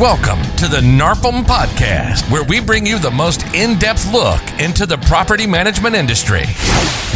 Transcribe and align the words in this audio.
Welcome 0.00 0.42
to 0.56 0.68
the 0.68 0.82
NARPM 0.82 1.44
Podcast, 1.44 2.30
where 2.30 2.44
we 2.44 2.60
bring 2.60 2.84
you 2.84 2.98
the 2.98 3.10
most 3.10 3.46
in 3.54 3.78
depth 3.78 4.12
look 4.12 4.42
into 4.60 4.84
the 4.84 4.98
property 4.98 5.46
management 5.46 5.94
industry. 5.94 6.42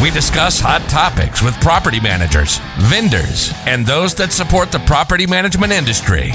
We 0.01 0.11
discuss 0.11 0.59
hot 0.59 0.81
topics 0.89 1.43
with 1.43 1.61
property 1.61 2.01
managers, 2.01 2.59
vendors, 2.79 3.53
and 3.67 3.85
those 3.85 4.15
that 4.15 4.33
support 4.33 4.73
the 4.73 4.79
property 4.79 5.27
management 5.27 5.73
industry. 5.73 6.33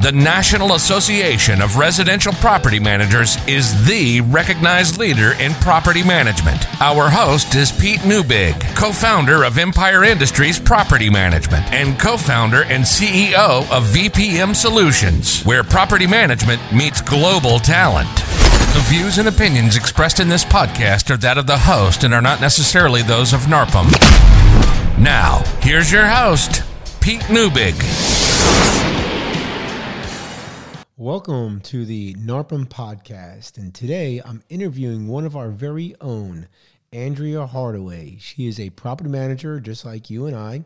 The 0.00 0.12
National 0.12 0.74
Association 0.74 1.62
of 1.62 1.76
Residential 1.78 2.32
Property 2.34 2.78
Managers 2.78 3.38
is 3.48 3.86
the 3.86 4.20
recognized 4.20 4.98
leader 4.98 5.32
in 5.40 5.54
property 5.54 6.02
management. 6.02 6.66
Our 6.82 7.08
host 7.08 7.54
is 7.54 7.72
Pete 7.72 8.00
Neubig, 8.00 8.60
co 8.76 8.92
founder 8.92 9.42
of 9.42 9.56
Empire 9.56 10.04
Industries 10.04 10.60
Property 10.60 11.08
Management 11.08 11.64
and 11.72 11.98
co 11.98 12.18
founder 12.18 12.64
and 12.64 12.84
CEO 12.84 13.62
of 13.70 13.84
VPM 13.84 14.54
Solutions, 14.54 15.42
where 15.44 15.64
property 15.64 16.06
management 16.06 16.60
meets 16.72 17.00
global 17.00 17.58
talent. 17.58 18.14
The 18.74 18.84
views 18.88 19.16
and 19.16 19.28
opinions 19.28 19.76
expressed 19.76 20.20
in 20.20 20.28
this 20.28 20.44
podcast 20.44 21.10
are 21.10 21.16
that 21.16 21.38
of 21.38 21.46
the 21.46 21.58
host 21.58 22.04
and 22.04 22.12
are 22.12 22.22
not 22.22 22.42
necessarily 22.42 23.00
those 23.02 23.32
of 23.32 23.40
NARPM. 23.40 23.90
Now, 25.02 25.42
here's 25.62 25.90
your 25.90 26.06
host, 26.06 26.62
Pete 27.00 27.22
Neubig. 27.22 27.74
Welcome 30.98 31.60
to 31.64 31.84
the 31.84 32.14
NARPM 32.14 32.68
podcast. 32.68 33.58
And 33.58 33.74
today 33.74 34.22
I'm 34.24 34.42
interviewing 34.48 35.08
one 35.08 35.26
of 35.26 35.36
our 35.36 35.50
very 35.50 35.94
own, 36.00 36.48
Andrea 36.90 37.44
Hardaway. 37.44 38.16
She 38.18 38.46
is 38.46 38.58
a 38.58 38.70
property 38.70 39.10
manager 39.10 39.60
just 39.60 39.84
like 39.84 40.08
you 40.08 40.24
and 40.24 40.34
I, 40.34 40.64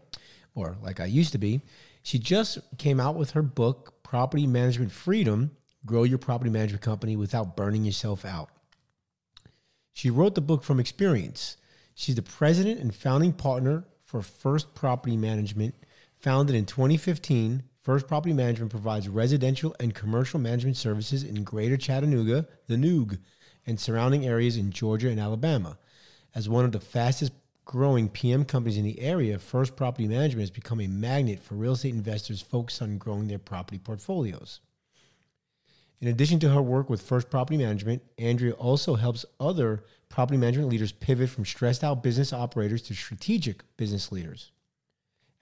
or 0.55 0.77
like 0.85 1.01
I 1.01 1.07
used 1.07 1.33
to 1.33 1.39
be. 1.39 1.63
She 2.05 2.21
just 2.21 2.61
came 2.79 3.01
out 3.01 3.17
with 3.17 3.33
her 3.33 3.43
book, 3.43 4.05
Property 4.05 4.47
Management 4.47 4.93
Freedom 4.93 5.51
Grow 5.85 6.05
Your 6.05 6.19
Property 6.19 6.51
Management 6.51 6.83
Company 6.83 7.17
Without 7.17 7.57
Burning 7.57 7.85
Yourself 7.85 8.25
Out. 8.25 8.51
She 9.93 10.11
wrote 10.11 10.37
the 10.37 10.41
book 10.41 10.63
from 10.63 10.79
experience. 10.79 11.57
She's 11.97 12.15
the 12.15 12.23
president 12.23 12.79
and 12.79 12.95
founding 12.95 13.33
partner 13.33 13.83
for 14.05 14.23
First 14.23 14.77
Property 14.77 15.17
Management, 15.17 15.75
founded 16.15 16.55
in 16.55 16.67
2015 16.67 17.65
First 17.91 18.07
Property 18.07 18.33
Management 18.33 18.71
provides 18.71 19.09
residential 19.09 19.75
and 19.81 19.93
commercial 19.93 20.39
management 20.39 20.77
services 20.77 21.25
in 21.25 21.43
Greater 21.43 21.77
Chattanooga, 21.77 22.47
the 22.69 22.77
Noog, 22.77 23.19
and 23.67 23.81
surrounding 23.81 24.25
areas 24.25 24.57
in 24.57 24.71
Georgia 24.71 25.09
and 25.09 25.19
Alabama. 25.19 25.77
As 26.33 26.49
one 26.49 26.65
of 26.65 26.71
the 26.71 26.79
fastest 26.79 27.33
growing 27.65 28.09
PM 28.09 28.45
companies 28.45 28.79
in 28.79 28.85
the 28.85 29.01
area, 29.01 29.41
First 29.41 29.75
Property 29.75 30.07
Management 30.07 30.43
has 30.43 30.53
become 30.53 30.81
a 30.81 30.87
magnet 30.87 31.41
for 31.41 31.57
real 31.57 31.73
estate 31.73 31.93
investors 31.93 32.41
focused 32.41 32.81
on 32.81 32.97
growing 32.97 33.27
their 33.27 33.41
property 33.41 33.79
portfolios. 33.79 34.61
In 36.01 36.07
addition 36.07 36.39
to 36.39 36.51
her 36.51 36.63
work 36.63 36.89
with 36.89 37.03
First 37.03 37.29
Property 37.29 37.57
Management, 37.57 38.03
Andrea 38.19 38.53
also 38.53 38.95
helps 38.95 39.27
other 39.41 39.83
property 40.09 40.39
management 40.39 40.69
leaders 40.69 40.93
pivot 40.93 41.29
from 41.29 41.45
stressed 41.45 41.83
out 41.83 42.05
business 42.05 42.33
operators 42.33 42.83
to 42.83 42.95
strategic 42.95 43.65
business 43.77 44.13
leaders. 44.13 44.53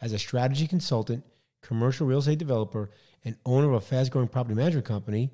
As 0.00 0.14
a 0.14 0.18
strategy 0.18 0.66
consultant, 0.66 1.24
commercial 1.62 2.06
real 2.06 2.18
estate 2.18 2.38
developer, 2.38 2.90
and 3.24 3.36
owner 3.44 3.68
of 3.68 3.74
a 3.74 3.80
fast 3.80 4.10
growing 4.10 4.28
property 4.28 4.54
management 4.54 4.86
company, 4.86 5.30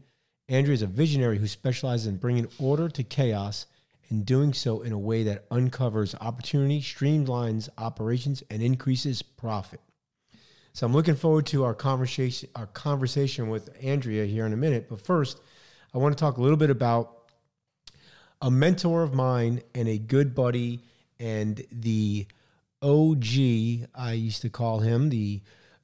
Andrea 0.48 0.75
is 0.75 0.83
a 0.83 0.86
visionary 0.86 1.39
who 1.39 1.47
specializes 1.47 2.06
in 2.06 2.17
bringing 2.17 2.48
order 2.58 2.89
to 2.89 3.03
chaos 3.03 3.67
and 4.11 4.27
doing 4.27 4.52
so 4.52 4.83
in 4.83 4.92
a 4.92 4.98
way 4.98 5.22
that 5.22 5.47
uncovers 5.50 6.14
opportunity, 6.20 6.80
streamlines 6.80 7.69
operations, 7.78 8.42
and 8.50 8.62
increases 8.62 9.22
profit. 9.22 9.80
So 10.72 10.84
I'm 10.84 10.92
looking 10.92 11.14
forward 11.14 11.47
to 11.47 11.64
our 11.64 11.75
conversation 11.75 12.48
our 12.56 12.67
conversation 12.67 13.48
with 13.48 13.70
Andrea 13.80 14.27
here 14.27 14.45
in 14.45 14.52
a 14.52 14.56
minute. 14.56 14.89
But 14.89 15.00
first, 15.00 15.41
I 15.95 15.98
want 15.98 16.17
to 16.17 16.20
talk 16.20 16.36
a 16.36 16.42
little 16.42 16.56
bit 16.56 16.70
about 16.70 17.30
a 18.42 18.50
mentor 18.50 19.02
of 19.02 19.14
mine 19.14 19.62
and 19.75 19.89
a 19.89 19.98
good 19.98 20.34
buddy 20.34 20.80
and 21.20 21.64
the 21.70 22.27
OG, 22.83 23.89
I 23.95 24.13
used 24.13 24.42
to 24.42 24.51
call 24.51 24.80
him, 24.80 25.08
the 25.08 25.40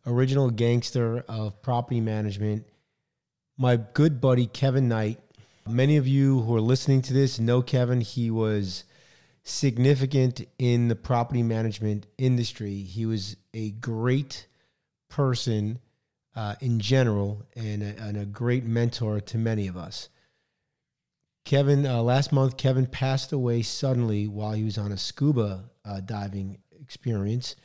original 0.06 0.50
gangster 0.50 1.24
of 1.28 1.60
property 1.62 2.00
management, 2.00 2.66
my 3.56 3.76
good 3.76 4.20
buddy 4.20 4.46
Kevin 4.46 4.88
Knight. 4.88 5.18
Many 5.68 5.96
of 5.96 6.06
you 6.06 6.40
who 6.40 6.56
are 6.56 6.60
listening 6.60 7.02
to 7.02 7.12
this 7.12 7.38
know 7.38 7.62
Kevin. 7.62 8.00
He 8.00 8.30
was 8.30 8.84
significant 9.42 10.42
in 10.58 10.88
the 10.88 10.96
property 10.96 11.42
management 11.42 12.06
industry. 12.18 12.82
He 12.82 13.06
was 13.06 13.36
a 13.52 13.70
great 13.70 14.46
person 15.08 15.80
uh, 16.34 16.54
in 16.60 16.78
general 16.78 17.42
and 17.56 17.82
a, 17.82 17.96
and 18.00 18.16
a, 18.16 18.24
great 18.24 18.64
mentor 18.64 19.20
to 19.20 19.36
many 19.36 19.66
of 19.66 19.76
us. 19.76 20.08
Kevin, 21.44 21.84
uh, 21.84 22.02
last 22.02 22.32
month, 22.32 22.56
Kevin 22.56 22.86
passed 22.86 23.32
away 23.32 23.62
suddenly 23.62 24.28
while 24.28 24.52
he 24.52 24.62
was 24.62 24.78
on 24.78 24.92
a 24.92 24.96
scuba 24.96 25.64
uh, 25.84 26.00
diving 26.00 26.58
experience. 26.80 27.56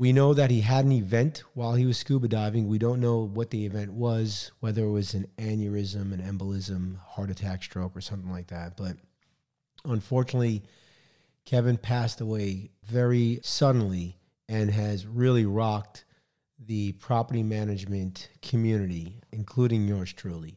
We 0.00 0.14
know 0.14 0.32
that 0.32 0.50
he 0.50 0.62
had 0.62 0.86
an 0.86 0.92
event 0.92 1.42
while 1.52 1.74
he 1.74 1.84
was 1.84 1.98
scuba 1.98 2.26
diving. 2.26 2.68
We 2.68 2.78
don't 2.78 3.02
know 3.02 3.18
what 3.18 3.50
the 3.50 3.66
event 3.66 3.92
was, 3.92 4.50
whether 4.60 4.84
it 4.84 4.90
was 4.90 5.12
an 5.12 5.26
aneurysm, 5.36 6.14
an 6.14 6.22
embolism, 6.22 6.98
heart 7.00 7.28
attack, 7.28 7.62
stroke, 7.62 7.94
or 7.94 8.00
something 8.00 8.30
like 8.30 8.46
that. 8.46 8.78
But 8.78 8.96
unfortunately, 9.84 10.62
Kevin 11.44 11.76
passed 11.76 12.22
away 12.22 12.70
very 12.82 13.40
suddenly 13.42 14.16
and 14.48 14.70
has 14.70 15.04
really 15.04 15.44
rocked 15.44 16.06
the 16.58 16.92
property 16.92 17.42
management 17.42 18.30
community, 18.40 19.20
including 19.32 19.86
yours 19.86 20.14
truly. 20.14 20.56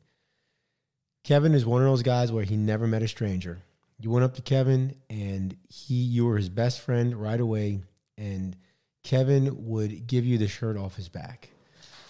Kevin 1.25 1.53
is 1.53 1.65
one 1.65 1.81
of 1.81 1.89
those 1.89 2.01
guys 2.01 2.31
where 2.31 2.45
he 2.45 2.55
never 2.55 2.87
met 2.87 3.03
a 3.03 3.09
stranger. 3.09 3.61
You 3.99 4.09
went 4.09 4.23
up 4.23 4.35
to 4.35 4.41
Kevin 4.41 4.95
and 5.09 5.57
he 5.67 5.95
you 5.95 6.27
were 6.27 6.37
his 6.37 6.47
best 6.47 6.79
friend 6.79 7.13
right 7.13 7.41
away 7.41 7.81
and 8.17 8.55
Kevin 9.03 9.67
would 9.67 10.07
give 10.07 10.25
you 10.25 10.37
the 10.37 10.47
shirt 10.47 10.77
off 10.77 10.95
his 10.95 11.09
back. 11.09 11.49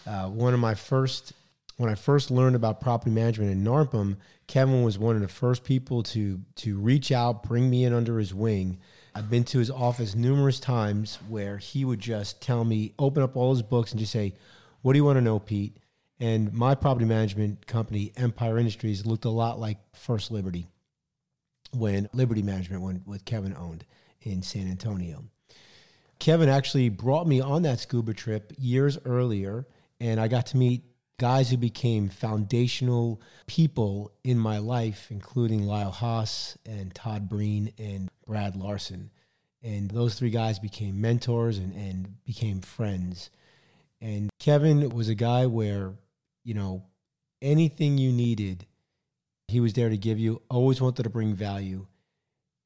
Uh, 0.05 0.29
one 0.29 0.53
of 0.53 0.59
my 0.59 0.75
first, 0.75 1.33
when 1.77 1.89
I 1.89 1.95
first 1.95 2.29
learned 2.29 2.55
about 2.55 2.81
property 2.81 3.11
management 3.11 3.51
in 3.51 3.63
NARPM, 3.63 4.17
Kevin 4.47 4.83
was 4.83 4.99
one 4.99 5.15
of 5.15 5.21
the 5.21 5.27
first 5.27 5.63
people 5.63 6.03
to 6.03 6.39
to 6.55 6.77
reach 6.77 7.11
out, 7.11 7.43
bring 7.43 7.69
me 7.69 7.85
in 7.85 7.93
under 7.93 8.19
his 8.19 8.33
wing. 8.33 8.79
I've 9.15 9.29
been 9.29 9.43
to 9.45 9.59
his 9.59 9.71
office 9.71 10.15
numerous 10.15 10.59
times 10.59 11.19
where 11.27 11.57
he 11.57 11.85
would 11.85 11.99
just 11.99 12.41
tell 12.41 12.63
me, 12.65 12.93
open 12.99 13.23
up 13.23 13.37
all 13.37 13.53
his 13.53 13.61
books 13.61 13.91
and 13.91 13.99
just 13.99 14.11
say, 14.11 14.33
"What 14.81 14.93
do 14.93 14.97
you 14.97 15.05
want 15.05 15.17
to 15.17 15.21
know, 15.21 15.39
Pete?" 15.39 15.77
And 16.19 16.53
my 16.53 16.75
property 16.75 17.05
management 17.05 17.65
company, 17.65 18.11
Empire 18.15 18.57
Industries, 18.57 19.05
looked 19.05 19.25
a 19.25 19.29
lot 19.29 19.59
like 19.59 19.77
First 19.95 20.29
Liberty 20.29 20.67
when 21.71 22.07
Liberty 22.13 22.43
Management, 22.43 22.81
when 22.81 23.03
with 23.05 23.25
Kevin 23.25 23.55
owned 23.55 23.85
in 24.21 24.41
San 24.41 24.69
Antonio. 24.69 25.23
Kevin 26.19 26.49
actually 26.49 26.89
brought 26.89 27.27
me 27.27 27.41
on 27.41 27.63
that 27.63 27.79
scuba 27.79 28.13
trip 28.13 28.53
years 28.57 28.97
earlier, 29.05 29.67
and 29.99 30.19
I 30.19 30.27
got 30.27 30.47
to 30.47 30.57
meet 30.57 30.83
guys 31.19 31.49
who 31.49 31.57
became 31.57 32.09
foundational 32.09 33.21
people 33.47 34.11
in 34.23 34.37
my 34.37 34.57
life, 34.57 35.07
including 35.09 35.63
Lyle 35.63 35.91
Haas 35.91 36.57
and 36.65 36.93
Todd 36.93 37.29
Breen 37.29 37.71
and 37.77 38.09
Brad 38.25 38.55
Larson. 38.55 39.11
And 39.61 39.89
those 39.89 40.15
three 40.15 40.31
guys 40.31 40.59
became 40.59 40.99
mentors 40.99 41.57
and, 41.57 41.73
and 41.73 42.23
became 42.25 42.61
friends. 42.61 43.29
And 44.01 44.29
Kevin 44.39 44.89
was 44.89 45.07
a 45.07 45.15
guy 45.15 45.45
where, 45.45 45.93
you 46.43 46.53
know, 46.53 46.83
anything 47.41 47.97
you 47.97 48.11
needed, 48.11 48.65
he 49.47 49.61
was 49.61 49.73
there 49.73 49.89
to 49.89 49.97
give 49.97 50.19
you, 50.19 50.41
always 50.49 50.81
wanted 50.81 51.03
to 51.03 51.09
bring 51.09 51.33
value 51.33 51.87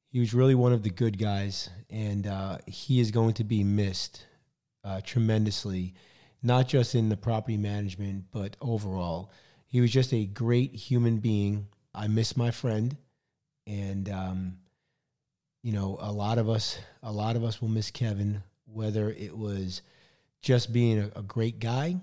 he 0.09 0.19
was 0.19 0.33
really 0.33 0.55
one 0.55 0.73
of 0.73 0.83
the 0.83 0.89
good 0.89 1.17
guys, 1.17 1.69
and 1.89 2.27
uh, 2.27 2.57
he 2.65 2.99
is 2.99 3.11
going 3.11 3.33
to 3.35 3.43
be 3.43 3.63
missed 3.63 4.25
uh, 4.83 5.01
tremendously, 5.03 5.93
not 6.41 6.67
just 6.67 6.95
in 6.95 7.09
the 7.09 7.17
property 7.17 7.57
management, 7.57 8.25
but 8.31 8.55
overall. 8.61 9.31
He 9.65 9.81
was 9.81 9.91
just 9.91 10.13
a 10.13 10.25
great 10.25 10.73
human 10.73 11.17
being. 11.17 11.67
I 11.93 12.07
miss 12.07 12.37
my 12.37 12.51
friend, 12.51 12.95
and 13.65 14.09
um, 14.09 14.57
you 15.61 15.73
know, 15.73 15.97
a 15.99 16.11
lot 16.11 16.37
of 16.37 16.49
us, 16.49 16.79
a 17.03 17.11
lot 17.11 17.35
of 17.35 17.43
us 17.43 17.61
will 17.61 17.67
miss 17.67 17.91
Kevin, 17.91 18.41
whether 18.65 19.09
it 19.09 19.37
was 19.37 19.81
just 20.41 20.71
being 20.71 20.99
a, 20.99 21.19
a 21.19 21.23
great 21.23 21.59
guy, 21.59 21.97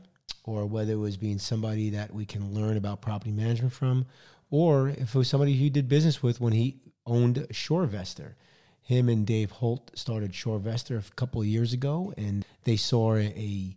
or 0.44 0.66
whether 0.66 0.92
it 0.92 0.96
was 0.96 1.16
being 1.16 1.38
somebody 1.38 1.90
that 1.90 2.12
we 2.12 2.26
can 2.26 2.52
learn 2.52 2.76
about 2.76 3.00
property 3.00 3.32
management 3.32 3.72
from, 3.72 4.04
or 4.50 4.90
if 4.90 5.14
it 5.14 5.18
was 5.18 5.28
somebody 5.28 5.56
who 5.56 5.70
did 5.70 5.88
business 5.88 6.22
with 6.22 6.38
when 6.38 6.52
he 6.52 6.76
owned 7.06 7.46
SureVestor. 7.50 8.34
Him 8.82 9.08
and 9.08 9.26
Dave 9.26 9.50
Holt 9.50 9.90
started 9.94 10.32
SureVestor 10.32 10.98
a 10.98 11.14
couple 11.14 11.40
of 11.40 11.46
years 11.46 11.72
ago, 11.72 12.12
and 12.16 12.44
they 12.64 12.76
saw 12.76 13.16
a 13.16 13.76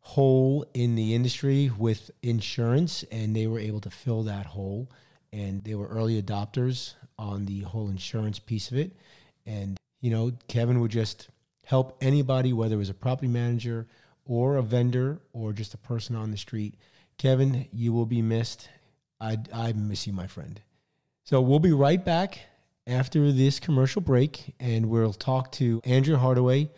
hole 0.00 0.66
in 0.74 0.94
the 0.94 1.14
industry 1.14 1.70
with 1.76 2.10
insurance, 2.22 3.02
and 3.10 3.34
they 3.34 3.46
were 3.46 3.58
able 3.58 3.80
to 3.80 3.90
fill 3.90 4.24
that 4.24 4.46
hole. 4.46 4.90
And 5.32 5.64
they 5.64 5.74
were 5.74 5.86
early 5.86 6.20
adopters 6.20 6.94
on 7.18 7.46
the 7.46 7.60
whole 7.60 7.88
insurance 7.88 8.38
piece 8.38 8.70
of 8.70 8.76
it. 8.76 8.92
And, 9.46 9.78
you 10.02 10.10
know, 10.10 10.32
Kevin 10.48 10.80
would 10.80 10.90
just 10.90 11.28
help 11.64 11.96
anybody, 12.02 12.52
whether 12.52 12.74
it 12.74 12.78
was 12.78 12.90
a 12.90 12.94
property 12.94 13.28
manager 13.28 13.86
or 14.26 14.56
a 14.56 14.62
vendor 14.62 15.20
or 15.32 15.54
just 15.54 15.72
a 15.72 15.78
person 15.78 16.14
on 16.14 16.30
the 16.30 16.36
street. 16.36 16.74
Kevin, 17.16 17.66
you 17.72 17.94
will 17.94 18.04
be 18.04 18.20
missed. 18.20 18.68
I, 19.18 19.38
I 19.54 19.72
miss 19.72 20.06
you, 20.06 20.12
my 20.12 20.26
friend. 20.26 20.60
So 21.24 21.40
we'll 21.40 21.60
be 21.60 21.72
right 21.72 22.04
back 22.04 22.40
after 22.86 23.32
this 23.32 23.60
commercial 23.60 24.02
break 24.02 24.54
and 24.58 24.88
we'll 24.88 25.12
talk 25.12 25.52
to 25.52 25.80
Andrea 25.84 26.18
Hardaway. 26.18 26.70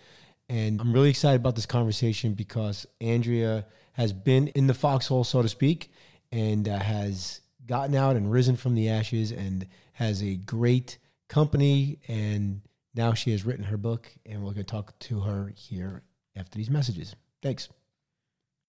And 0.49 0.81
I'm 0.81 0.93
really 0.93 1.11
excited 1.11 1.41
about 1.41 1.55
this 1.57 1.67
conversation 1.67 2.35
because 2.35 2.87
Andrea 3.01 3.67
has 3.93 4.13
been 4.13 4.49
in 4.49 4.67
the 4.67 4.75
foxhole, 4.75 5.25
so 5.25 5.41
to 5.41 5.49
speak, 5.49 5.91
and 6.31 6.69
uh, 6.69 6.79
has 6.79 7.41
gotten 7.67 7.95
out 7.95 8.17
and 8.17 8.31
risen 8.31 8.57
from 8.57 8.75
the 8.75 8.89
ashes 8.89 9.33
and 9.33 9.67
has 9.93 10.23
a 10.23 10.35
great 10.35 10.99
company. 11.29 11.99
And 12.09 12.61
now 12.95 13.15
she 13.15 13.31
has 13.31 13.47
written 13.47 13.65
her 13.65 13.77
book, 13.77 14.13
and 14.27 14.41
we're 14.41 14.53
going 14.53 14.57
to 14.57 14.65
talk 14.65 14.99
to 15.01 15.21
her 15.21 15.53
here 15.57 16.03
after 16.37 16.59
these 16.59 16.71
messages. 16.71 17.15
Thanks. 17.43 17.69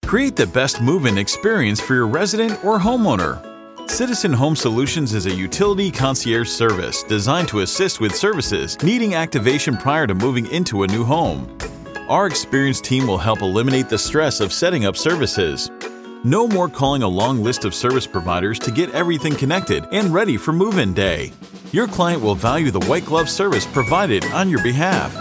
Create 0.05 0.35
the 0.35 0.47
best 0.47 0.81
move 0.81 1.05
in 1.05 1.17
experience 1.17 1.81
for 1.81 1.95
your 1.95 2.07
resident 2.07 2.63
or 2.63 2.79
homeowner. 2.79 3.54
Citizen 3.87 4.33
Home 4.33 4.55
Solutions 4.55 5.13
is 5.13 5.25
a 5.25 5.33
utility 5.33 5.89
concierge 5.89 6.49
service 6.49 7.03
designed 7.03 7.47
to 7.49 7.61
assist 7.61 8.01
with 8.01 8.15
services 8.15 8.81
needing 8.83 9.13
activation 9.13 9.77
prior 9.77 10.05
to 10.07 10.13
moving 10.13 10.47
into 10.47 10.83
a 10.83 10.87
new 10.87 11.05
home. 11.05 11.57
Our 12.09 12.27
experienced 12.27 12.83
team 12.83 13.07
will 13.07 13.17
help 13.17 13.41
eliminate 13.41 13.87
the 13.87 13.97
stress 13.97 14.41
of 14.41 14.51
setting 14.51 14.85
up 14.85 14.97
services. 14.97 15.71
No 16.23 16.47
more 16.47 16.67
calling 16.67 17.03
a 17.03 17.07
long 17.07 17.43
list 17.43 17.63
of 17.63 17.73
service 17.73 18.05
providers 18.05 18.59
to 18.59 18.71
get 18.71 18.93
everything 18.93 19.35
connected 19.35 19.85
and 19.91 20.13
ready 20.13 20.35
for 20.35 20.51
move 20.51 20.77
in 20.77 20.93
day. 20.93 21.31
Your 21.71 21.87
client 21.87 22.21
will 22.21 22.35
value 22.35 22.71
the 22.71 22.85
white 22.87 23.05
glove 23.05 23.29
service 23.29 23.65
provided 23.67 24.25
on 24.25 24.49
your 24.49 24.61
behalf. 24.61 25.13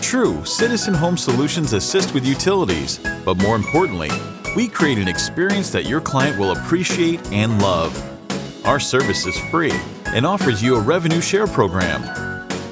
True, 0.00 0.44
Citizen 0.44 0.94
Home 0.94 1.16
Solutions 1.16 1.72
assist 1.72 2.14
with 2.14 2.26
utilities, 2.26 3.00
but 3.24 3.38
more 3.38 3.56
importantly, 3.56 4.10
we 4.54 4.68
create 4.68 4.98
an 4.98 5.08
experience 5.08 5.70
that 5.70 5.86
your 5.86 6.00
client 6.00 6.38
will 6.38 6.52
appreciate 6.52 7.32
and 7.32 7.60
love. 7.60 7.96
Our 8.66 8.78
service 8.78 9.26
is 9.26 9.38
free 9.50 9.72
and 10.06 10.26
offers 10.26 10.62
you 10.62 10.76
a 10.76 10.80
revenue 10.80 11.20
share 11.20 11.46
program. 11.46 12.02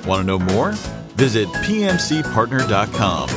Want 0.07 0.21
to 0.21 0.25
know 0.25 0.39
more? 0.39 0.73
Visit 1.17 1.49
pmcpartner.com. 1.49 3.29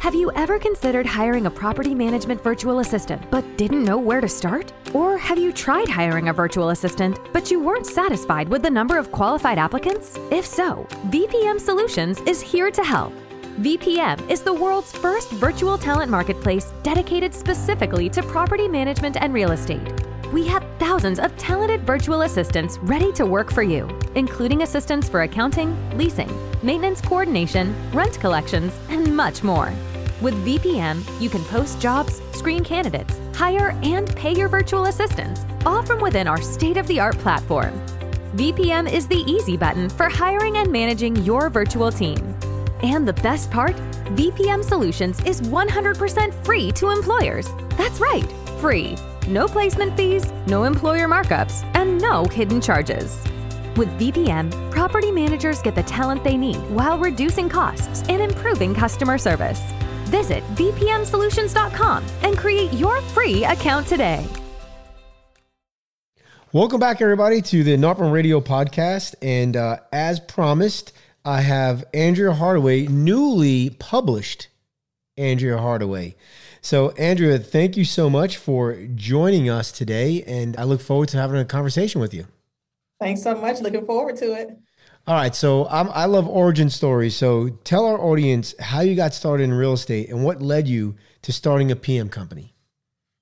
Have 0.00 0.14
you 0.14 0.32
ever 0.32 0.58
considered 0.58 1.06
hiring 1.06 1.46
a 1.46 1.50
property 1.50 1.94
management 1.94 2.42
virtual 2.42 2.80
assistant 2.80 3.22
but 3.30 3.44
didn't 3.56 3.84
know 3.84 3.98
where 3.98 4.20
to 4.20 4.28
start? 4.28 4.72
Or 4.94 5.18
have 5.18 5.38
you 5.38 5.52
tried 5.52 5.88
hiring 5.88 6.30
a 6.30 6.32
virtual 6.32 6.70
assistant 6.70 7.20
but 7.32 7.50
you 7.50 7.60
weren't 7.60 7.86
satisfied 7.86 8.48
with 8.48 8.62
the 8.62 8.70
number 8.70 8.98
of 8.98 9.12
qualified 9.12 9.58
applicants? 9.58 10.18
If 10.32 10.46
so, 10.46 10.86
VPM 11.10 11.60
Solutions 11.60 12.20
is 12.22 12.40
here 12.40 12.70
to 12.70 12.82
help. 12.82 13.12
VPM 13.60 14.30
is 14.30 14.40
the 14.40 14.54
world's 14.54 14.90
first 14.90 15.30
virtual 15.32 15.76
talent 15.76 16.10
marketplace 16.10 16.72
dedicated 16.82 17.34
specifically 17.34 18.08
to 18.08 18.22
property 18.22 18.66
management 18.66 19.18
and 19.20 19.34
real 19.34 19.50
estate. 19.50 19.86
We 20.32 20.46
have 20.46 20.64
thousands 20.78 21.18
of 21.18 21.36
talented 21.36 21.82
virtual 21.82 22.22
assistants 22.22 22.78
ready 22.78 23.12
to 23.12 23.26
work 23.26 23.52
for 23.52 23.62
you, 23.62 23.86
including 24.14 24.62
assistants 24.62 25.10
for 25.10 25.24
accounting, 25.24 25.76
leasing, 25.98 26.30
maintenance 26.62 27.02
coordination, 27.02 27.74
rent 27.92 28.18
collections, 28.18 28.72
and 28.88 29.14
much 29.14 29.42
more. 29.42 29.70
With 30.22 30.42
VPM, 30.42 31.04
you 31.20 31.28
can 31.28 31.44
post 31.44 31.82
jobs, 31.82 32.22
screen 32.32 32.64
candidates, 32.64 33.20
hire, 33.34 33.78
and 33.82 34.08
pay 34.16 34.34
your 34.34 34.48
virtual 34.48 34.86
assistants, 34.86 35.44
all 35.66 35.82
from 35.82 36.00
within 36.00 36.26
our 36.26 36.40
state 36.40 36.78
of 36.78 36.86
the 36.86 36.98
art 36.98 37.18
platform. 37.18 37.78
VPM 38.36 38.90
is 38.90 39.06
the 39.06 39.22
easy 39.30 39.58
button 39.58 39.90
for 39.90 40.08
hiring 40.08 40.56
and 40.56 40.72
managing 40.72 41.14
your 41.16 41.50
virtual 41.50 41.92
team. 41.92 42.29
And 42.82 43.06
the 43.06 43.12
best 43.12 43.50
part? 43.50 43.76
VPM 44.16 44.64
Solutions 44.64 45.20
is 45.24 45.40
100% 45.42 46.44
free 46.44 46.72
to 46.72 46.90
employers. 46.90 47.48
That's 47.76 48.00
right, 48.00 48.30
free. 48.58 48.96
No 49.28 49.46
placement 49.46 49.96
fees, 49.96 50.32
no 50.46 50.64
employer 50.64 51.06
markups, 51.06 51.64
and 51.74 52.00
no 52.00 52.24
hidden 52.24 52.60
charges. 52.60 53.22
With 53.76 53.88
VPM, 53.98 54.70
property 54.70 55.10
managers 55.10 55.62
get 55.62 55.74
the 55.74 55.82
talent 55.82 56.24
they 56.24 56.36
need 56.36 56.56
while 56.70 56.98
reducing 56.98 57.48
costs 57.48 58.02
and 58.08 58.20
improving 58.22 58.74
customer 58.74 59.18
service. 59.18 59.60
Visit 60.06 60.42
VPMSolutions.com 60.54 62.04
and 62.22 62.36
create 62.36 62.72
your 62.72 63.00
free 63.02 63.44
account 63.44 63.86
today. 63.86 64.26
Welcome 66.52 66.80
back, 66.80 67.00
everybody, 67.00 67.42
to 67.42 67.62
the 67.62 67.76
NARPM 67.76 68.10
Radio 68.10 68.40
podcast. 68.40 69.14
And 69.22 69.56
uh, 69.56 69.76
as 69.92 70.18
promised, 70.18 70.92
I 71.24 71.42
have 71.42 71.84
Andrea 71.92 72.32
Hardaway, 72.32 72.86
newly 72.86 73.70
published 73.70 74.48
Andrea 75.16 75.58
Hardaway. 75.58 76.16
So, 76.62 76.90
Andrea, 76.92 77.38
thank 77.38 77.76
you 77.76 77.84
so 77.84 78.08
much 78.08 78.36
for 78.36 78.76
joining 78.94 79.48
us 79.48 79.70
today. 79.70 80.22
And 80.26 80.56
I 80.56 80.64
look 80.64 80.80
forward 80.80 81.08
to 81.10 81.18
having 81.18 81.38
a 81.38 81.44
conversation 81.44 82.00
with 82.00 82.14
you. 82.14 82.26
Thanks 83.00 83.22
so 83.22 83.34
much. 83.34 83.60
Looking 83.60 83.86
forward 83.86 84.16
to 84.16 84.32
it. 84.32 84.50
All 85.06 85.14
right. 85.14 85.34
So, 85.34 85.66
I'm, 85.68 85.90
I 85.90 86.06
love 86.06 86.26
origin 86.26 86.70
stories. 86.70 87.16
So, 87.16 87.48
tell 87.64 87.84
our 87.84 87.98
audience 87.98 88.54
how 88.58 88.80
you 88.80 88.94
got 88.94 89.12
started 89.14 89.44
in 89.44 89.52
real 89.52 89.74
estate 89.74 90.08
and 90.08 90.24
what 90.24 90.40
led 90.40 90.68
you 90.68 90.96
to 91.22 91.32
starting 91.32 91.70
a 91.70 91.76
PM 91.76 92.08
company. 92.08 92.54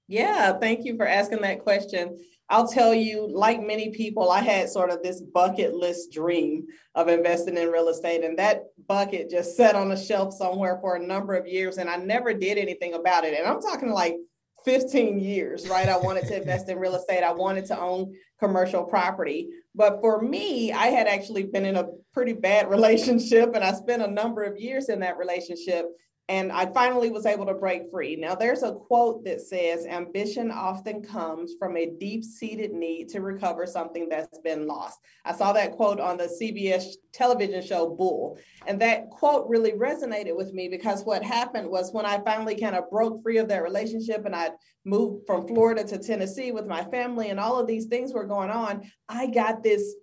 Yeah. 0.06 0.58
Thank 0.58 0.84
you 0.84 0.96
for 0.96 1.06
asking 1.06 1.42
that 1.42 1.64
question. 1.64 2.18
I'll 2.50 2.66
tell 2.66 2.94
you, 2.94 3.28
like 3.28 3.60
many 3.60 3.90
people, 3.90 4.30
I 4.30 4.40
had 4.40 4.70
sort 4.70 4.90
of 4.90 5.02
this 5.02 5.20
bucket 5.20 5.74
list 5.74 6.12
dream 6.12 6.66
of 6.94 7.08
investing 7.08 7.58
in 7.58 7.68
real 7.68 7.88
estate. 7.88 8.24
And 8.24 8.38
that 8.38 8.64
bucket 8.86 9.28
just 9.28 9.56
sat 9.56 9.74
on 9.74 9.92
a 9.92 10.02
shelf 10.02 10.32
somewhere 10.32 10.78
for 10.80 10.96
a 10.96 11.06
number 11.06 11.34
of 11.34 11.46
years. 11.46 11.76
And 11.76 11.90
I 11.90 11.96
never 11.96 12.32
did 12.32 12.56
anything 12.56 12.94
about 12.94 13.24
it. 13.24 13.38
And 13.38 13.46
I'm 13.46 13.60
talking 13.60 13.90
like 13.90 14.16
15 14.64 15.20
years, 15.20 15.68
right? 15.68 15.88
I 15.88 15.98
wanted 15.98 16.26
to 16.28 16.36
invest 16.36 16.70
in 16.70 16.78
real 16.78 16.94
estate. 16.94 17.22
I 17.22 17.32
wanted 17.32 17.66
to 17.66 17.78
own 17.78 18.14
commercial 18.40 18.84
property. 18.84 19.50
But 19.74 20.00
for 20.00 20.22
me, 20.22 20.72
I 20.72 20.86
had 20.86 21.06
actually 21.06 21.44
been 21.44 21.66
in 21.66 21.76
a 21.76 21.88
pretty 22.14 22.32
bad 22.32 22.70
relationship 22.70 23.54
and 23.54 23.64
I 23.64 23.72
spent 23.72 24.02
a 24.02 24.10
number 24.10 24.42
of 24.44 24.58
years 24.58 24.88
in 24.88 25.00
that 25.00 25.18
relationship 25.18 25.86
and 26.30 26.52
I 26.52 26.66
finally 26.66 27.10
was 27.10 27.24
able 27.24 27.46
to 27.46 27.54
break 27.54 27.90
free. 27.90 28.14
Now, 28.14 28.34
there's 28.34 28.62
a 28.62 28.74
quote 28.74 29.24
that 29.24 29.40
says, 29.40 29.86
Ambition 29.86 30.50
often 30.50 31.02
comes 31.02 31.54
from 31.58 31.76
a 31.76 31.94
deep 31.98 32.22
seated 32.22 32.72
need 32.72 33.08
to 33.10 33.20
recover 33.22 33.64
something 33.64 34.10
that's 34.10 34.38
been 34.40 34.66
lost. 34.66 34.98
I 35.24 35.32
saw 35.32 35.54
that 35.54 35.72
quote 35.72 36.00
on 36.00 36.18
the 36.18 36.24
CBS 36.24 36.84
television 37.14 37.62
show 37.62 37.88
Bull. 37.88 38.38
And 38.66 38.78
that 38.82 39.08
quote 39.08 39.48
really 39.48 39.72
resonated 39.72 40.36
with 40.36 40.52
me 40.52 40.68
because 40.68 41.02
what 41.02 41.22
happened 41.22 41.70
was 41.70 41.92
when 41.92 42.04
I 42.04 42.18
finally 42.18 42.60
kind 42.60 42.76
of 42.76 42.90
broke 42.90 43.22
free 43.22 43.38
of 43.38 43.48
that 43.48 43.62
relationship 43.62 44.26
and 44.26 44.36
I 44.36 44.50
moved 44.84 45.26
from 45.26 45.46
Florida 45.46 45.82
to 45.84 45.98
Tennessee 45.98 46.52
with 46.52 46.66
my 46.66 46.84
family 46.84 47.30
and 47.30 47.40
all 47.40 47.58
of 47.58 47.66
these 47.66 47.86
things 47.86 48.12
were 48.12 48.26
going 48.26 48.50
on, 48.50 48.82
I 49.08 49.28
got 49.28 49.62
this 49.62 49.94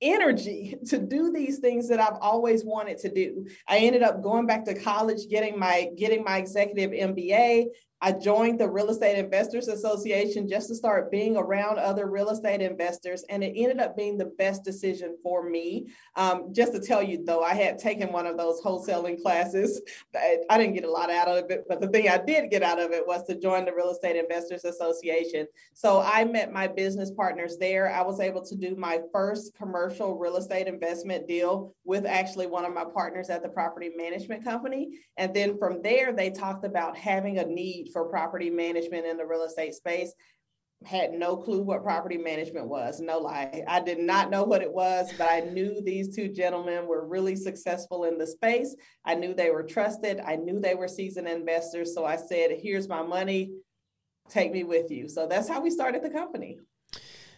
energy 0.00 0.76
to 0.86 0.98
do 0.98 1.32
these 1.32 1.58
things 1.58 1.88
that 1.88 2.00
I've 2.00 2.18
always 2.20 2.64
wanted 2.64 2.98
to 2.98 3.12
do. 3.12 3.46
I 3.68 3.78
ended 3.78 4.02
up 4.02 4.22
going 4.22 4.46
back 4.46 4.64
to 4.66 4.74
college, 4.74 5.28
getting 5.28 5.58
my 5.58 5.90
getting 5.96 6.24
my 6.24 6.38
executive 6.38 6.90
MBA. 6.90 7.66
I 8.04 8.12
joined 8.12 8.60
the 8.60 8.68
Real 8.68 8.90
Estate 8.90 9.16
Investors 9.16 9.66
Association 9.66 10.46
just 10.46 10.68
to 10.68 10.74
start 10.74 11.10
being 11.10 11.38
around 11.38 11.78
other 11.78 12.06
real 12.06 12.28
estate 12.28 12.60
investors, 12.60 13.24
and 13.30 13.42
it 13.42 13.54
ended 13.56 13.80
up 13.80 13.96
being 13.96 14.18
the 14.18 14.26
best 14.26 14.62
decision 14.62 15.16
for 15.22 15.48
me. 15.48 15.86
Um, 16.14 16.52
just 16.52 16.74
to 16.74 16.80
tell 16.80 17.02
you, 17.02 17.24
though, 17.24 17.42
I 17.42 17.54
had 17.54 17.78
taken 17.78 18.12
one 18.12 18.26
of 18.26 18.36
those 18.36 18.60
wholesaling 18.60 19.22
classes. 19.22 19.80
I 20.14 20.58
didn't 20.58 20.74
get 20.74 20.84
a 20.84 20.90
lot 20.90 21.10
out 21.10 21.28
of 21.28 21.50
it, 21.50 21.64
but 21.66 21.80
the 21.80 21.88
thing 21.88 22.10
I 22.10 22.18
did 22.18 22.50
get 22.50 22.62
out 22.62 22.78
of 22.78 22.90
it 22.90 23.06
was 23.06 23.26
to 23.26 23.40
join 23.40 23.64
the 23.64 23.72
Real 23.72 23.88
Estate 23.88 24.16
Investors 24.16 24.66
Association. 24.66 25.46
So 25.72 26.02
I 26.04 26.26
met 26.26 26.52
my 26.52 26.66
business 26.66 27.10
partners 27.10 27.56
there. 27.56 27.90
I 27.90 28.02
was 28.02 28.20
able 28.20 28.44
to 28.44 28.54
do 28.54 28.76
my 28.76 29.00
first 29.14 29.54
commercial 29.54 30.18
real 30.18 30.36
estate 30.36 30.66
investment 30.66 31.26
deal 31.26 31.74
with 31.84 32.04
actually 32.04 32.48
one 32.48 32.66
of 32.66 32.74
my 32.74 32.84
partners 32.84 33.30
at 33.30 33.42
the 33.42 33.48
property 33.48 33.92
management 33.96 34.44
company. 34.44 34.90
And 35.16 35.32
then 35.32 35.56
from 35.56 35.80
there, 35.80 36.12
they 36.12 36.28
talked 36.28 36.66
about 36.66 36.98
having 36.98 37.38
a 37.38 37.46
need 37.46 37.92
for 37.94 38.04
property 38.04 38.50
management 38.50 39.06
in 39.06 39.16
the 39.16 39.24
real 39.24 39.44
estate 39.44 39.72
space. 39.72 40.12
Had 40.84 41.12
no 41.12 41.36
clue 41.38 41.62
what 41.62 41.82
property 41.82 42.18
management 42.18 42.68
was 42.68 43.00
no 43.00 43.18
lie. 43.18 43.62
I 43.66 43.80
did 43.80 44.00
not 44.00 44.28
know 44.28 44.42
what 44.44 44.60
it 44.60 44.70
was 44.70 45.10
but 45.16 45.30
i 45.30 45.40
knew 45.40 45.80
these 45.80 46.14
two 46.14 46.28
gentlemen 46.28 46.86
were 46.86 47.06
really 47.06 47.36
successful 47.36 48.04
in 48.04 48.18
the 48.18 48.26
space. 48.26 48.76
I 49.06 49.14
knew 49.14 49.32
they 49.32 49.50
were 49.50 49.62
trusted. 49.62 50.20
I 50.20 50.36
knew 50.36 50.60
they 50.60 50.74
were 50.74 50.88
seasoned 50.88 51.28
investors. 51.28 51.94
So 51.94 52.04
i 52.04 52.16
said 52.16 52.58
here's 52.60 52.88
my 52.88 53.02
money. 53.02 53.52
Take 54.28 54.52
me 54.52 54.64
with 54.64 54.90
you. 54.90 55.08
So 55.08 55.26
that's 55.26 55.48
how 55.48 55.62
we 55.62 55.70
started 55.70 56.02
the 56.02 56.10
company. 56.10 56.58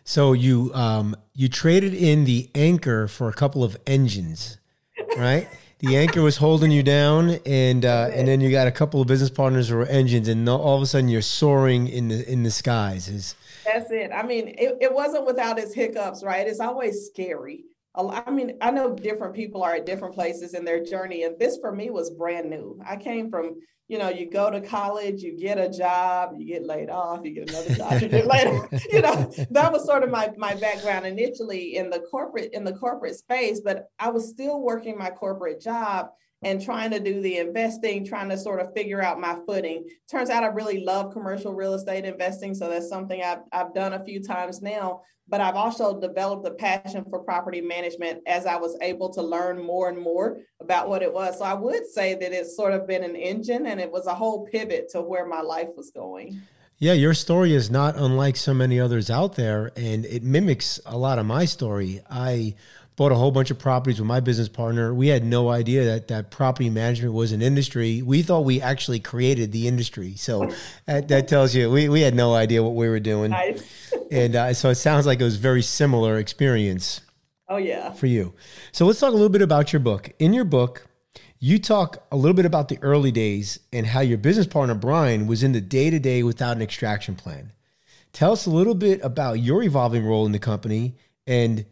So 0.02 0.32
you 0.32 0.72
um 0.74 1.14
you 1.34 1.48
traded 1.48 1.94
in 1.94 2.24
the 2.24 2.50
anchor 2.56 3.06
for 3.06 3.28
a 3.28 3.32
couple 3.32 3.62
of 3.62 3.76
engines 3.86 4.58
right 5.16 5.46
the 5.78 5.96
anchor 5.96 6.22
was 6.22 6.36
holding 6.36 6.70
you 6.70 6.82
down, 6.82 7.38
and 7.44 7.84
uh, 7.84 8.10
and 8.12 8.26
then 8.26 8.40
you 8.40 8.50
got 8.50 8.66
a 8.66 8.72
couple 8.72 9.00
of 9.00 9.06
business 9.06 9.30
partners 9.30 9.70
or 9.70 9.84
engines, 9.84 10.28
and 10.28 10.48
all 10.48 10.76
of 10.76 10.82
a 10.82 10.86
sudden 10.86 11.08
you're 11.08 11.22
soaring 11.22 11.88
in 11.88 12.08
the 12.08 12.30
in 12.30 12.42
the 12.42 12.50
skies. 12.50 13.08
Is 13.08 13.34
that's 13.64 13.90
it? 13.90 14.10
I 14.12 14.22
mean, 14.22 14.48
it, 14.48 14.76
it 14.80 14.94
wasn't 14.94 15.26
without 15.26 15.58
its 15.58 15.74
hiccups, 15.74 16.22
right? 16.24 16.46
It's 16.46 16.60
always 16.60 17.06
scary 17.06 17.64
I 17.96 18.30
mean, 18.30 18.58
I 18.60 18.70
know 18.70 18.94
different 18.94 19.34
people 19.34 19.62
are 19.62 19.74
at 19.74 19.86
different 19.86 20.14
places 20.14 20.52
in 20.52 20.64
their 20.64 20.84
journey, 20.84 21.22
and 21.22 21.38
this 21.38 21.58
for 21.58 21.72
me 21.72 21.88
was 21.90 22.10
brand 22.10 22.50
new. 22.50 22.78
I 22.86 22.96
came 22.96 23.30
from, 23.30 23.56
you 23.88 23.98
know, 23.98 24.08
you 24.08 24.28
go 24.28 24.50
to 24.50 24.60
college, 24.60 25.22
you 25.22 25.38
get 25.38 25.58
a 25.58 25.68
job, 25.68 26.34
you 26.36 26.44
get 26.44 26.66
laid 26.66 26.90
off, 26.90 27.20
you 27.24 27.32
get 27.32 27.50
another 27.50 27.74
job, 27.74 28.02
you 28.02 28.08
get 28.08 28.26
laid 28.32 28.48
off. 28.48 28.84
You 28.92 29.02
know, 29.02 29.32
that 29.50 29.72
was 29.72 29.84
sort 29.84 30.02
of 30.02 30.10
my 30.10 30.32
my 30.36 30.54
background 30.54 31.06
initially 31.06 31.76
in 31.76 31.90
the 31.90 32.00
corporate 32.00 32.52
in 32.52 32.64
the 32.64 32.72
corporate 32.72 33.16
space, 33.16 33.60
but 33.60 33.90
I 33.98 34.10
was 34.10 34.28
still 34.28 34.60
working 34.60 34.98
my 34.98 35.10
corporate 35.10 35.60
job 35.60 36.10
and 36.42 36.62
trying 36.62 36.90
to 36.90 37.00
do 37.00 37.20
the 37.20 37.38
investing, 37.38 38.04
trying 38.04 38.28
to 38.28 38.38
sort 38.38 38.60
of 38.60 38.72
figure 38.74 39.02
out 39.02 39.20
my 39.20 39.38
footing. 39.46 39.88
Turns 40.10 40.30
out 40.30 40.44
I 40.44 40.48
really 40.48 40.84
love 40.84 41.12
commercial 41.12 41.54
real 41.54 41.74
estate 41.74 42.04
investing. 42.04 42.54
So 42.54 42.68
that's 42.68 42.88
something 42.88 43.22
I've, 43.22 43.40
I've 43.52 43.74
done 43.74 43.94
a 43.94 44.04
few 44.04 44.22
times 44.22 44.60
now. 44.60 45.02
But 45.28 45.40
I've 45.40 45.56
also 45.56 45.98
developed 45.98 46.46
a 46.46 46.52
passion 46.52 47.04
for 47.10 47.18
property 47.18 47.60
management 47.60 48.20
as 48.28 48.46
I 48.46 48.56
was 48.56 48.78
able 48.80 49.12
to 49.14 49.22
learn 49.22 49.60
more 49.60 49.88
and 49.88 49.98
more 49.98 50.38
about 50.60 50.88
what 50.88 51.02
it 51.02 51.12
was. 51.12 51.38
So 51.38 51.44
I 51.44 51.54
would 51.54 51.84
say 51.84 52.14
that 52.14 52.32
it's 52.32 52.54
sort 52.54 52.72
of 52.72 52.86
been 52.86 53.02
an 53.02 53.16
engine 53.16 53.66
and 53.66 53.80
it 53.80 53.90
was 53.90 54.06
a 54.06 54.14
whole 54.14 54.46
pivot 54.46 54.88
to 54.90 55.02
where 55.02 55.26
my 55.26 55.40
life 55.40 55.70
was 55.76 55.90
going. 55.90 56.40
Yeah, 56.78 56.92
your 56.92 57.14
story 57.14 57.54
is 57.54 57.70
not 57.70 57.96
unlike 57.96 58.36
so 58.36 58.52
many 58.52 58.78
others 58.78 59.08
out 59.08 59.34
there, 59.34 59.72
and 59.76 60.04
it 60.04 60.22
mimics 60.22 60.78
a 60.84 60.98
lot 60.98 61.18
of 61.18 61.24
my 61.24 61.46
story. 61.46 62.02
I 62.10 62.54
bought 62.96 63.12
a 63.12 63.14
whole 63.14 63.30
bunch 63.30 63.50
of 63.50 63.58
properties 63.58 64.00
with 64.00 64.06
my 64.06 64.20
business 64.20 64.48
partner. 64.48 64.94
We 64.94 65.08
had 65.08 65.24
no 65.24 65.50
idea 65.50 65.84
that 65.84 66.08
that 66.08 66.30
property 66.30 66.70
management 66.70 67.12
was 67.12 67.32
an 67.32 67.42
industry. 67.42 68.00
We 68.00 68.22
thought 68.22 68.40
we 68.40 68.60
actually 68.60 69.00
created 69.00 69.52
the 69.52 69.68
industry. 69.68 70.14
So 70.16 70.50
that, 70.86 71.08
that 71.08 71.28
tells 71.28 71.54
you 71.54 71.70
we, 71.70 71.88
we 71.88 72.00
had 72.00 72.14
no 72.14 72.34
idea 72.34 72.62
what 72.62 72.74
we 72.74 72.88
were 72.88 73.00
doing. 73.00 73.32
Nice. 73.32 73.92
and 74.10 74.34
uh, 74.34 74.54
so 74.54 74.70
it 74.70 74.76
sounds 74.76 75.06
like 75.06 75.20
it 75.20 75.24
was 75.24 75.36
very 75.36 75.62
similar 75.62 76.18
experience. 76.18 77.02
Oh 77.48 77.58
yeah. 77.58 77.92
For 77.92 78.06
you. 78.06 78.34
So 78.72 78.86
let's 78.86 78.98
talk 78.98 79.10
a 79.10 79.16
little 79.16 79.28
bit 79.28 79.42
about 79.42 79.72
your 79.72 79.80
book. 79.80 80.10
In 80.18 80.32
your 80.32 80.44
book, 80.44 80.86
you 81.38 81.58
talk 81.58 82.04
a 82.10 82.16
little 82.16 82.34
bit 82.34 82.46
about 82.46 82.68
the 82.68 82.78
early 82.80 83.12
days 83.12 83.60
and 83.72 83.86
how 83.86 84.00
your 84.00 84.18
business 84.18 84.46
partner 84.46 84.74
Brian 84.74 85.26
was 85.26 85.42
in 85.42 85.52
the 85.52 85.60
day 85.60 85.90
to 85.90 85.98
day 85.98 86.22
without 86.22 86.56
an 86.56 86.62
extraction 86.62 87.14
plan. 87.14 87.52
Tell 88.12 88.32
us 88.32 88.46
a 88.46 88.50
little 88.50 88.74
bit 88.74 89.00
about 89.04 89.34
your 89.34 89.62
evolving 89.62 90.04
role 90.04 90.24
in 90.24 90.32
the 90.32 90.38
company 90.38 90.96
and 91.26 91.66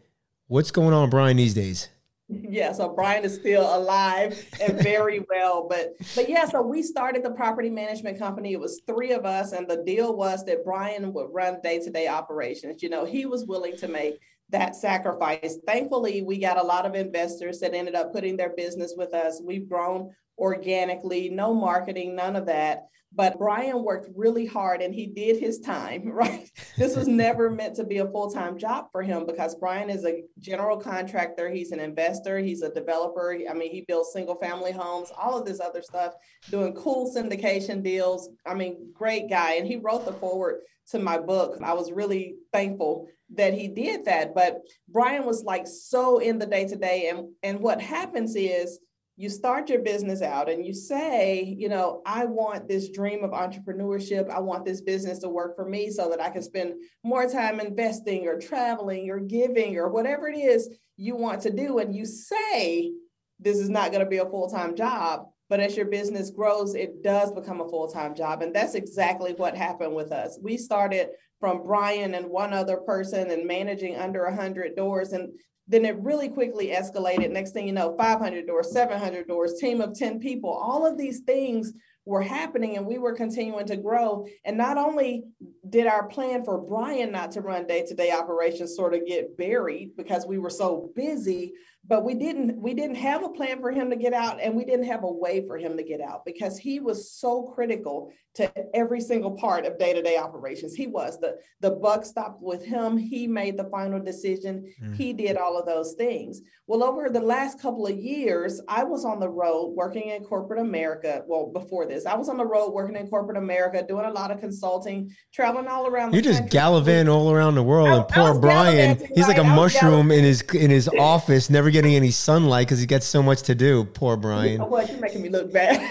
What's 0.47 0.69
going 0.69 0.93
on, 0.93 1.09
Brian, 1.09 1.37
these 1.37 1.55
days? 1.55 1.89
Yeah, 2.27 2.71
so 2.71 2.89
Brian 2.89 3.23
is 3.23 3.33
still 3.33 3.63
alive 3.63 4.47
and 4.61 4.79
very 4.79 5.25
well, 5.29 5.67
but 5.67 5.93
but 6.15 6.29
yeah, 6.29 6.45
so 6.45 6.61
we 6.61 6.83
started 6.83 7.23
the 7.23 7.31
property 7.31 7.71
management 7.71 8.19
company. 8.19 8.53
It 8.53 8.59
was 8.59 8.81
three 8.85 9.11
of 9.11 9.25
us, 9.25 9.53
and 9.53 9.67
the 9.67 9.83
deal 9.83 10.15
was 10.15 10.45
that 10.45 10.63
Brian 10.63 11.13
would 11.13 11.29
run 11.31 11.61
day 11.63 11.79
to 11.79 11.89
day 11.89 12.07
operations. 12.07 12.83
You 12.83 12.89
know, 12.89 13.05
he 13.05 13.25
was 13.25 13.45
willing 13.45 13.75
to 13.77 13.87
make 13.87 14.19
that 14.49 14.75
sacrifice. 14.75 15.57
Thankfully, 15.65 16.21
we 16.21 16.37
got 16.37 16.59
a 16.59 16.63
lot 16.63 16.85
of 16.85 16.93
investors 16.93 17.59
that 17.61 17.73
ended 17.73 17.95
up 17.95 18.13
putting 18.13 18.37
their 18.37 18.53
business 18.55 18.93
with 18.95 19.15
us. 19.15 19.41
We've 19.43 19.67
grown 19.67 20.11
organically, 20.37 21.29
no 21.29 21.55
marketing, 21.55 22.15
none 22.15 22.35
of 22.35 22.45
that. 22.45 22.85
But 23.15 23.37
Brian 23.39 23.83
worked 23.83 24.09
really 24.15 24.45
hard 24.45 24.81
and 24.81 24.93
he 24.93 25.07
did 25.07 25.39
his 25.39 25.59
time, 25.59 26.07
right? 26.11 26.51
This 26.77 26.95
was 26.95 27.07
never 27.07 27.49
meant 27.49 27.75
to 27.77 27.85
be 27.85 27.99
a 27.99 28.07
full 28.07 28.29
time 28.29 28.57
job 28.57 28.87
for 28.91 29.01
him 29.01 29.25
because 29.25 29.55
Brian 29.55 29.89
is 29.89 30.05
a 30.05 30.23
general 30.39 30.77
contractor. 30.77 31.49
He's 31.49 31.71
an 31.71 31.79
investor, 31.79 32.39
he's 32.39 32.61
a 32.61 32.73
developer. 32.73 33.37
I 33.49 33.53
mean, 33.53 33.71
he 33.71 33.81
builds 33.87 34.11
single 34.11 34.35
family 34.35 34.71
homes, 34.71 35.11
all 35.17 35.37
of 35.37 35.45
this 35.45 35.59
other 35.59 35.81
stuff, 35.81 36.13
doing 36.49 36.73
cool 36.73 37.13
syndication 37.13 37.81
deals. 37.81 38.29
I 38.45 38.53
mean, 38.53 38.91
great 38.93 39.29
guy. 39.29 39.53
And 39.53 39.67
he 39.67 39.77
wrote 39.77 40.05
the 40.05 40.13
foreword 40.13 40.61
to 40.91 40.99
my 40.99 41.17
book. 41.17 41.57
I 41.63 41.73
was 41.73 41.91
really 41.91 42.35
thankful 42.53 43.07
that 43.33 43.53
he 43.53 43.67
did 43.67 44.05
that. 44.05 44.35
But 44.35 44.61
Brian 44.89 45.25
was 45.25 45.43
like 45.43 45.67
so 45.67 46.19
in 46.19 46.37
the 46.37 46.45
day 46.45 46.67
to 46.67 46.75
day. 46.75 47.09
And 47.09 47.29
and 47.43 47.59
what 47.59 47.81
happens 47.81 48.35
is 48.35 48.79
you 49.17 49.29
start 49.29 49.69
your 49.69 49.79
business 49.79 50.21
out 50.21 50.49
and 50.49 50.65
you 50.65 50.73
say, 50.73 51.55
you 51.57 51.69
know, 51.69 52.01
I 52.05 52.25
want 52.25 52.67
this 52.67 52.89
dream 52.89 53.23
of 53.23 53.31
entrepreneurship. 53.31 54.29
I 54.29 54.39
want 54.39 54.65
this 54.65 54.81
business 54.81 55.19
to 55.19 55.29
work 55.29 55.55
for 55.55 55.67
me 55.67 55.89
so 55.89 56.09
that 56.09 56.21
I 56.21 56.29
can 56.29 56.43
spend 56.43 56.73
more 57.03 57.29
time 57.29 57.61
investing 57.61 58.27
or 58.27 58.39
traveling 58.39 59.09
or 59.09 59.19
giving 59.19 59.77
or 59.77 59.89
whatever 59.89 60.27
it 60.27 60.37
is 60.37 60.69
you 60.97 61.15
want 61.15 61.41
to 61.43 61.49
do. 61.49 61.79
And 61.79 61.95
you 61.95 62.05
say, 62.05 62.91
this 63.39 63.57
is 63.57 63.69
not 63.69 63.91
going 63.91 64.03
to 64.03 64.09
be 64.09 64.17
a 64.17 64.29
full 64.29 64.49
time 64.49 64.75
job. 64.75 65.27
But 65.47 65.59
as 65.59 65.77
your 65.77 65.85
business 65.85 66.31
grows, 66.31 66.73
it 66.73 67.03
does 67.03 67.31
become 67.31 67.61
a 67.61 67.69
full 67.69 67.87
time 67.87 68.15
job. 68.15 68.41
And 68.41 68.53
that's 68.53 68.75
exactly 68.75 69.33
what 69.33 69.55
happened 69.55 69.95
with 69.95 70.11
us. 70.11 70.39
We 70.41 70.57
started 70.57 71.09
from 71.39 71.63
Brian 71.63 72.15
and 72.15 72.29
one 72.29 72.53
other 72.53 72.77
person 72.77 73.29
and 73.29 73.47
managing 73.47 73.95
under 73.95 74.25
100 74.25 74.75
doors. 74.75 75.13
And 75.13 75.33
then 75.67 75.85
it 75.85 75.97
really 75.97 76.29
quickly 76.29 76.67
escalated. 76.67 77.31
Next 77.31 77.51
thing 77.51 77.67
you 77.67 77.73
know, 77.73 77.95
500 77.97 78.45
doors, 78.45 78.71
700 78.71 79.27
doors, 79.27 79.59
team 79.59 79.81
of 79.81 79.97
10 79.97 80.19
people, 80.19 80.51
all 80.51 80.85
of 80.85 80.97
these 80.97 81.21
things 81.21 81.73
were 82.05 82.21
happening 82.21 82.77
and 82.77 82.85
we 82.85 82.99
were 82.99 83.13
continuing 83.13 83.65
to 83.65 83.77
grow. 83.77 84.27
And 84.45 84.57
not 84.57 84.77
only 84.77 85.23
did 85.67 85.87
our 85.87 86.07
plan 86.07 86.45
for 86.45 86.59
Brian 86.59 87.11
not 87.11 87.31
to 87.31 87.41
run 87.41 87.65
day 87.65 87.83
to 87.85 87.95
day 87.95 88.11
operations 88.11 88.75
sort 88.75 88.93
of 88.93 89.07
get 89.07 89.37
buried 89.37 89.97
because 89.97 90.27
we 90.27 90.37
were 90.37 90.51
so 90.51 90.91
busy, 90.95 91.53
but 91.87 92.03
we 92.03 92.13
didn't 92.13 92.61
we 92.61 92.73
didn't 92.73 92.95
have 92.95 93.23
a 93.23 93.29
plan 93.29 93.59
for 93.59 93.71
him 93.71 93.89
to 93.89 93.95
get 93.95 94.13
out 94.13 94.41
and 94.41 94.55
we 94.55 94.65
didn't 94.65 94.85
have 94.85 95.03
a 95.03 95.11
way 95.11 95.45
for 95.45 95.57
him 95.57 95.77
to 95.77 95.83
get 95.83 96.01
out 96.01 96.25
because 96.25 96.57
he 96.57 96.79
was 96.79 97.11
so 97.11 97.43
critical 97.43 98.11
to 98.35 98.51
every 98.75 98.99
single 98.99 99.31
part 99.31 99.65
of 99.65 99.79
day-to-day 99.79 100.17
operations. 100.17 100.75
He 100.75 100.87
was 100.87 101.19
the 101.19 101.37
the 101.61 101.71
buck 101.71 102.05
stopped 102.05 102.41
with 102.41 102.63
him 102.63 102.97
he 102.97 103.27
made 103.27 103.57
the 103.57 103.65
final 103.65 103.99
decision 103.99 104.71
mm. 104.81 104.95
he 104.95 105.13
did 105.13 105.37
all 105.37 105.57
of 105.57 105.65
those 105.65 105.93
things. 105.93 106.41
Well 106.67 106.83
over 106.83 107.09
the 107.09 107.19
last 107.19 107.61
couple 107.61 107.85
of 107.85 107.95
years 107.95 108.61
i 108.67 108.83
was 108.83 109.05
on 109.05 109.19
the 109.19 109.29
road 109.29 109.67
working 109.75 110.09
in 110.09 110.23
corporate 110.23 110.59
america 110.59 111.23
well 111.27 111.51
before 111.51 111.85
this 111.85 112.05
i 112.05 112.15
was 112.15 112.27
on 112.27 112.37
the 112.37 112.45
road 112.45 112.71
working 112.71 112.95
in 112.95 113.07
corporate 113.07 113.37
america 113.37 113.85
doing 113.87 114.05
a 114.05 114.11
lot 114.11 114.31
of 114.31 114.39
consulting 114.39 115.11
traveling 115.33 115.67
all 115.67 115.87
around 115.87 116.13
you're 116.13 116.21
just 116.21 116.49
gallivanting 116.49 117.07
all 117.07 117.31
around 117.31 117.55
the 117.55 117.63
world 117.63 117.87
I, 117.87 117.95
and 117.97 118.07
poor 118.07 118.39
brian 118.39 118.97
he's 119.13 119.27
like 119.27 119.37
a 119.37 119.43
mushroom 119.43 120.11
in 120.11 120.23
his 120.23 120.41
in 120.53 120.69
his 120.69 120.87
office 120.87 121.49
never 121.49 121.69
getting 121.75 121.95
any 121.95 122.09
sunlight 122.09 122.65
because 122.65 122.79
he 122.79 122.85
gets 122.85 123.05
so 123.05 123.21
much 123.21 123.41
to 123.41 123.53
do. 123.53 123.83
Poor 123.83 124.15
Brian. 124.15 124.61
What? 124.61 124.89
You're 124.89 124.99
making 124.99 125.21
me 125.21 125.27
look 125.27 125.51
bad. 125.51 125.81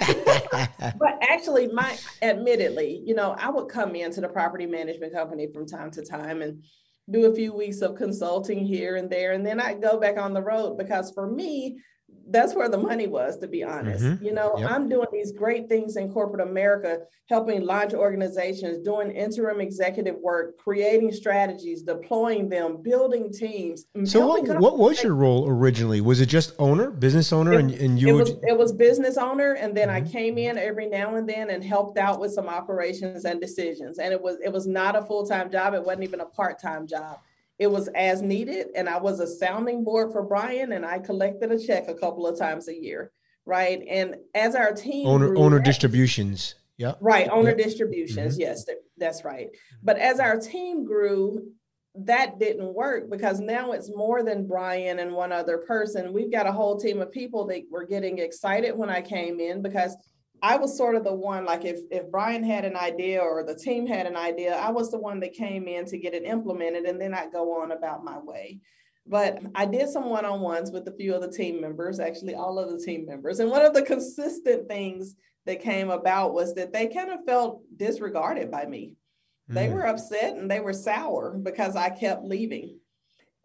but 0.99 1.19
actually, 1.21 1.69
my 1.69 1.99
admittedly, 2.23 3.03
you 3.05 3.15
know, 3.15 3.37
I 3.39 3.51
would 3.51 3.69
come 3.69 3.95
into 3.95 4.23
the 4.23 4.29
property 4.29 4.65
management 4.65 5.13
company 5.13 5.47
from 5.53 5.67
time 5.67 5.91
to 5.91 6.03
time 6.03 6.41
and 6.41 6.65
do 7.11 7.31
a 7.31 7.35
few 7.35 7.53
weeks 7.53 7.83
of 7.83 7.97
consulting 7.97 8.65
here 8.65 8.97
and 8.97 9.11
there, 9.11 9.33
and 9.33 9.47
then 9.47 9.61
I 9.61 9.75
go 9.75 10.01
back 10.01 10.17
on 10.17 10.33
the 10.33 10.41
road 10.41 10.79
because 10.79 11.13
for 11.13 11.31
me, 11.31 11.79
that's 12.29 12.55
where 12.55 12.69
the 12.69 12.79
money 12.79 13.07
was, 13.07 13.37
to 13.39 13.47
be 13.47 13.63
honest. 13.63 14.05
Mm-hmm. 14.05 14.25
You 14.25 14.33
know, 14.33 14.55
yep. 14.59 14.71
I'm 14.71 14.89
doing 14.89 15.09
these 15.13 15.33
great 15.33 15.69
things 15.69 15.97
in 15.97 16.13
corporate 16.13 16.47
America, 16.47 17.01
helping 17.29 17.65
large 17.65 17.95
organizations, 17.95 18.85
doing 18.85 19.11
interim 19.11 19.61
executive 19.61 20.17
work, 20.17 20.59
creating 20.59 21.13
strategies, 21.13 21.83
deploying 21.83 22.49
them, 22.49 22.83
building 22.83 23.33
teams. 23.33 23.87
So, 24.05 24.27
what, 24.27 24.59
what 24.59 24.79
was 24.79 25.03
your 25.03 25.15
role 25.15 25.49
originally? 25.49 26.01
Was 26.01 26.21
it 26.21 26.27
just 26.27 26.53
owner, 26.59 26.91
business 26.91 27.33
owner, 27.33 27.55
it, 27.55 27.61
and, 27.61 27.71
and 27.75 28.01
you? 28.01 28.09
It 28.09 28.13
was, 28.13 28.31
it 28.43 28.59
was 28.59 28.73
business 28.73 29.17
owner, 29.17 29.55
and 29.55 29.77
then 29.77 29.89
mm-hmm. 29.89 30.07
I 30.07 30.11
came 30.11 30.39
in 30.39 30.59
every 30.59 30.87
now 30.87 31.17
and 31.17 31.29
then 31.29 31.51
and 31.51 31.63
helped 31.63 31.99
out 31.99 32.21
with 32.21 32.33
some 32.33 32.49
operations 32.49 33.25
and 33.25 33.41
decisions. 33.41 33.99
And 33.99 34.13
it 34.13 34.21
was 34.21 34.39
it 34.45 34.53
was 34.53 34.67
not 34.67 34.97
a 34.97 35.03
full 35.03 35.27
time 35.27 35.51
job. 35.51 35.75
It 35.75 35.85
wasn't 35.85 36.05
even 36.05 36.21
a 36.21 36.27
part 36.27 36.61
time 36.61 36.87
job 36.87 37.19
it 37.59 37.71
was 37.71 37.89
as 37.89 38.23
needed 38.23 38.69
and 38.75 38.89
i 38.89 38.99
was 38.99 39.21
a 39.21 39.27
sounding 39.27 39.85
board 39.85 40.13
for 40.13 40.23
brian 40.23 40.73
and 40.73 40.85
i 40.85 40.99
collected 40.99 41.51
a 41.53 41.59
check 41.59 41.89
a 41.89 41.95
couple 41.95 42.27
of 42.27 42.39
times 42.39 42.69
a 42.69 42.75
year 42.75 43.11
right 43.47 43.83
and 43.89 44.17
as 44.35 44.55
our 44.55 44.73
team 44.73 45.07
owner 45.07 45.37
owner 45.37 45.59
distributions 45.59 46.57
yeah 46.77 46.95
right 47.01 47.29
owner 47.29 47.51
yep. 47.51 47.59
distributions 47.59 48.35
mm-hmm. 48.35 48.43
yes 48.43 48.67
that's 48.99 49.25
right 49.25 49.49
but 49.83 49.99
as 49.99 50.19
our 50.19 50.39
team 50.39 50.85
grew 50.85 51.43
that 51.95 52.39
didn't 52.41 52.75
work 52.75 53.09
because 53.09 53.39
now 53.39 53.73
it's 53.73 53.89
more 53.95 54.23
than 54.25 54.49
Brian 54.49 54.99
and 54.99 55.13
one 55.13 55.31
other 55.31 55.59
person. 55.59 56.13
We've 56.13 56.33
got 56.33 56.47
a 56.47 56.53
whole 56.53 56.77
team 56.77 57.01
of 57.01 57.13
people 57.13 57.47
that 57.47 57.63
were 57.71 57.87
getting 57.87 58.19
excited 58.19 58.77
when 58.77 58.91
I 58.91 59.01
came 59.01 59.39
in 59.39 59.63
because 59.63 59.97
I 60.45 60.57
was 60.57 60.77
sort 60.77 60.95
of 60.95 61.05
the 61.05 61.15
one, 61.15 61.47
like 61.47 61.65
if 61.65 61.81
if 61.91 62.11
Brian 62.11 62.45
had 62.45 62.67
an 62.67 62.77
idea 62.77 63.19
or 63.21 63.43
the 63.43 63.55
team 63.55 63.87
had 63.87 64.07
an 64.07 64.15
idea, 64.15 64.55
I 64.55 64.71
was 64.71 64.91
the 64.91 64.99
one 64.99 65.19
that 65.21 65.33
came 65.33 65.67
in 65.67 65.87
to 65.87 65.97
get 65.97 66.13
it 66.13 66.25
implemented, 66.25 66.85
and 66.85 67.01
then 67.01 67.15
I'd 67.15 67.33
go 67.33 67.63
on 67.63 67.73
about 67.73 68.05
my 68.05 68.19
way. 68.19 68.61
But 69.07 69.39
I 69.55 69.65
did 69.65 69.89
some 69.89 70.11
one-on-ones 70.11 70.71
with 70.71 70.87
a 70.87 70.97
few 70.99 71.15
of 71.15 71.23
the 71.23 71.33
team 71.33 71.63
members, 71.63 71.99
actually 71.99 72.35
all 72.35 72.59
of 72.59 72.71
the 72.71 72.85
team 72.85 73.07
members. 73.07 73.41
And 73.41 73.51
one 73.51 73.65
of 73.65 73.73
the 73.73 73.83
consistent 73.83 74.69
things 74.69 75.15
that 75.47 75.63
came 75.63 75.89
about 75.89 76.35
was 76.35 76.55
that 76.55 76.75
they 76.75 76.89
kind 76.89 77.11
of 77.11 77.25
felt 77.25 77.63
disregarded 77.75 78.51
by 78.51 78.67
me. 78.67 78.93
Mm. 79.51 79.55
They 79.55 79.69
were 79.71 79.87
upset 79.87 80.37
and 80.37 80.51
they 80.51 80.61
were 80.61 80.75
sour 80.75 81.39
because 81.43 81.75
I 81.75 81.89
kept 81.89 82.23
leaving. 82.23 82.79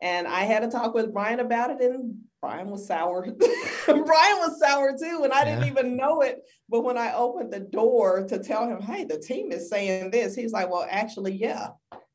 And 0.02 0.28
I 0.28 0.42
had 0.42 0.64
a 0.64 0.70
talk 0.70 0.94
with 0.94 1.14
Brian 1.14 1.40
about 1.40 1.72
it, 1.72 1.82
and 1.82 2.16
Brian 2.42 2.70
was 2.70 2.88
sour. 2.88 3.24
Brian 3.86 4.38
was 4.38 4.60
sour 4.60 4.96
too, 4.98 5.22
and 5.24 5.34
I 5.34 5.44
didn't 5.44 5.66
even 5.66 5.98
know 5.98 6.22
it. 6.22 6.42
But 6.70 6.82
when 6.82 6.98
I 6.98 7.14
opened 7.14 7.52
the 7.52 7.60
door 7.60 8.26
to 8.28 8.40
tell 8.40 8.68
him, 8.68 8.82
hey, 8.82 9.04
the 9.04 9.20
team 9.20 9.52
is 9.52 9.70
saying 9.70 10.12
this, 10.12 10.36
he's 10.36 10.54
like, 10.54 10.70
well, 10.70 10.88
actually, 10.90 11.34
yeah, 11.34 11.70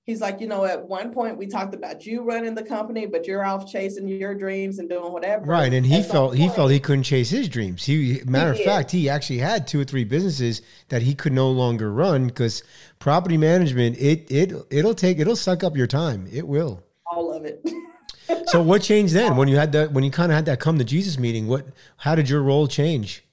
he's 0.04 0.20
like, 0.20 0.40
you 0.40 0.46
know, 0.46 0.64
at 0.64 0.86
one 0.86 1.12
point 1.12 1.36
we 1.36 1.46
talked 1.46 1.74
about 1.74 2.06
you 2.06 2.22
running 2.22 2.54
the 2.54 2.62
company, 2.62 3.06
but 3.06 3.26
you're 3.26 3.44
off 3.44 3.70
chasing 3.70 4.08
your 4.08 4.34
dreams 4.34 4.78
and 4.78 4.88
doing 4.88 5.12
whatever. 5.12 5.44
Right, 5.44 5.72
and 5.72 5.84
he 5.84 6.02
felt 6.02 6.36
he 6.36 6.48
felt 6.48 6.70
he 6.70 6.80
couldn't 6.80 7.04
chase 7.04 7.30
his 7.30 7.48
dreams. 7.48 7.84
He, 7.84 8.22
matter 8.26 8.54
he 8.54 8.60
of 8.60 8.64
fact, 8.64 8.90
he 8.90 9.08
actually 9.08 9.38
had 9.38 9.66
two 9.66 9.80
or 9.80 9.84
three 9.84 10.04
businesses 10.04 10.62
that 10.88 11.02
he 11.02 11.14
could 11.14 11.32
no 11.32 11.50
longer 11.50 11.92
run 11.92 12.26
because 12.26 12.62
property 12.98 13.36
management 13.36 13.98
it 13.98 14.30
it 14.30 14.52
it'll 14.70 14.94
take 14.94 15.18
it'll 15.18 15.36
suck 15.36 15.64
up 15.64 15.76
your 15.76 15.86
time. 15.86 16.26
It 16.32 16.46
will. 16.46 16.82
All 17.10 17.32
of 17.32 17.44
it. 17.44 17.60
so 18.46 18.62
what 18.62 18.82
changed 18.82 19.14
then 19.14 19.36
when 19.36 19.48
you 19.48 19.56
had 19.56 19.72
that 19.72 19.92
when 19.92 20.04
you 20.04 20.10
kind 20.10 20.30
of 20.30 20.36
had 20.36 20.46
that 20.46 20.60
come 20.60 20.78
to 20.78 20.84
Jesus 20.84 21.18
meeting? 21.18 21.46
What 21.48 21.66
how 21.98 22.14
did 22.14 22.28
your 22.28 22.42
role 22.42 22.66
change? 22.66 23.24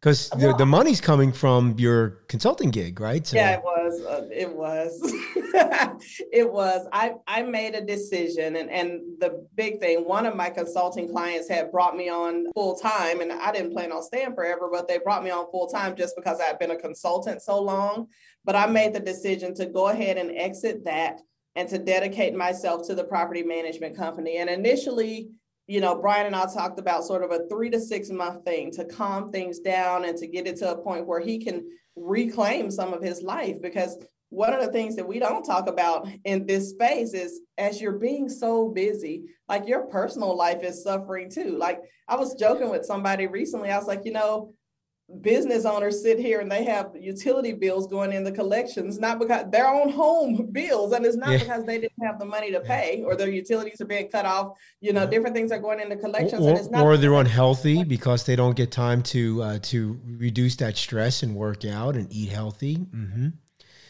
Because 0.00 0.30
the, 0.30 0.54
the 0.56 0.64
money's 0.64 0.98
coming 0.98 1.30
from 1.30 1.74
your 1.76 2.22
consulting 2.28 2.70
gig, 2.70 3.00
right? 3.00 3.26
So. 3.26 3.36
Yeah, 3.36 3.56
it 3.56 3.62
was. 3.62 4.00
Uh, 4.00 4.28
it 4.32 4.50
was. 4.50 4.98
it 6.32 6.50
was. 6.50 6.86
I, 6.90 7.16
I 7.26 7.42
made 7.42 7.74
a 7.74 7.82
decision, 7.82 8.56
and, 8.56 8.70
and 8.70 9.02
the 9.18 9.46
big 9.56 9.78
thing, 9.78 10.06
one 10.06 10.24
of 10.24 10.34
my 10.34 10.48
consulting 10.48 11.10
clients 11.10 11.50
had 11.50 11.70
brought 11.70 11.98
me 11.98 12.08
on 12.08 12.46
full 12.54 12.76
time, 12.76 13.20
and 13.20 13.30
I 13.30 13.52
didn't 13.52 13.72
plan 13.72 13.92
on 13.92 14.02
staying 14.02 14.34
forever, 14.34 14.70
but 14.72 14.88
they 14.88 14.96
brought 14.96 15.22
me 15.22 15.28
on 15.28 15.50
full 15.50 15.66
time 15.66 15.94
just 15.94 16.16
because 16.16 16.40
I 16.40 16.44
had 16.44 16.58
been 16.58 16.70
a 16.70 16.78
consultant 16.78 17.42
so 17.42 17.60
long. 17.60 18.06
But 18.42 18.56
I 18.56 18.64
made 18.64 18.94
the 18.94 19.00
decision 19.00 19.54
to 19.56 19.66
go 19.66 19.88
ahead 19.88 20.16
and 20.16 20.30
exit 20.34 20.82
that 20.86 21.20
and 21.56 21.68
to 21.68 21.78
dedicate 21.78 22.34
myself 22.34 22.86
to 22.86 22.94
the 22.94 23.04
property 23.04 23.42
management 23.42 23.96
company. 23.96 24.38
And 24.38 24.48
initially, 24.48 25.30
you 25.66 25.80
know, 25.80 25.94
Brian 25.94 26.26
and 26.26 26.36
I 26.36 26.46
talked 26.52 26.78
about 26.78 27.04
sort 27.04 27.22
of 27.22 27.30
a 27.30 27.46
three 27.48 27.70
to 27.70 27.80
six 27.80 28.10
month 28.10 28.44
thing 28.44 28.70
to 28.72 28.84
calm 28.84 29.30
things 29.30 29.60
down 29.60 30.04
and 30.04 30.16
to 30.18 30.26
get 30.26 30.46
it 30.46 30.56
to 30.58 30.72
a 30.72 30.82
point 30.82 31.06
where 31.06 31.20
he 31.20 31.38
can 31.38 31.64
reclaim 31.96 32.70
some 32.70 32.92
of 32.92 33.02
his 33.02 33.22
life. 33.22 33.60
Because 33.62 33.96
one 34.30 34.52
of 34.52 34.60
the 34.60 34.72
things 34.72 34.96
that 34.96 35.06
we 35.06 35.18
don't 35.18 35.44
talk 35.44 35.68
about 35.68 36.08
in 36.24 36.46
this 36.46 36.70
space 36.70 37.14
is 37.14 37.40
as 37.58 37.80
you're 37.80 37.98
being 37.98 38.28
so 38.28 38.68
busy, 38.68 39.24
like 39.48 39.66
your 39.66 39.86
personal 39.86 40.36
life 40.36 40.62
is 40.62 40.82
suffering 40.82 41.28
too. 41.30 41.56
Like 41.58 41.80
I 42.08 42.16
was 42.16 42.34
joking 42.34 42.70
with 42.70 42.84
somebody 42.84 43.26
recently, 43.26 43.70
I 43.70 43.78
was 43.78 43.88
like, 43.88 44.04
you 44.04 44.12
know, 44.12 44.54
business 45.20 45.64
owners 45.64 46.02
sit 46.02 46.18
here 46.18 46.40
and 46.40 46.50
they 46.50 46.64
have 46.64 46.92
utility 46.98 47.52
bills 47.52 47.86
going 47.86 48.12
in 48.12 48.24
the 48.24 48.32
collections, 48.32 48.98
not 48.98 49.18
because 49.18 49.50
their 49.50 49.68
own 49.68 49.90
home 49.90 50.48
bills, 50.52 50.92
and 50.92 51.04
it's 51.04 51.16
not 51.16 51.30
yeah. 51.30 51.38
because 51.38 51.64
they 51.64 51.78
didn't 51.78 52.02
have 52.02 52.18
the 52.18 52.24
money 52.24 52.50
to 52.52 52.60
pay 52.60 53.02
or 53.04 53.16
their 53.16 53.28
utilities 53.28 53.80
are 53.80 53.86
being 53.86 54.08
cut 54.08 54.24
off. 54.24 54.56
You 54.80 54.92
know, 54.92 55.06
different 55.06 55.34
things 55.34 55.52
are 55.52 55.58
going 55.58 55.80
into 55.80 55.96
collections, 55.96 56.44
or, 56.44 56.50
and 56.50 56.58
it's 56.58 56.70
not 56.70 56.84
or 56.84 56.96
they're 56.96 57.14
unhealthy 57.14 57.84
because 57.84 58.24
they 58.24 58.36
don't 58.36 58.56
get 58.56 58.70
time 58.70 59.02
to 59.04 59.42
uh, 59.42 59.58
to 59.62 60.00
reduce 60.04 60.56
that 60.56 60.76
stress 60.76 61.22
and 61.22 61.34
work 61.34 61.64
out 61.64 61.96
and 61.96 62.10
eat 62.12 62.30
healthy. 62.30 62.76
Mm-hmm. 62.76 63.28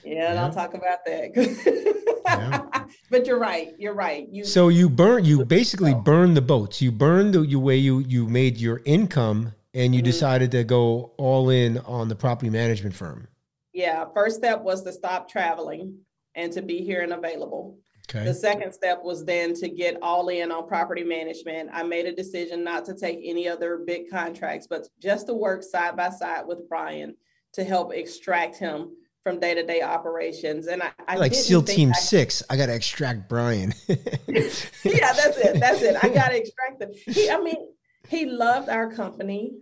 Yeah, 0.05 0.31
and. 0.31 0.39
I'll 0.39 0.53
talk 0.53 0.75
about 0.75 1.05
that. 1.07 1.97
yeah. 2.25 2.85
But 3.11 3.27
you're 3.27 3.39
right. 3.39 3.73
You're 3.79 3.95
right. 3.95 4.29
You 4.31 4.45
so 4.45 4.69
you 4.69 4.89
burn. 4.89 5.25
You 5.25 5.45
basically 5.45 5.95
burn 5.95 6.35
the 6.35 6.41
boats. 6.41 6.81
You 6.81 6.93
burn 6.93 7.33
the 7.33 7.57
way 7.57 7.77
you 7.77 8.01
you 8.01 8.27
made 8.27 8.59
your 8.59 8.83
income 8.85 9.53
and 9.75 9.95
you 9.95 10.01
mm-hmm. 10.01 10.07
decided 10.07 10.51
to 10.53 10.65
go 10.65 11.13
all 11.17 11.51
in 11.51 11.79
on 11.79 12.09
the 12.09 12.17
property 12.17 12.51
management 12.51 12.95
firm. 12.95 13.29
Yeah, 13.73 14.07
first 14.15 14.37
step 14.37 14.63
was 14.63 14.83
to 14.83 14.93
stop 14.93 15.29
traveling 15.29 15.99
and 16.35 16.53
to 16.53 16.63
be 16.63 16.83
here 16.83 17.03
and 17.03 17.13
available. 17.13 17.79
Okay. 18.13 18.25
The 18.25 18.35
second 18.35 18.73
step 18.73 19.03
was 19.05 19.25
then 19.25 19.55
to 19.55 19.69
get 19.69 19.97
all 20.03 20.29
in 20.29 20.51
on 20.51 20.67
property 20.67 21.05
management. 21.05 21.71
I 21.73 21.85
made 21.85 22.07
a 22.07 22.13
decision 22.13 22.65
not 22.65 22.85
to 22.87 22.95
take 22.95 23.21
any 23.23 23.49
other 23.49 23.83
big 23.87 24.11
contracts, 24.11 24.67
but 24.69 24.89
just 25.01 25.29
to 25.29 25.35
work 25.35 25.63
side 25.63 25.97
by 25.97 26.11
side 26.11 26.47
with 26.47 26.69
Brian 26.69 27.15
to 27.53 27.63
help 27.63 27.93
extract 27.93 28.57
him 28.57 28.91
from 29.23 29.39
day 29.39 29.55
to 29.55 29.65
day 29.65 29.83
operations. 29.83 30.67
And 30.67 30.83
I, 30.83 30.91
I 31.07 31.17
like 31.17 31.35
SEAL 31.35 31.63
Team 31.63 31.91
I, 31.91 31.99
Six. 31.99 32.43
I 32.51 32.57
got 32.57 32.67
to 32.67 32.75
extract 32.75 33.29
Brian. 33.29 33.75
yeah, 33.89 33.99
that's 34.27 35.37
it. 35.37 35.61
That's 35.61 35.83
it. 35.83 35.97
I 36.03 36.09
got 36.09 36.31
to 36.31 36.37
extract 36.37 36.83
him. 36.83 36.91
He, 37.07 37.31
I 37.31 37.41
mean, 37.41 37.69
he 38.11 38.27
loved 38.27 38.69
our 38.69 38.93
company. 38.93 39.53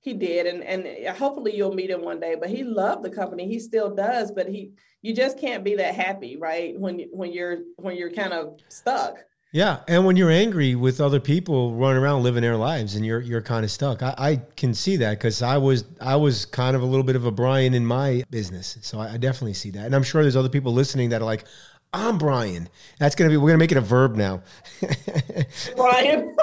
He 0.00 0.12
did, 0.12 0.46
and 0.46 0.62
and 0.64 1.16
hopefully 1.16 1.56
you'll 1.56 1.74
meet 1.74 1.90
him 1.90 2.02
one 2.02 2.18
day. 2.20 2.34
But 2.38 2.50
he 2.50 2.64
loved 2.64 3.04
the 3.04 3.10
company. 3.10 3.46
He 3.46 3.60
still 3.60 3.94
does. 3.94 4.32
But 4.32 4.48
he, 4.48 4.72
you 5.00 5.14
just 5.14 5.38
can't 5.38 5.62
be 5.62 5.76
that 5.76 5.94
happy, 5.94 6.36
right? 6.36 6.78
When 6.78 7.06
when 7.12 7.32
you're 7.32 7.58
when 7.76 7.96
you're 7.96 8.10
kind 8.10 8.32
of 8.32 8.58
stuck. 8.68 9.18
Yeah, 9.52 9.78
and 9.86 10.04
when 10.04 10.16
you're 10.16 10.32
angry 10.32 10.74
with 10.74 11.00
other 11.00 11.20
people 11.20 11.74
running 11.76 12.02
around 12.02 12.24
living 12.24 12.42
their 12.42 12.56
lives, 12.56 12.96
and 12.96 13.06
you're 13.06 13.20
you're 13.20 13.40
kind 13.40 13.64
of 13.64 13.70
stuck. 13.70 14.02
I, 14.02 14.14
I 14.18 14.36
can 14.56 14.74
see 14.74 14.96
that 14.96 15.12
because 15.12 15.40
I 15.40 15.56
was 15.56 15.84
I 16.00 16.16
was 16.16 16.44
kind 16.44 16.74
of 16.74 16.82
a 16.82 16.86
little 16.86 17.04
bit 17.04 17.14
of 17.14 17.24
a 17.24 17.30
Brian 17.30 17.74
in 17.74 17.86
my 17.86 18.24
business, 18.28 18.76
so 18.82 18.98
I, 18.98 19.12
I 19.12 19.16
definitely 19.16 19.54
see 19.54 19.70
that. 19.70 19.86
And 19.86 19.94
I'm 19.94 20.02
sure 20.02 20.22
there's 20.22 20.36
other 20.36 20.48
people 20.48 20.72
listening 20.72 21.10
that 21.10 21.22
are 21.22 21.26
like, 21.26 21.44
"I'm 21.92 22.18
Brian." 22.18 22.68
That's 22.98 23.14
gonna 23.14 23.30
be 23.30 23.36
we're 23.36 23.50
gonna 23.50 23.58
make 23.58 23.70
it 23.70 23.78
a 23.78 23.80
verb 23.80 24.16
now. 24.16 24.42
Brian. 25.76 26.34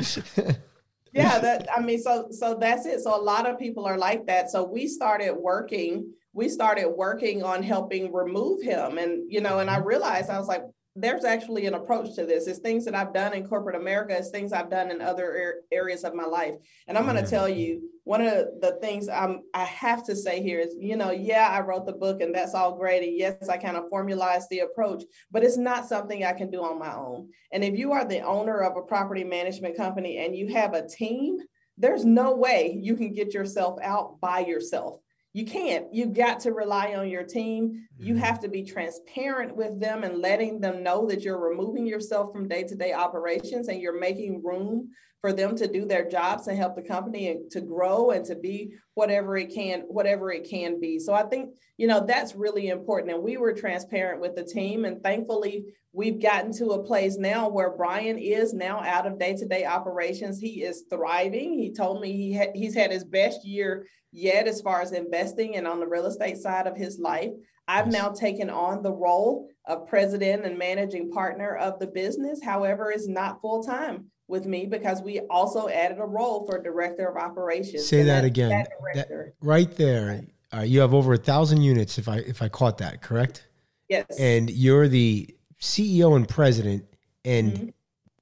yeah 1.12 1.38
that 1.38 1.68
i 1.76 1.80
mean 1.80 2.00
so 2.00 2.28
so 2.30 2.56
that's 2.60 2.86
it. 2.86 3.00
So 3.00 3.14
a 3.14 3.22
lot 3.22 3.48
of 3.48 3.58
people 3.58 3.84
are 3.84 3.98
like 3.98 4.26
that. 4.26 4.50
So 4.50 4.64
we 4.64 4.86
started 4.86 5.34
working 5.34 6.12
we 6.32 6.48
started 6.48 6.88
working 6.88 7.42
on 7.42 7.62
helping 7.62 8.12
remove 8.12 8.62
him. 8.62 8.98
And 8.98 9.30
you 9.30 9.40
know 9.40 9.58
and 9.58 9.70
i 9.70 9.78
realized 9.78 10.30
i 10.30 10.38
was 10.38 10.48
like 10.48 10.64
there's 11.00 11.24
actually 11.24 11.66
an 11.66 11.74
approach 11.74 12.14
to 12.14 12.26
this. 12.26 12.46
It's 12.46 12.58
things 12.58 12.84
that 12.84 12.94
I've 12.94 13.14
done 13.14 13.32
in 13.32 13.46
corporate 13.46 13.76
America. 13.76 14.16
It's 14.16 14.30
things 14.30 14.52
I've 14.52 14.70
done 14.70 14.90
in 14.90 15.00
other 15.00 15.62
areas 15.72 16.04
of 16.04 16.14
my 16.14 16.24
life. 16.24 16.54
And 16.86 16.96
I'm 16.96 17.04
going 17.04 17.22
to 17.22 17.28
tell 17.28 17.48
you, 17.48 17.88
one 18.04 18.20
of 18.20 18.46
the 18.60 18.78
things 18.80 19.08
I'm, 19.08 19.42
I 19.54 19.64
have 19.64 20.04
to 20.06 20.16
say 20.16 20.42
here 20.42 20.60
is, 20.60 20.74
you 20.78 20.96
know, 20.96 21.10
yeah, 21.10 21.48
I 21.48 21.60
wrote 21.60 21.86
the 21.86 21.92
book 21.92 22.20
and 22.20 22.34
that's 22.34 22.54
all 22.54 22.76
great. 22.76 23.02
And 23.02 23.16
yes, 23.16 23.48
I 23.48 23.56
kind 23.56 23.76
of 23.76 23.88
formalized 23.88 24.48
the 24.50 24.60
approach, 24.60 25.04
but 25.30 25.44
it's 25.44 25.56
not 25.56 25.88
something 25.88 26.24
I 26.24 26.32
can 26.32 26.50
do 26.50 26.62
on 26.62 26.78
my 26.78 26.94
own. 26.94 27.28
And 27.52 27.64
if 27.64 27.78
you 27.78 27.92
are 27.92 28.04
the 28.04 28.20
owner 28.20 28.60
of 28.60 28.76
a 28.76 28.86
property 28.86 29.24
management 29.24 29.76
company 29.76 30.18
and 30.18 30.36
you 30.36 30.48
have 30.48 30.74
a 30.74 30.86
team, 30.86 31.38
there's 31.78 32.04
no 32.04 32.34
way 32.34 32.78
you 32.80 32.96
can 32.96 33.14
get 33.14 33.32
yourself 33.32 33.78
out 33.82 34.20
by 34.20 34.40
yourself 34.40 35.00
you 35.32 35.44
can't. 35.44 35.86
You've 35.92 36.14
got 36.14 36.40
to 36.40 36.52
rely 36.52 36.94
on 36.94 37.08
your 37.08 37.22
team. 37.22 37.86
You 37.98 38.14
mm-hmm. 38.14 38.24
have 38.24 38.40
to 38.40 38.48
be 38.48 38.64
transparent 38.64 39.54
with 39.54 39.78
them 39.78 40.02
and 40.02 40.18
letting 40.18 40.60
them 40.60 40.82
know 40.82 41.06
that 41.06 41.22
you're 41.22 41.38
removing 41.38 41.86
yourself 41.86 42.32
from 42.32 42.48
day 42.48 42.64
to 42.64 42.74
day 42.74 42.92
operations 42.92 43.68
and 43.68 43.80
you're 43.80 43.98
making 43.98 44.42
room 44.42 44.90
for 45.20 45.32
them 45.32 45.54
to 45.56 45.68
do 45.68 45.84
their 45.84 46.08
jobs 46.08 46.46
and 46.46 46.56
help 46.56 46.74
the 46.74 46.82
company 46.82 47.40
to 47.50 47.60
grow 47.60 48.10
and 48.10 48.24
to 48.24 48.34
be 48.34 48.72
whatever 48.94 49.36
it 49.36 49.52
can 49.54 49.80
whatever 49.82 50.32
it 50.32 50.48
can 50.48 50.80
be. 50.80 50.98
So 50.98 51.12
i 51.12 51.22
think 51.22 51.54
you 51.76 51.86
know 51.86 52.04
that's 52.04 52.34
really 52.34 52.68
important. 52.68 53.14
And 53.14 53.22
we 53.22 53.36
were 53.36 53.52
transparent 53.52 54.20
with 54.20 54.34
the 54.34 54.44
team. 54.44 54.84
And 54.84 55.02
thankfully 55.02 55.66
we've 55.92 56.22
gotten 56.22 56.52
to 56.52 56.70
a 56.70 56.84
place 56.84 57.16
now 57.16 57.48
where 57.48 57.76
brian 57.76 58.18
is 58.18 58.54
now 58.54 58.80
out 58.80 59.06
of 59.06 59.18
day-to-day 59.18 59.64
operations. 59.64 60.38
He 60.38 60.62
is 60.62 60.84
thriving. 60.88 61.58
He 61.58 61.72
told 61.72 62.00
me 62.00 62.12
he 62.12 62.36
ha- 62.36 62.52
he's 62.54 62.74
had 62.74 62.90
his 62.90 63.04
best 63.04 63.44
year 63.44 63.86
yet 64.12 64.48
as 64.48 64.60
far 64.60 64.80
as 64.80 64.92
investing 64.92 65.56
and 65.56 65.66
on 65.66 65.80
the 65.80 65.86
real 65.86 66.06
estate 66.06 66.38
side 66.38 66.66
of 66.66 66.76
his 66.76 66.98
life. 66.98 67.30
I've 67.68 67.92
now 67.92 68.08
taken 68.08 68.50
on 68.50 68.82
the 68.82 68.92
role 68.92 69.48
of 69.66 69.86
president 69.86 70.44
and 70.44 70.58
managing 70.58 71.12
partner 71.12 71.54
of 71.54 71.78
the 71.78 71.86
business. 71.86 72.42
However, 72.42 72.90
it's 72.90 73.06
not 73.06 73.40
full 73.40 73.62
time 73.62 74.10
with 74.30 74.46
me 74.46 74.64
because 74.64 75.02
we 75.02 75.20
also 75.28 75.68
added 75.68 75.98
a 75.98 76.06
role 76.06 76.46
for 76.46 76.62
director 76.62 77.08
of 77.08 77.16
operations. 77.16 77.86
Say 77.86 78.04
that, 78.04 78.22
that, 78.22 78.24
again. 78.24 78.50
That 78.94 79.08
that, 79.08 79.34
right 79.42 79.70
there. 79.76 80.22
Uh, 80.52 80.60
you 80.60 80.80
have 80.80 80.94
over 80.94 81.12
a 81.12 81.18
thousand 81.18 81.62
units, 81.62 81.98
if 81.98 82.08
I 82.08 82.18
if 82.18 82.40
I 82.40 82.48
caught 82.48 82.78
that 82.78 83.02
correct. 83.02 83.46
Yes. 83.88 84.06
And 84.18 84.48
you're 84.50 84.88
the 84.88 85.34
CEO 85.60 86.16
and 86.16 86.28
president. 86.28 86.86
And 87.24 87.52
mm-hmm. 87.52 87.68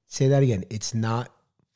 say 0.07 0.27
that 0.27 0.43
again. 0.43 0.65
It's 0.69 0.93
not 0.93 1.31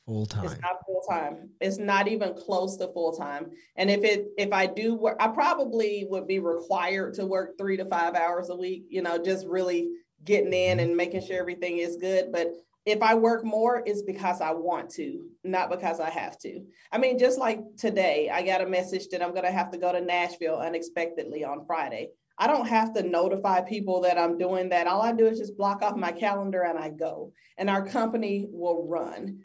full 0.06 0.26
time. 0.26 0.44
It's 0.44 0.60
not 0.60 0.84
full 0.86 1.02
time. 1.08 1.48
It's 1.60 1.78
not 1.78 2.08
even 2.08 2.34
close 2.34 2.76
to 2.76 2.88
full 2.88 3.16
time. 3.16 3.50
And 3.76 3.90
if 3.90 4.04
it 4.04 4.26
if 4.36 4.52
I 4.52 4.66
do 4.66 4.94
work, 4.94 5.16
I 5.20 5.28
probably 5.28 6.06
would 6.10 6.26
be 6.26 6.38
required 6.38 7.14
to 7.14 7.26
work 7.26 7.56
three 7.58 7.76
to 7.76 7.84
five 7.86 8.14
hours 8.14 8.50
a 8.50 8.56
week. 8.56 8.84
You 8.90 9.02
know, 9.02 9.18
just 9.18 9.46
really 9.46 9.90
getting 10.24 10.52
in 10.52 10.78
mm-hmm. 10.78 10.88
and 10.88 10.96
making 10.96 11.26
sure 11.26 11.38
everything 11.38 11.78
is 11.78 11.96
good. 11.96 12.32
But 12.32 12.52
if 12.86 13.02
I 13.02 13.14
work 13.14 13.44
more, 13.44 13.82
it's 13.86 14.02
because 14.02 14.40
I 14.40 14.52
want 14.52 14.90
to, 14.90 15.26
not 15.42 15.70
because 15.70 16.00
I 16.00 16.10
have 16.10 16.38
to. 16.40 16.62
I 16.92 16.98
mean, 16.98 17.18
just 17.18 17.38
like 17.38 17.60
today, 17.78 18.30
I 18.30 18.44
got 18.44 18.60
a 18.60 18.66
message 18.66 19.08
that 19.08 19.22
I'm 19.22 19.30
going 19.30 19.44
to 19.44 19.50
have 19.50 19.70
to 19.70 19.78
go 19.78 19.90
to 19.90 20.00
Nashville 20.00 20.56
unexpectedly 20.56 21.44
on 21.44 21.64
Friday. 21.66 22.10
I 22.36 22.46
don't 22.46 22.66
have 22.66 22.92
to 22.94 23.02
notify 23.02 23.62
people 23.62 24.02
that 24.02 24.18
I'm 24.18 24.36
doing 24.36 24.68
that. 24.70 24.86
All 24.86 25.00
I 25.00 25.12
do 25.12 25.26
is 25.26 25.38
just 25.38 25.56
block 25.56 25.82
off 25.82 25.96
my 25.96 26.12
calendar 26.12 26.62
and 26.62 26.78
I 26.78 26.90
go, 26.90 27.32
and 27.56 27.70
our 27.70 27.86
company 27.86 28.48
will 28.50 28.86
run. 28.86 29.44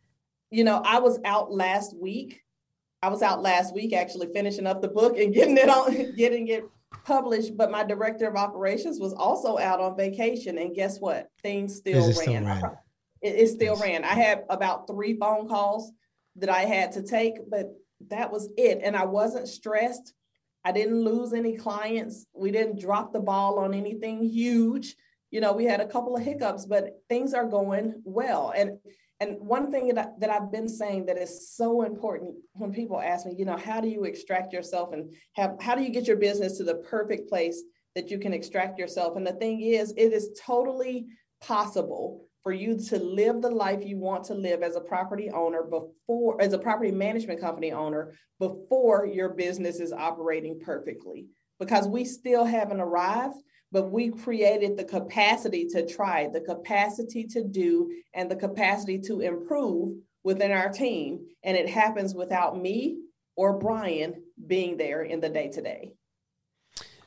You 0.49 0.63
know, 0.63 0.81
I 0.83 0.99
was 0.99 1.19
out 1.23 1.51
last 1.51 1.95
week. 1.95 2.41
I 3.01 3.07
was 3.07 3.21
out 3.21 3.41
last 3.41 3.73
week 3.73 3.93
actually 3.93 4.27
finishing 4.33 4.67
up 4.67 4.81
the 4.81 4.87
book 4.89 5.17
and 5.17 5.33
getting 5.33 5.55
it 5.55 5.69
on, 5.69 6.13
getting 6.15 6.47
it 6.49 6.65
published, 7.05 7.55
but 7.55 7.71
my 7.71 7.83
director 7.83 8.27
of 8.27 8.35
operations 8.35 8.99
was 8.99 9.13
also 9.13 9.57
out 9.57 9.79
on 9.79 9.95
vacation. 9.95 10.57
And 10.57 10.75
guess 10.75 10.99
what? 10.99 11.29
Things 11.41 11.77
still 11.77 12.01
ran. 12.01 12.13
Still 12.13 12.43
ran? 12.43 12.77
It, 13.21 13.35
it 13.35 13.47
still 13.49 13.75
yes. 13.75 13.81
ran. 13.81 14.03
I 14.03 14.13
had 14.13 14.43
about 14.49 14.87
three 14.87 15.17
phone 15.17 15.47
calls 15.47 15.91
that 16.37 16.49
I 16.49 16.61
had 16.61 16.93
to 16.93 17.03
take, 17.03 17.49
but 17.49 17.73
that 18.07 18.31
was 18.31 18.49
it. 18.57 18.79
And 18.83 18.95
I 18.95 19.05
wasn't 19.05 19.47
stressed. 19.47 20.13
I 20.63 20.71
didn't 20.71 21.03
lose 21.03 21.33
any 21.33 21.55
clients. 21.55 22.25
We 22.33 22.51
didn't 22.51 22.79
drop 22.79 23.13
the 23.13 23.19
ball 23.19 23.59
on 23.59 23.73
anything 23.73 24.23
huge. 24.23 24.95
you 25.31 25.41
know, 25.41 25.53
we 25.53 25.65
had 25.65 25.79
a 25.79 25.87
couple 25.87 26.15
of 26.15 26.23
hiccups, 26.23 26.65
but 26.65 27.01
things 27.07 27.33
are 27.33 27.45
going 27.45 28.01
well. 28.03 28.53
And 28.55 28.79
and 29.21 29.37
one 29.41 29.69
thing 29.69 29.89
that, 29.89 29.97
I, 29.97 30.07
that 30.19 30.29
I've 30.29 30.49
been 30.49 30.69
saying 30.69 31.07
that 31.07 31.17
is 31.17 31.53
so 31.53 31.81
important 31.81 32.35
when 32.53 32.71
people 32.71 33.01
ask 33.01 33.25
me, 33.25 33.35
you 33.37 33.43
know, 33.43 33.57
how 33.57 33.81
do 33.81 33.89
you 33.89 34.05
extract 34.05 34.53
yourself 34.53 34.93
and 34.93 35.13
have 35.33 35.57
how 35.59 35.75
do 35.75 35.83
you 35.83 35.89
get 35.89 36.07
your 36.07 36.17
business 36.17 36.57
to 36.57 36.63
the 36.63 36.75
perfect 36.75 37.29
place 37.29 37.61
that 37.95 38.09
you 38.09 38.17
can 38.17 38.33
extract 38.33 38.79
yourself? 38.79 39.17
And 39.17 39.27
the 39.27 39.33
thing 39.33 39.61
is, 39.61 39.93
it 39.97 40.13
is 40.13 40.39
totally 40.41 41.07
possible 41.41 42.28
for 42.43 42.51
you 42.51 42.77
to 42.89 42.97
live 42.97 43.41
the 43.41 43.49
life 43.49 43.83
you 43.83 43.97
want 43.97 44.23
to 44.25 44.33
live 44.33 44.63
as 44.63 44.75
a 44.75 44.81
property 44.81 45.29
owner 45.29 45.63
before 45.63 46.41
as 46.41 46.53
a 46.53 46.59
property 46.59 46.91
management 46.91 47.41
company 47.41 47.71
owner 47.71 48.13
before 48.39 49.05
your 49.05 49.29
business 49.29 49.79
is 49.79 49.91
operating 49.91 50.59
perfectly. 50.59 51.27
Because 51.59 51.87
we 51.87 52.05
still 52.05 52.45
haven't 52.45 52.79
arrived 52.79 53.35
but 53.71 53.91
we 53.91 54.09
created 54.09 54.77
the 54.77 54.83
capacity 54.83 55.67
to 55.67 55.85
try 55.85 56.27
the 56.27 56.41
capacity 56.41 57.25
to 57.25 57.43
do 57.43 57.91
and 58.13 58.29
the 58.29 58.35
capacity 58.35 58.99
to 58.99 59.21
improve 59.21 59.95
within 60.23 60.51
our 60.51 60.69
team. 60.69 61.19
And 61.43 61.55
it 61.55 61.69
happens 61.69 62.15
without 62.15 62.59
me 62.59 62.97
or 63.35 63.57
brian 63.57 64.23
being 64.47 64.77
there 64.77 65.03
in 65.03 65.19
the 65.19 65.29
day 65.29 65.49
to 65.49 65.61
day. 65.61 65.91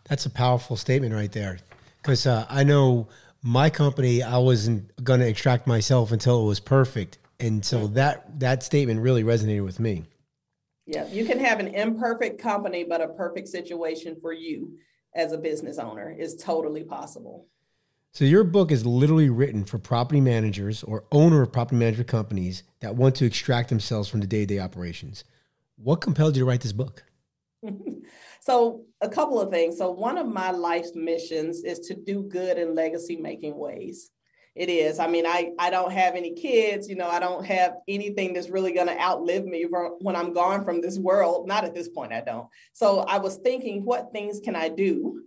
That's 0.09 0.27
a 0.27 0.31
powerful 0.31 0.77
statement 0.77 1.15
right 1.15 1.33
there. 1.33 1.59
Because 1.97 2.27
uh, 2.27 2.47
i 2.49 2.65
know 2.65 3.09
my 3.43 3.71
company, 3.71 4.23
I 4.23 4.39
wasn't 4.39 5.05
going 5.05 5.21
to 5.21 5.29
extract 5.29 5.67
myself 5.67 6.13
until 6.13 6.43
it 6.43 6.47
was 6.47 6.61
perfect. 6.61 7.19
And 7.41 7.65
so 7.65 7.81
mm-hmm. 7.81 7.95
that 7.95 8.39
that 8.41 8.63
statement 8.63 9.01
really 9.01 9.25
resonated 9.25 9.65
with 9.65 9.81
me. 9.81 10.05
Yeah, 10.87 11.07
you 11.09 11.25
can 11.25 11.39
have 11.39 11.61
an 11.61 11.69
imperfect 11.69 12.41
company, 12.41 12.85
but 12.85 13.01
a 13.01 13.09
perfect 13.09 13.49
situation 13.49 14.17
for 14.21 14.33
you 14.33 14.79
as 15.15 15.33
a 15.33 15.39
business 15.39 15.79
owner 15.79 16.11
is 16.11 16.37
totally 16.37 16.85
possible. 16.85 17.47
So 18.13 18.25
your 18.25 18.45
book 18.45 18.71
is 18.71 18.85
literally 18.85 19.31
written 19.31 19.65
for 19.65 19.79
property 19.79 20.21
managers 20.21 20.83
or 20.83 21.05
owner 21.13 21.43
of 21.43 21.53
property 21.53 21.77
management 21.77 22.09
companies 22.09 22.63
that 22.81 22.95
want 22.95 23.15
to 23.17 23.25
extract 23.25 23.71
themselves 23.71 24.09
from 24.09 24.21
the 24.21 24.27
day-to-day 24.27 24.59
operations. 24.59 25.25
What 25.77 26.03
compelled 26.03 26.37
you 26.37 26.43
to 26.43 26.47
write 26.47 26.61
this 26.61 26.73
book? 26.73 27.05
So, 28.43 28.83
a 29.01 29.09
couple 29.09 29.41
of 29.41 29.53
things. 29.53 29.79
So, 29.79 29.93
one 29.93 30.19
of 30.19 30.27
my 30.27 30.51
life's 30.51 30.97
missions 30.97 31.63
is 31.63 31.79
to 31.87 31.95
do 31.95 32.25
good 32.25 32.59
in 32.59 32.75
legacy 32.75 33.17
making 33.17 33.57
ways. 33.57 34.11
It 34.57 34.69
is. 34.69 34.99
I 34.99 35.07
mean, 35.07 35.27
I, 35.27 35.53
I 35.61 35.71
don't 35.71 35.93
have 35.93 36.17
any 36.17 36.35
kids, 36.35 36.89
you 36.89 36.97
know, 36.97 37.09
I 37.09 37.21
don't 37.21 37.47
have 37.47 37.77
anything 37.87 38.35
that's 38.35 38.51
really 38.51 38.73
going 38.73 38.89
to 38.89 39.01
outlive 39.01 39.45
me 39.45 39.65
when 40.01 40.17
I'm 40.17 40.33
gone 40.33 40.65
from 40.65 40.81
this 40.81 40.99
world. 40.99 41.47
Not 41.47 41.65
at 41.65 41.73
this 41.73 41.89
point, 41.89 42.13
I 42.13 42.21
don't. 42.21 42.49
So, 42.73 43.01
I 43.03 43.19
was 43.19 43.37
thinking, 43.37 43.85
what 43.85 44.13
things 44.13 44.41
can 44.41 44.57
I 44.57 44.69
do 44.69 45.23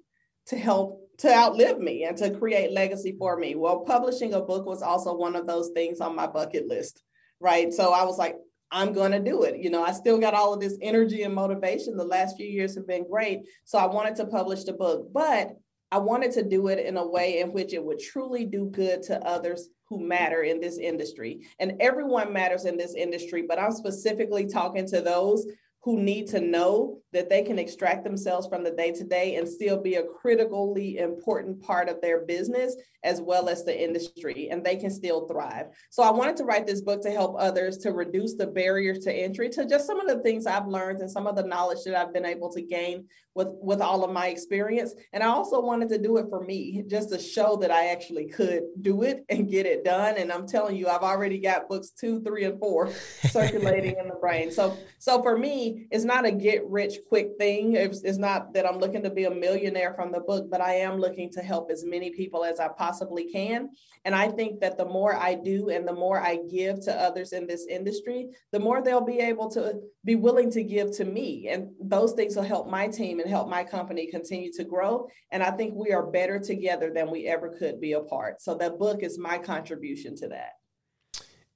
to 0.48 0.58
help 0.58 1.02
to 1.20 1.34
outlive 1.34 1.80
me 1.80 2.04
and 2.04 2.18
to 2.18 2.32
create 2.32 2.74
legacy 2.74 3.16
for 3.18 3.38
me? 3.38 3.56
Well, 3.56 3.80
publishing 3.80 4.34
a 4.34 4.42
book 4.42 4.66
was 4.66 4.82
also 4.82 5.16
one 5.16 5.38
of 5.38 5.48
those 5.48 5.70
things 5.70 6.02
on 6.02 6.18
my 6.18 6.28
bucket 6.28 6.68
list 6.68 7.02
right? 7.40 7.74
So 7.74 7.92
I 7.92 8.04
was 8.06 8.18
like, 8.18 8.36
I'm 8.76 8.92
going 8.92 9.14
to 9.14 9.22
do 9.22 9.44
it. 9.44 9.58
You 9.58 9.70
know, 9.70 9.86
I 9.86 9.94
still 9.94 10.20
got 10.20 10.34
all 10.34 10.54
of 10.54 10.60
this 10.60 10.78
energy 10.82 11.24
and 11.24 11.34
motivation. 11.34 11.96
The 11.96 12.04
last 12.04 12.36
few 12.36 12.46
years 12.46 12.76
have 12.76 12.86
been 12.86 13.08
great. 13.10 13.44
So 13.64 13.78
I 13.78 13.86
wanted 13.86 14.18
to 14.18 14.26
publish 14.26 14.66
the 14.66 14.74
book, 14.74 15.14
but 15.14 15.52
I 15.94 15.98
wanted 15.98 16.34
to 16.34 16.44
do 16.44 16.68
it 16.68 16.86
in 16.86 16.98
a 16.98 17.08
way 17.08 17.40
in 17.40 17.54
which 17.54 17.74
it 17.74 17.82
would 17.82 18.00
truly 18.00 18.44
do 18.44 18.66
good 18.66 19.02
to 19.04 19.26
others 19.26 19.70
who 19.88 20.06
matter 20.06 20.42
in 20.42 20.60
this 20.60 20.78
industry. 20.78 21.48
And 21.60 21.78
everyone 21.80 22.34
matters 22.34 22.66
in 22.66 22.76
this 22.76 22.96
industry, 22.96 23.46
but 23.48 23.60
I'm 23.60 23.72
specifically 23.72 24.46
talking 24.46 24.86
to 24.88 25.00
those 25.00 25.46
who 25.86 26.02
need 26.02 26.26
to 26.26 26.42
know 26.42 26.98
that 27.14 27.30
they 27.30 27.44
can 27.44 27.60
extract 27.60 28.04
themselves 28.04 28.48
from 28.48 28.64
the 28.64 28.72
day 28.72 28.92
to 28.92 29.04
day 29.04 29.36
and 29.36 29.48
still 29.48 29.80
be 29.80 29.96
a 29.96 30.04
critically 30.04 30.98
important 30.98 31.62
part 31.62 31.88
of 31.88 32.02
their 32.02 32.26
business 32.26 32.76
as 33.04 33.22
well 33.22 33.48
as 33.50 33.64
the 33.64 33.84
industry, 33.84 34.50
and 34.50 34.64
they 34.64 34.76
can 34.76 34.90
still 34.90 35.28
thrive. 35.28 35.68
So, 35.92 36.02
I 36.02 36.10
wanted 36.10 36.38
to 36.38 36.44
write 36.44 36.66
this 36.66 36.82
book 36.82 37.04
to 37.04 37.12
help 37.12 37.36
others 37.38 37.78
to 37.80 37.92
reduce 37.92 38.34
the 38.34 38.48
barriers 38.48 39.00
to 39.00 39.14
entry 39.14 39.48
to 39.50 39.68
just 39.68 39.86
some 39.86 40.00
of 40.00 40.08
the 40.08 40.24
things 40.24 40.48
I've 40.48 40.68
learned 40.68 41.02
and 41.02 41.12
some 41.12 41.28
of 41.28 41.36
the 41.36 41.44
knowledge 41.44 41.84
that 41.86 41.96
I've 41.96 42.14
been 42.14 42.26
able 42.26 42.52
to 42.54 42.64
gain 42.64 43.06
with, 43.36 43.50
with 43.62 43.82
all 43.82 44.04
of 44.04 44.12
my 44.12 44.28
experience. 44.28 44.96
And 45.14 45.22
I 45.22 45.28
also 45.28 45.62
wanted 45.62 45.90
to 45.90 45.98
do 46.00 46.18
it 46.18 46.28
for 46.30 46.44
me, 46.44 46.84
just 46.88 47.10
to 47.10 47.20
show 47.20 47.58
that 47.58 47.70
I 47.70 47.88
actually 47.90 48.28
could 48.28 48.64
do 48.82 49.04
it 49.04 49.24
and 49.30 49.50
get 49.50 49.68
it 49.68 49.84
done. 49.84 50.16
And 50.18 50.32
I'm 50.32 50.48
telling 50.48 50.76
you, 50.76 50.88
I've 50.88 51.04
already 51.04 51.38
got 51.38 51.70
books 51.70 51.92
two, 51.92 52.22
three, 52.24 52.46
and 52.46 52.60
four 52.60 52.92
circulating 53.30 53.98
in 54.00 54.08
the 54.08 54.16
brain. 54.16 54.52
So, 54.52 54.76
so 54.98 55.22
for 55.22 55.38
me, 55.38 55.75
it's 55.92 56.04
not 56.04 56.26
a 56.26 56.32
get 56.32 56.66
rich 56.68 56.96
quick 57.08 57.32
thing. 57.40 57.74
It's, 57.74 58.04
it's 58.04 58.18
not 58.18 58.54
that 58.54 58.66
I'm 58.66 58.80
looking 58.80 59.04
to 59.04 59.10
be 59.10 59.26
a 59.26 59.32
millionaire 59.32 59.94
from 59.94 60.12
the 60.12 60.20
book, 60.20 60.50
but 60.50 60.62
I 60.62 60.76
am 60.76 61.00
looking 61.00 61.32
to 61.32 61.42
help 61.42 61.72
as 61.72 61.84
many 61.86 62.12
people 62.12 62.44
as 62.44 62.60
I 62.60 62.68
possibly 62.68 63.32
can. 63.32 63.70
And 64.04 64.14
I 64.14 64.30
think 64.30 64.60
that 64.62 64.78
the 64.78 64.86
more 64.86 65.16
I 65.16 65.36
do 65.36 65.70
and 65.70 65.88
the 65.88 65.94
more 65.94 66.22
I 66.22 66.40
give 66.50 66.82
to 66.86 66.94
others 66.94 67.34
in 67.34 67.48
this 67.48 67.66
industry, 67.68 68.30
the 68.52 68.60
more 68.60 68.82
they'll 68.82 69.02
be 69.02 69.20
able 69.20 69.50
to 69.52 69.82
be 70.04 70.16
willing 70.16 70.52
to 70.52 70.64
give 70.64 70.92
to 70.98 71.06
me. 71.06 71.50
And 71.50 71.70
those 71.82 72.14
things 72.14 72.36
will 72.36 72.44
help 72.44 72.70
my 72.70 72.88
team 72.88 73.20
and 73.20 73.30
help 73.30 73.50
my 73.50 73.64
company 73.64 74.08
continue 74.10 74.52
to 74.54 74.64
grow. 74.64 75.08
And 75.32 75.42
I 75.42 75.52
think 75.52 75.74
we 75.76 75.92
are 75.92 76.06
better 76.06 76.40
together 76.40 76.92
than 76.94 77.10
we 77.10 77.28
ever 77.28 77.56
could 77.58 77.82
be 77.82 77.94
apart. 77.94 78.42
So 78.42 78.56
that 78.56 78.78
book 78.78 79.04
is 79.04 79.18
my 79.18 79.38
contribution 79.38 80.16
to 80.18 80.28
that. 80.30 80.52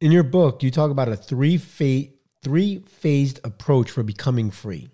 In 0.01 0.11
your 0.11 0.23
book, 0.23 0.63
you 0.63 0.71
talk 0.71 0.91
about 0.91 1.09
a 1.09 1.15
three 1.15 1.57
phase 1.57 2.11
three 2.41 2.83
phased 2.87 3.39
approach 3.43 3.91
for 3.91 4.03
becoming 4.03 4.51
free. 4.51 4.89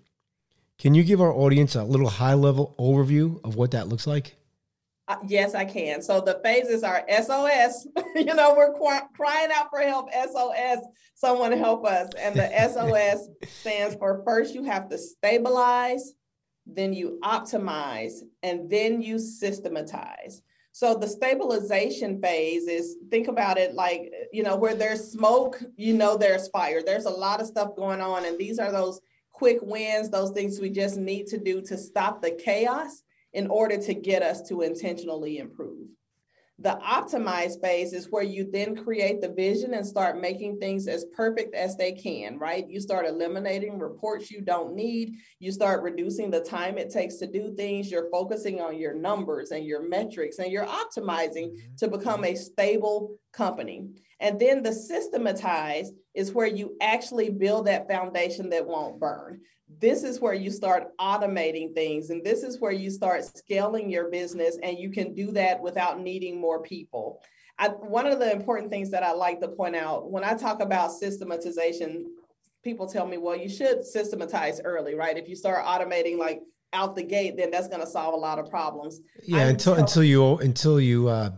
Can 0.78 0.94
you 0.94 1.04
give 1.04 1.20
our 1.20 1.32
audience 1.32 1.74
a 1.74 1.84
little 1.84 2.08
high 2.08 2.34
level 2.34 2.74
overview 2.78 3.42
of 3.44 3.56
what 3.56 3.70
that 3.70 3.88
looks 3.88 4.06
like? 4.06 4.36
Uh, 5.08 5.16
yes, 5.26 5.54
I 5.54 5.64
can. 5.64 6.02
So 6.02 6.20
the 6.20 6.40
phases 6.42 6.82
are 6.82 7.04
SOS. 7.08 7.86
you 8.16 8.34
know, 8.34 8.54
we're 8.56 8.72
qu- 8.72 9.06
crying 9.14 9.50
out 9.54 9.70
for 9.70 9.80
help. 9.80 10.10
SOS, 10.12 10.84
someone 11.14 11.52
help 11.52 11.86
us. 11.86 12.10
And 12.18 12.34
the 12.34 12.48
SOS 12.72 13.28
stands 13.60 13.94
for 13.94 14.22
first 14.24 14.54
you 14.54 14.64
have 14.64 14.88
to 14.88 14.98
stabilize, 14.98 16.14
then 16.66 16.92
you 16.92 17.20
optimize, 17.22 18.14
and 18.42 18.68
then 18.68 19.00
you 19.00 19.18
systematize. 19.18 20.42
So 20.76 20.94
the 20.94 21.08
stabilization 21.08 22.20
phase 22.20 22.68
is 22.68 22.96
think 23.10 23.28
about 23.28 23.56
it 23.56 23.72
like, 23.72 24.12
you 24.30 24.42
know, 24.42 24.56
where 24.56 24.74
there's 24.74 25.10
smoke, 25.10 25.58
you 25.74 25.94
know, 25.94 26.18
there's 26.18 26.48
fire. 26.48 26.82
There's 26.84 27.06
a 27.06 27.10
lot 27.10 27.40
of 27.40 27.46
stuff 27.46 27.74
going 27.76 28.02
on. 28.02 28.26
And 28.26 28.36
these 28.36 28.58
are 28.58 28.70
those 28.70 29.00
quick 29.32 29.56
wins, 29.62 30.10
those 30.10 30.32
things 30.32 30.60
we 30.60 30.68
just 30.68 30.98
need 30.98 31.28
to 31.28 31.38
do 31.38 31.62
to 31.62 31.78
stop 31.78 32.20
the 32.20 32.32
chaos 32.32 33.02
in 33.32 33.46
order 33.46 33.78
to 33.78 33.94
get 33.94 34.22
us 34.22 34.42
to 34.48 34.60
intentionally 34.60 35.38
improve. 35.38 35.88
The 36.58 36.78
optimized 36.82 37.60
phase 37.60 37.92
is 37.92 38.10
where 38.10 38.22
you 38.22 38.50
then 38.50 38.76
create 38.76 39.20
the 39.20 39.28
vision 39.28 39.74
and 39.74 39.86
start 39.86 40.18
making 40.18 40.58
things 40.58 40.88
as 40.88 41.04
perfect 41.14 41.54
as 41.54 41.76
they 41.76 41.92
can, 41.92 42.38
right? 42.38 42.66
You 42.66 42.80
start 42.80 43.06
eliminating 43.06 43.78
reports 43.78 44.30
you 44.30 44.40
don't 44.40 44.74
need. 44.74 45.16
You 45.38 45.52
start 45.52 45.82
reducing 45.82 46.30
the 46.30 46.40
time 46.40 46.78
it 46.78 46.90
takes 46.90 47.16
to 47.16 47.26
do 47.26 47.54
things. 47.54 47.90
You're 47.90 48.10
focusing 48.10 48.62
on 48.62 48.78
your 48.78 48.94
numbers 48.94 49.50
and 49.50 49.66
your 49.66 49.86
metrics, 49.86 50.38
and 50.38 50.50
you're 50.50 50.64
optimizing 50.64 51.50
mm-hmm. 51.50 51.74
to 51.76 51.88
become 51.88 52.24
a 52.24 52.34
stable 52.34 53.18
company. 53.34 53.90
And 54.18 54.40
then 54.40 54.62
the 54.62 54.72
systematized 54.72 55.92
is 56.14 56.32
where 56.32 56.46
you 56.46 56.74
actually 56.80 57.28
build 57.28 57.66
that 57.66 57.86
foundation 57.86 58.48
that 58.48 58.66
won't 58.66 58.98
burn. 58.98 59.42
This 59.68 60.04
is 60.04 60.20
where 60.20 60.34
you 60.34 60.50
start 60.50 60.96
automating 60.98 61.74
things, 61.74 62.10
and 62.10 62.24
this 62.24 62.42
is 62.42 62.60
where 62.60 62.72
you 62.72 62.90
start 62.90 63.24
scaling 63.24 63.90
your 63.90 64.10
business, 64.10 64.58
and 64.62 64.78
you 64.78 64.90
can 64.90 65.12
do 65.12 65.32
that 65.32 65.60
without 65.60 66.00
needing 66.00 66.40
more 66.40 66.62
people. 66.62 67.20
I, 67.58 67.68
one 67.68 68.06
of 68.06 68.18
the 68.18 68.30
important 68.30 68.70
things 68.70 68.90
that 68.90 69.02
I 69.02 69.12
like 69.12 69.40
to 69.40 69.48
point 69.48 69.76
out 69.76 70.10
when 70.10 70.24
I 70.24 70.34
talk 70.34 70.60
about 70.60 70.92
systematization, 70.92 72.06
people 72.62 72.86
tell 72.86 73.06
me, 73.06 73.16
well, 73.16 73.36
you 73.36 73.48
should 73.48 73.84
systematize 73.84 74.60
early, 74.64 74.94
right? 74.94 75.16
If 75.16 75.28
you 75.28 75.36
start 75.36 75.64
automating 75.64 76.18
like 76.18 76.42
out 76.72 76.94
the 76.94 77.02
gate, 77.02 77.36
then 77.36 77.50
that's 77.50 77.68
going 77.68 77.80
to 77.80 77.86
solve 77.86 78.14
a 78.14 78.18
lot 78.18 78.38
of 78.38 78.50
problems. 78.50 79.00
Yeah, 79.24 79.42
I'm 79.42 79.48
until 79.50 79.74
until 79.74 80.04
you 80.04 80.36
until 80.38 80.80
you 80.80 81.08
uh, 81.08 81.30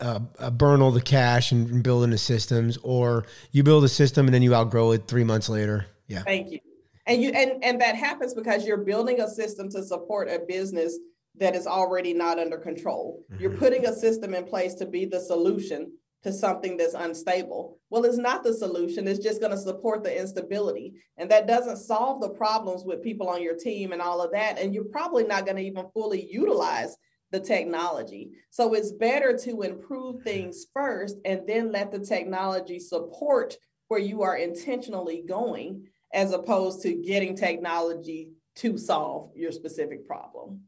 uh, 0.00 0.20
uh, 0.38 0.50
burn 0.50 0.80
all 0.82 0.90
the 0.90 1.00
cash 1.00 1.52
and, 1.52 1.70
and 1.70 1.82
build 1.82 2.04
into 2.04 2.18
systems, 2.18 2.78
or 2.82 3.26
you 3.52 3.62
build 3.62 3.84
a 3.84 3.88
system 3.88 4.26
and 4.26 4.34
then 4.34 4.42
you 4.42 4.54
outgrow 4.54 4.92
it 4.92 5.06
three 5.06 5.24
months 5.24 5.48
later. 5.48 5.86
Yeah. 6.08 6.22
Thank 6.22 6.52
you. 6.52 6.60
And 7.06 7.22
you 7.22 7.30
and 7.30 7.62
and 7.62 7.80
that 7.80 7.96
happens 7.96 8.34
because 8.34 8.66
you're 8.66 8.78
building 8.78 9.20
a 9.20 9.28
system 9.28 9.70
to 9.70 9.82
support 9.82 10.28
a 10.28 10.40
business 10.46 10.98
that 11.38 11.54
is 11.54 11.66
already 11.66 12.12
not 12.12 12.38
under 12.38 12.58
control. 12.58 13.22
Mm-hmm. 13.30 13.42
You're 13.42 13.56
putting 13.56 13.86
a 13.86 13.94
system 13.94 14.34
in 14.34 14.44
place 14.44 14.74
to 14.74 14.86
be 14.86 15.04
the 15.04 15.20
solution 15.20 15.92
to 16.22 16.32
something 16.32 16.76
that's 16.76 16.94
unstable. 16.94 17.78
Well, 17.90 18.04
it's 18.04 18.18
not 18.18 18.42
the 18.42 18.52
solution. 18.52 19.06
It's 19.06 19.22
just 19.22 19.40
going 19.40 19.52
to 19.52 19.58
support 19.58 20.02
the 20.02 20.18
instability. 20.18 20.94
And 21.18 21.30
that 21.30 21.46
doesn't 21.46 21.76
solve 21.76 22.20
the 22.20 22.30
problems 22.30 22.82
with 22.84 23.02
people 23.02 23.28
on 23.28 23.42
your 23.42 23.54
team 23.54 23.92
and 23.92 24.02
all 24.02 24.20
of 24.20 24.32
that. 24.32 24.58
And 24.58 24.74
you're 24.74 24.84
probably 24.84 25.24
not 25.24 25.44
going 25.44 25.56
to 25.56 25.62
even 25.62 25.86
fully 25.92 26.26
utilize 26.28 26.96
the 27.30 27.38
technology. 27.38 28.30
So 28.50 28.74
it's 28.74 28.92
better 28.92 29.36
to 29.38 29.62
improve 29.62 30.22
things 30.22 30.66
first 30.72 31.16
and 31.24 31.42
then 31.46 31.70
let 31.70 31.92
the 31.92 32.00
technology 32.00 32.80
support 32.80 33.56
where 33.88 34.00
you 34.00 34.22
are 34.22 34.36
intentionally 34.36 35.22
going 35.28 35.86
as 36.12 36.32
opposed 36.32 36.82
to 36.82 36.94
getting 36.94 37.36
technology 37.36 38.30
to 38.56 38.78
solve 38.78 39.30
your 39.34 39.52
specific 39.52 40.06
problem. 40.06 40.62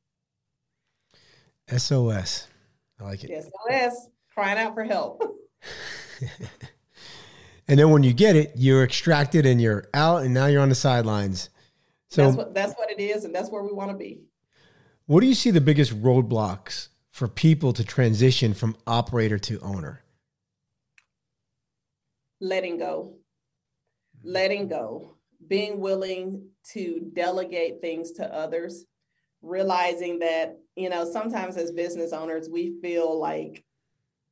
SOS. 1.75 2.47
I 3.01 3.05
like 3.05 3.25
it. 3.25 3.45
SOS, 3.45 4.09
crying 4.33 4.59
out 4.59 4.75
for 4.75 4.85
help. 4.85 5.23
and 7.69 7.79
then 7.79 7.91
when 7.91 8.03
you 8.03 8.13
get 8.13 8.37
it, 8.37 8.53
you're 8.57 8.85
extracted 8.85 9.47
and 9.47 9.61
you're 9.61 9.89
out, 9.95 10.23
and 10.23 10.35
now 10.35 10.47
you're 10.47 10.63
on 10.63 10.69
the 10.69 10.75
sidelines. 10.75 11.51
So 12.11 12.25
that's 12.25 12.37
what 12.37 12.55
that's 12.55 12.75
what 12.75 12.91
it 12.91 13.01
is, 13.01 13.25
and 13.25 13.35
that's 13.35 13.51
where 13.51 13.63
we 13.63 13.73
want 13.73 13.91
to 13.91 13.97
be. 13.97 14.23
What 15.07 15.21
do 15.21 15.27
you 15.27 15.35
see 15.35 15.51
the 15.51 15.61
biggest 15.61 16.01
roadblocks 16.03 16.89
for 17.13 17.29
people 17.29 17.73
to 17.75 17.85
transition 17.85 18.55
from 18.55 18.77
operator 18.87 19.39
to 19.39 19.59
owner? 19.61 20.03
Letting 22.41 22.79
go. 22.79 23.15
Letting 24.23 24.69
go. 24.69 25.18
Being 25.49 25.81
willing 25.81 26.49
to 26.73 27.11
delegate 27.15 27.81
things 27.81 28.13
to 28.13 28.35
others, 28.35 28.85
realizing 29.43 30.19
that, 30.21 30.59
you 30.77 30.91
know, 30.91 31.11
sometimes 31.11 31.57
as 31.57 31.73
business 31.73 32.13
owners, 32.13 32.49
we 32.51 32.79
feel 32.83 33.19
like 33.19 33.65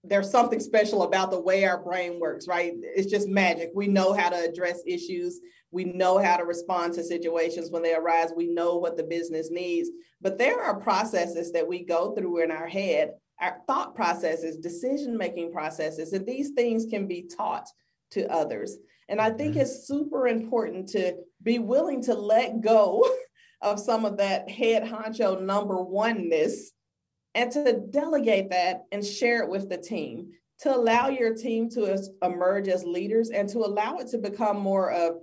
there's 0.04 0.30
something 0.30 0.60
special 0.60 1.02
about 1.02 1.30
the 1.30 1.40
way 1.40 1.64
our 1.64 1.82
brain 1.82 2.20
works, 2.20 2.46
right? 2.46 2.74
It's 2.76 3.10
just 3.10 3.28
magic. 3.28 3.70
We 3.74 3.88
know 3.88 4.12
how 4.12 4.28
to 4.28 4.36
address 4.36 4.80
issues. 4.86 5.40
We 5.72 5.84
know 5.84 6.18
how 6.18 6.36
to 6.36 6.44
respond 6.44 6.94
to 6.94 7.02
situations 7.02 7.70
when 7.70 7.82
they 7.82 7.94
arise. 7.94 8.30
We 8.36 8.46
know 8.46 8.76
what 8.76 8.96
the 8.96 9.02
business 9.02 9.50
needs. 9.50 9.90
But 10.20 10.38
there 10.38 10.62
are 10.62 10.78
processes 10.78 11.50
that 11.52 11.66
we 11.66 11.84
go 11.84 12.14
through 12.14 12.44
in 12.44 12.50
our 12.50 12.68
head, 12.68 13.12
our 13.40 13.58
thought 13.66 13.94
processes, 13.94 14.58
decision 14.58 15.16
making 15.16 15.52
processes, 15.52 16.12
and 16.12 16.24
these 16.24 16.50
things 16.50 16.86
can 16.86 17.06
be 17.06 17.22
taught 17.22 17.68
to 18.12 18.30
others. 18.30 18.76
And 19.08 19.20
I 19.20 19.30
think 19.30 19.52
mm-hmm. 19.52 19.60
it's 19.60 19.86
super 19.86 20.26
important 20.26 20.88
to 20.90 21.16
be 21.42 21.58
willing 21.58 22.02
to 22.04 22.14
let 22.14 22.60
go 22.60 23.08
of 23.62 23.80
some 23.80 24.04
of 24.04 24.18
that 24.18 24.50
head 24.50 24.82
honcho 24.82 25.40
number 25.40 25.80
oneness 25.80 26.72
and 27.34 27.50
to 27.52 27.82
delegate 27.90 28.50
that 28.50 28.84
and 28.92 29.04
share 29.04 29.42
it 29.42 29.48
with 29.48 29.68
the 29.68 29.76
team 29.76 30.32
to 30.60 30.74
allow 30.74 31.08
your 31.08 31.34
team 31.34 31.68
to 31.68 31.98
emerge 32.22 32.68
as 32.68 32.84
leaders 32.84 33.30
and 33.30 33.48
to 33.50 33.58
allow 33.58 33.98
it 33.98 34.08
to 34.08 34.18
become 34.18 34.58
more 34.58 34.90
of 34.90 35.16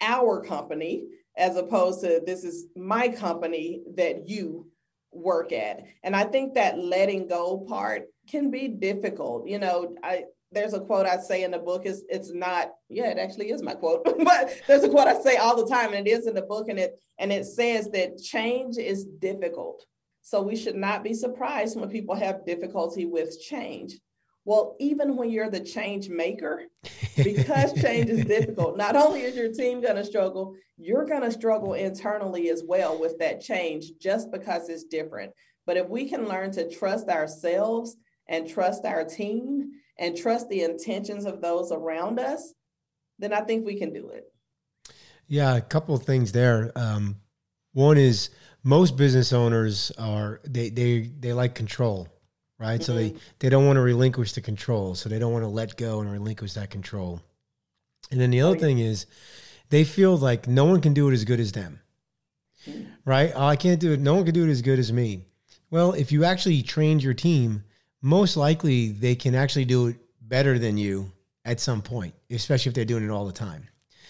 our 0.00 0.42
company 0.42 1.04
as 1.36 1.56
opposed 1.56 2.00
to 2.00 2.20
this 2.26 2.42
is 2.42 2.66
my 2.76 3.08
company 3.08 3.82
that 3.94 4.28
you 4.28 4.66
work 5.12 5.52
at 5.52 5.84
and 6.02 6.14
i 6.14 6.24
think 6.24 6.54
that 6.54 6.78
letting 6.78 7.26
go 7.26 7.58
part 7.68 8.04
can 8.28 8.50
be 8.50 8.68
difficult 8.68 9.46
you 9.46 9.58
know 9.58 9.94
i 10.02 10.24
there's 10.52 10.74
a 10.74 10.80
quote 10.80 11.06
i 11.06 11.16
say 11.18 11.44
in 11.44 11.50
the 11.50 11.58
book 11.58 11.86
is 11.86 12.04
it's 12.08 12.32
not 12.32 12.70
yeah 12.88 13.10
it 13.10 13.18
actually 13.18 13.50
is 13.50 13.62
my 13.62 13.74
quote 13.74 14.04
but 14.24 14.60
there's 14.66 14.84
a 14.84 14.88
quote 14.88 15.08
i 15.08 15.20
say 15.20 15.36
all 15.36 15.56
the 15.56 15.72
time 15.72 15.94
and 15.94 16.06
it 16.06 16.10
is 16.10 16.26
in 16.26 16.34
the 16.34 16.42
book 16.42 16.68
and 16.68 16.78
it 16.78 16.98
and 17.18 17.32
it 17.32 17.44
says 17.44 17.88
that 17.90 18.18
change 18.18 18.76
is 18.76 19.04
difficult 19.04 19.84
so 20.22 20.42
we 20.42 20.56
should 20.56 20.76
not 20.76 21.02
be 21.02 21.14
surprised 21.14 21.78
when 21.78 21.88
people 21.88 22.14
have 22.14 22.44
difficulty 22.44 23.06
with 23.06 23.40
change 23.40 23.94
well, 24.44 24.74
even 24.80 25.16
when 25.16 25.30
you're 25.30 25.50
the 25.50 25.60
change 25.60 26.08
maker, 26.08 26.62
because 27.16 27.72
change 27.80 28.08
is 28.08 28.24
difficult, 28.24 28.76
not 28.76 28.96
only 28.96 29.22
is 29.22 29.36
your 29.36 29.52
team 29.52 29.80
going 29.80 29.96
to 29.96 30.04
struggle, 30.04 30.56
you're 30.78 31.04
going 31.04 31.22
to 31.22 31.30
struggle 31.30 31.74
internally 31.74 32.48
as 32.48 32.64
well 32.66 32.98
with 32.98 33.18
that 33.18 33.42
change 33.42 33.92
just 34.00 34.30
because 34.32 34.68
it's 34.68 34.84
different. 34.84 35.32
But 35.66 35.76
if 35.76 35.88
we 35.88 36.08
can 36.08 36.26
learn 36.26 36.50
to 36.52 36.70
trust 36.70 37.08
ourselves 37.08 37.96
and 38.28 38.48
trust 38.48 38.84
our 38.86 39.04
team 39.04 39.72
and 40.00 40.16
trust 40.16 40.48
the 40.48 40.62
intentions 40.62 41.24
of 41.24 41.40
those 41.40 41.70
around 41.70 42.18
us, 42.18 42.52
then 43.20 43.32
I 43.32 43.42
think 43.42 43.64
we 43.64 43.78
can 43.78 43.92
do 43.92 44.08
it. 44.08 44.24
Yeah, 45.28 45.56
a 45.56 45.60
couple 45.60 45.94
of 45.94 46.02
things 46.02 46.32
there. 46.32 46.72
Um, 46.74 47.20
one 47.72 47.98
is 47.98 48.30
most 48.64 48.96
business 48.96 49.32
owners 49.32 49.92
are 49.96 50.40
they 50.44 50.70
they 50.70 51.10
they 51.20 51.32
like 51.32 51.54
control 51.54 52.08
right? 52.60 52.78
Mm-hmm. 52.78 52.84
So 52.84 52.94
they, 52.94 53.08
mm-hmm. 53.10 53.18
they 53.40 53.48
don't 53.48 53.66
want 53.66 53.78
to 53.78 53.80
relinquish 53.80 54.32
the 54.34 54.40
control. 54.40 54.94
So 54.94 55.08
they 55.08 55.18
don't 55.18 55.32
want 55.32 55.44
to 55.44 55.48
let 55.48 55.76
go 55.76 56.00
and 56.00 56.12
relinquish 56.12 56.52
that 56.52 56.70
control. 56.70 57.20
And 58.12 58.20
then 58.20 58.30
the 58.30 58.42
other 58.42 58.56
oh, 58.56 58.60
thing 58.60 58.78
is 58.78 59.06
they 59.70 59.82
feel 59.82 60.16
like 60.16 60.46
no 60.46 60.66
one 60.66 60.80
can 60.80 60.94
do 60.94 61.08
it 61.08 61.12
as 61.12 61.24
good 61.24 61.40
as 61.40 61.52
them, 61.52 61.80
mm-hmm. 62.68 62.84
right? 63.04 63.32
Oh, 63.34 63.46
I 63.46 63.56
can't 63.56 63.80
do 63.80 63.92
it. 63.92 64.00
No 64.00 64.14
one 64.14 64.24
can 64.24 64.34
do 64.34 64.46
it 64.46 64.50
as 64.50 64.62
good 64.62 64.78
as 64.78 64.92
me. 64.92 65.24
Well, 65.70 65.92
if 65.92 66.12
you 66.12 66.24
actually 66.24 66.62
trained 66.62 67.02
your 67.02 67.14
team, 67.14 67.64
most 68.02 68.36
likely 68.36 68.90
they 68.90 69.14
can 69.14 69.34
actually 69.34 69.64
do 69.64 69.88
it 69.88 69.96
better 70.20 70.58
than 70.58 70.78
you 70.78 71.12
at 71.44 71.60
some 71.60 71.82
point, 71.82 72.14
especially 72.30 72.70
if 72.70 72.74
they're 72.74 72.84
doing 72.84 73.04
it 73.04 73.10
all 73.10 73.26
the 73.26 73.32
time. 73.32 73.66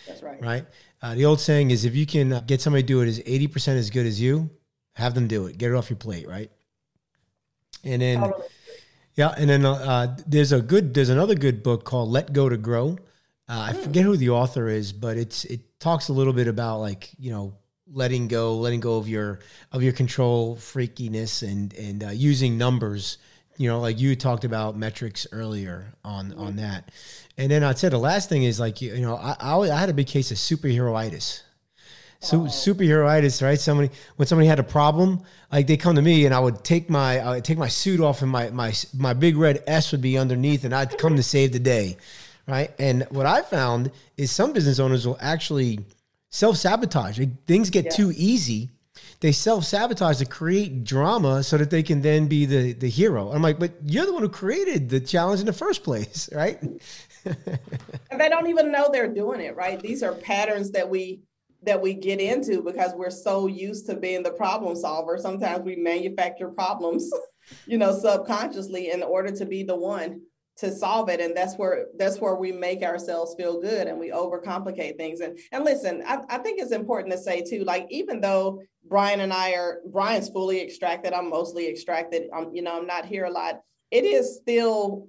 That's 0.06 0.22
right. 0.22 0.42
Right. 0.42 0.66
Uh, 1.02 1.14
the 1.14 1.24
old 1.24 1.40
saying 1.40 1.70
is 1.70 1.84
if 1.84 1.94
you 1.94 2.06
can 2.06 2.42
get 2.46 2.60
somebody 2.60 2.82
to 2.82 2.86
do 2.86 3.00
it 3.00 3.08
as 3.08 3.20
80% 3.20 3.76
as 3.76 3.90
good 3.90 4.06
as 4.06 4.20
you, 4.20 4.50
have 4.94 5.14
them 5.14 5.28
do 5.28 5.46
it. 5.46 5.56
Get 5.56 5.70
it 5.70 5.74
off 5.74 5.88
your 5.88 5.96
plate, 5.96 6.28
right? 6.28 6.50
And 7.84 8.02
then, 8.02 8.20
totally. 8.20 8.46
yeah, 9.14 9.34
and 9.36 9.48
then 9.48 9.64
uh, 9.64 10.16
there's 10.26 10.52
a 10.52 10.60
good, 10.60 10.92
there's 10.92 11.08
another 11.08 11.34
good 11.34 11.62
book 11.62 11.84
called 11.84 12.10
Let 12.10 12.32
Go 12.32 12.48
to 12.48 12.56
Grow. 12.56 12.98
Uh, 13.48 13.68
I 13.70 13.72
forget 13.72 14.04
who 14.04 14.16
the 14.16 14.30
author 14.30 14.68
is, 14.68 14.92
but 14.92 15.16
it's 15.16 15.44
it 15.46 15.80
talks 15.80 16.08
a 16.08 16.12
little 16.12 16.32
bit 16.32 16.46
about 16.46 16.78
like 16.78 17.10
you 17.18 17.32
know 17.32 17.54
letting 17.92 18.28
go, 18.28 18.56
letting 18.56 18.78
go 18.78 18.96
of 18.96 19.08
your 19.08 19.40
of 19.72 19.82
your 19.82 19.92
control 19.92 20.54
freakiness 20.54 21.42
and 21.42 21.74
and 21.74 22.04
uh, 22.04 22.10
using 22.10 22.56
numbers. 22.58 23.18
You 23.60 23.68
know, 23.68 23.80
like 23.80 24.00
you 24.00 24.16
talked 24.16 24.44
about 24.44 24.76
metrics 24.76 25.26
earlier 25.32 25.92
on 26.04 26.30
mm-hmm. 26.30 26.40
on 26.40 26.56
that. 26.56 26.90
And 27.36 27.50
then 27.50 27.62
I'd 27.62 27.78
say 27.78 27.88
the 27.88 27.98
last 27.98 28.28
thing 28.28 28.42
is 28.42 28.58
like 28.58 28.80
you, 28.80 28.94
you 28.94 29.02
know 29.02 29.16
I, 29.16 29.36
I 29.40 29.78
had 29.78 29.90
a 29.90 29.94
big 29.94 30.06
case 30.06 30.30
of 30.30 30.38
superheroitis 30.38 31.42
so, 32.22 32.40
superheroitis, 32.40 33.42
right? 33.42 33.58
Somebody 33.58 33.90
when 34.16 34.26
somebody 34.26 34.46
had 34.46 34.58
a 34.58 34.64
problem, 34.64 35.22
like 35.50 35.66
they 35.66 35.78
come 35.78 35.96
to 35.96 36.02
me 36.02 36.26
and 36.26 36.34
I 36.34 36.38
would 36.38 36.62
take 36.62 36.90
my 36.90 37.18
I 37.18 37.30
would 37.36 37.44
take 37.44 37.56
my 37.56 37.68
suit 37.68 37.98
off 37.98 38.20
and 38.20 38.30
my 38.30 38.50
my 38.50 38.74
my 38.94 39.14
big 39.14 39.36
red 39.36 39.62
S 39.66 39.90
would 39.92 40.02
be 40.02 40.18
underneath 40.18 40.64
and 40.64 40.74
I'd 40.74 40.98
come 40.98 41.16
to 41.16 41.22
save 41.22 41.52
the 41.52 41.58
day, 41.58 41.96
right? 42.46 42.72
And 42.78 43.06
what 43.10 43.24
I 43.24 43.40
found 43.40 43.90
is 44.18 44.30
some 44.30 44.52
business 44.52 44.78
owners 44.78 45.06
will 45.06 45.18
actually 45.20 45.80
self 46.28 46.58
sabotage. 46.58 47.18
Like, 47.18 47.46
Things 47.46 47.70
get 47.70 47.86
yeah. 47.86 47.90
too 47.92 48.12
easy. 48.14 48.68
They 49.20 49.32
self 49.32 49.64
sabotage 49.64 50.18
to 50.18 50.24
create 50.24 50.84
drama 50.84 51.42
so 51.42 51.58
that 51.58 51.70
they 51.70 51.82
can 51.82 52.00
then 52.00 52.26
be 52.26 52.46
the 52.46 52.72
the 52.72 52.88
hero. 52.88 53.30
I'm 53.30 53.42
like, 53.42 53.58
but 53.58 53.72
you're 53.84 54.06
the 54.06 54.12
one 54.12 54.22
who 54.22 54.28
created 54.30 54.88
the 54.88 55.00
challenge 55.00 55.40
in 55.40 55.46
the 55.46 55.52
first 55.52 55.84
place, 55.84 56.28
right? 56.34 56.60
and 56.62 58.18
they 58.18 58.28
don't 58.30 58.48
even 58.48 58.72
know 58.72 58.88
they're 58.90 59.12
doing 59.12 59.40
it, 59.40 59.56
right? 59.56 59.78
These 59.80 60.02
are 60.02 60.14
patterns 60.14 60.70
that 60.72 60.88
we 60.88 61.20
that 61.62 61.80
we 61.82 61.92
get 61.92 62.20
into 62.20 62.62
because 62.62 62.92
we're 62.94 63.10
so 63.10 63.46
used 63.46 63.86
to 63.86 63.94
being 63.94 64.22
the 64.22 64.30
problem 64.30 64.74
solver. 64.74 65.18
Sometimes 65.18 65.62
we 65.62 65.76
manufacture 65.76 66.48
problems, 66.48 67.10
you 67.66 67.76
know, 67.76 67.92
subconsciously 67.98 68.90
in 68.90 69.02
order 69.02 69.30
to 69.32 69.44
be 69.44 69.62
the 69.62 69.76
one 69.76 70.22
to 70.60 70.70
solve 70.70 71.08
it 71.08 71.20
and 71.20 71.34
that's 71.34 71.56
where 71.56 71.86
that's 71.96 72.18
where 72.18 72.34
we 72.34 72.52
make 72.52 72.82
ourselves 72.82 73.34
feel 73.36 73.60
good 73.60 73.86
and 73.86 73.98
we 73.98 74.10
overcomplicate 74.10 74.96
things 74.96 75.20
and 75.20 75.38
and 75.52 75.64
listen 75.64 76.02
I, 76.06 76.18
I 76.28 76.38
think 76.38 76.60
it's 76.60 76.72
important 76.72 77.12
to 77.12 77.18
say 77.18 77.42
too 77.42 77.64
like 77.64 77.86
even 77.90 78.20
though 78.20 78.60
brian 78.84 79.20
and 79.20 79.32
i 79.32 79.52
are 79.52 79.78
brian's 79.86 80.28
fully 80.28 80.60
extracted 80.60 81.14
i'm 81.14 81.30
mostly 81.30 81.68
extracted 81.68 82.28
i'm 82.34 82.54
you 82.54 82.60
know 82.62 82.76
i'm 82.76 82.86
not 82.86 83.06
here 83.06 83.24
a 83.24 83.30
lot 83.30 83.60
it 83.90 84.04
is 84.04 84.36
still 84.36 85.08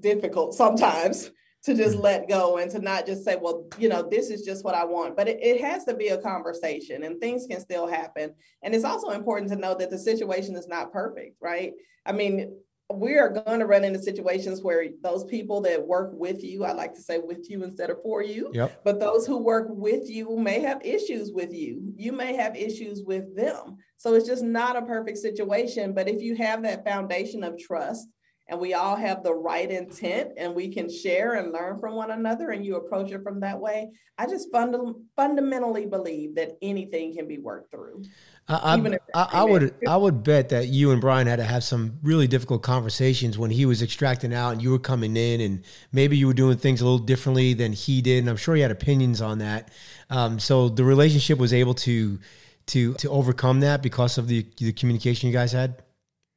difficult 0.00 0.54
sometimes 0.54 1.30
to 1.62 1.74
just 1.74 1.96
let 1.98 2.26
go 2.26 2.56
and 2.56 2.70
to 2.70 2.78
not 2.78 3.04
just 3.04 3.22
say, 3.22 3.36
well, 3.36 3.66
you 3.78 3.88
know, 3.88 4.02
this 4.02 4.30
is 4.30 4.46
just 4.46 4.64
what 4.64 4.74
I 4.74 4.84
want. 4.84 5.14
But 5.14 5.28
it, 5.28 5.40
it 5.42 5.60
has 5.60 5.84
to 5.84 5.94
be 5.94 6.08
a 6.08 6.16
conversation 6.16 7.02
and 7.02 7.20
things 7.20 7.46
can 7.46 7.60
still 7.60 7.86
happen. 7.86 8.32
And 8.62 8.74
it's 8.74 8.84
also 8.84 9.10
important 9.10 9.50
to 9.50 9.56
know 9.56 9.74
that 9.74 9.90
the 9.90 9.98
situation 9.98 10.56
is 10.56 10.68
not 10.68 10.90
perfect, 10.90 11.36
right? 11.38 11.74
I 12.06 12.12
mean, 12.12 12.56
we 12.94 13.16
are 13.18 13.28
going 13.28 13.60
to 13.60 13.66
run 13.66 13.84
into 13.84 14.02
situations 14.02 14.62
where 14.62 14.86
those 15.02 15.24
people 15.24 15.60
that 15.62 15.86
work 15.86 16.10
with 16.12 16.42
you, 16.42 16.64
I 16.64 16.72
like 16.72 16.94
to 16.94 17.02
say 17.02 17.18
with 17.18 17.50
you 17.50 17.62
instead 17.62 17.90
of 17.90 18.02
for 18.02 18.22
you, 18.22 18.50
yep. 18.52 18.80
but 18.84 19.00
those 19.00 19.26
who 19.26 19.38
work 19.38 19.66
with 19.68 20.08
you 20.08 20.36
may 20.36 20.60
have 20.60 20.84
issues 20.84 21.32
with 21.32 21.52
you. 21.52 21.92
You 21.96 22.12
may 22.12 22.34
have 22.34 22.56
issues 22.56 23.02
with 23.04 23.36
them. 23.36 23.76
So 23.96 24.14
it's 24.14 24.26
just 24.26 24.42
not 24.42 24.76
a 24.76 24.82
perfect 24.82 25.18
situation. 25.18 25.92
But 25.92 26.08
if 26.08 26.22
you 26.22 26.34
have 26.36 26.62
that 26.62 26.84
foundation 26.84 27.44
of 27.44 27.58
trust, 27.58 28.08
and 28.50 28.58
we 28.58 28.74
all 28.74 28.96
have 28.96 29.22
the 29.22 29.32
right 29.32 29.70
intent 29.70 30.32
and 30.36 30.54
we 30.54 30.68
can 30.68 30.90
share 30.90 31.34
and 31.34 31.52
learn 31.52 31.78
from 31.78 31.94
one 31.94 32.10
another 32.10 32.50
and 32.50 32.66
you 32.66 32.76
approach 32.76 33.12
it 33.12 33.22
from 33.22 33.40
that 33.40 33.58
way 33.58 33.88
i 34.18 34.26
just 34.26 34.50
fund- 34.50 34.94
fundamentally 35.16 35.86
believe 35.86 36.34
that 36.34 36.58
anything 36.60 37.14
can 37.14 37.26
be 37.26 37.38
worked 37.38 37.70
through 37.70 38.02
I, 38.48 38.74
I, 39.14 39.28
I 39.32 39.44
would 39.44 39.74
I 39.86 39.96
would 39.96 40.24
bet 40.24 40.48
that 40.48 40.68
you 40.68 40.90
and 40.90 41.00
Brian 41.00 41.28
had 41.28 41.36
to 41.36 41.44
have 41.44 41.62
some 41.62 42.00
really 42.02 42.26
difficult 42.26 42.64
conversations 42.64 43.38
when 43.38 43.50
he 43.50 43.64
was 43.64 43.80
extracting 43.80 44.34
out 44.34 44.50
and 44.50 44.62
you 44.62 44.72
were 44.72 44.78
coming 44.80 45.16
in 45.16 45.40
and 45.40 45.64
maybe 45.92 46.16
you 46.16 46.26
were 46.26 46.34
doing 46.34 46.56
things 46.56 46.80
a 46.80 46.84
little 46.84 46.98
differently 46.98 47.54
than 47.54 47.72
he 47.72 48.02
did 48.02 48.18
and 48.18 48.28
I'm 48.28 48.36
sure 48.36 48.56
he 48.56 48.62
had 48.62 48.72
opinions 48.72 49.20
on 49.22 49.38
that. 49.38 49.70
Um, 50.08 50.40
so 50.40 50.68
the 50.68 50.82
relationship 50.82 51.38
was 51.38 51.52
able 51.52 51.74
to 51.74 52.18
to 52.66 52.94
to 52.94 53.08
overcome 53.10 53.60
that 53.60 53.82
because 53.82 54.18
of 54.18 54.26
the 54.26 54.44
the 54.56 54.72
communication 54.72 55.28
you 55.28 55.32
guys 55.32 55.52
had. 55.52 55.80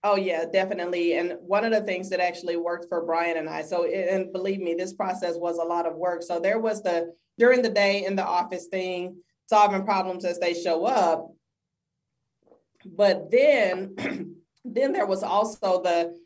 Oh 0.05 0.17
yeah, 0.17 0.43
definitely. 0.51 1.17
And 1.17 1.37
one 1.39 1.63
of 1.63 1.71
the 1.71 1.81
things 1.81 2.09
that 2.09 2.19
actually 2.19 2.57
worked 2.57 2.89
for 2.89 3.05
Brian 3.05 3.37
and 3.37 3.49
I, 3.49 3.61
so 3.61 3.85
and 3.85 4.33
believe 4.33 4.59
me, 4.59 4.73
this 4.73 4.93
process 4.93 5.35
was 5.37 5.57
a 5.57 5.63
lot 5.63 5.85
of 5.85 5.95
work. 5.95 6.23
So 6.23 6.39
there 6.39 6.59
was 6.59 6.83
the 6.83 7.13
during 7.37 7.61
the 7.61 7.69
day 7.69 8.05
in 8.05 8.15
the 8.15 8.25
office 8.25 8.67
thing, 8.67 9.15
solving 9.49 9.85
problems 9.85 10.25
as 10.25 10.39
they 10.39 10.53
show 10.53 10.85
up. 10.85 11.31
But 12.85 13.31
then 13.31 13.95
then 14.65 14.91
there 14.91 15.05
was 15.05 15.23
also 15.23 15.81
the 15.81 16.17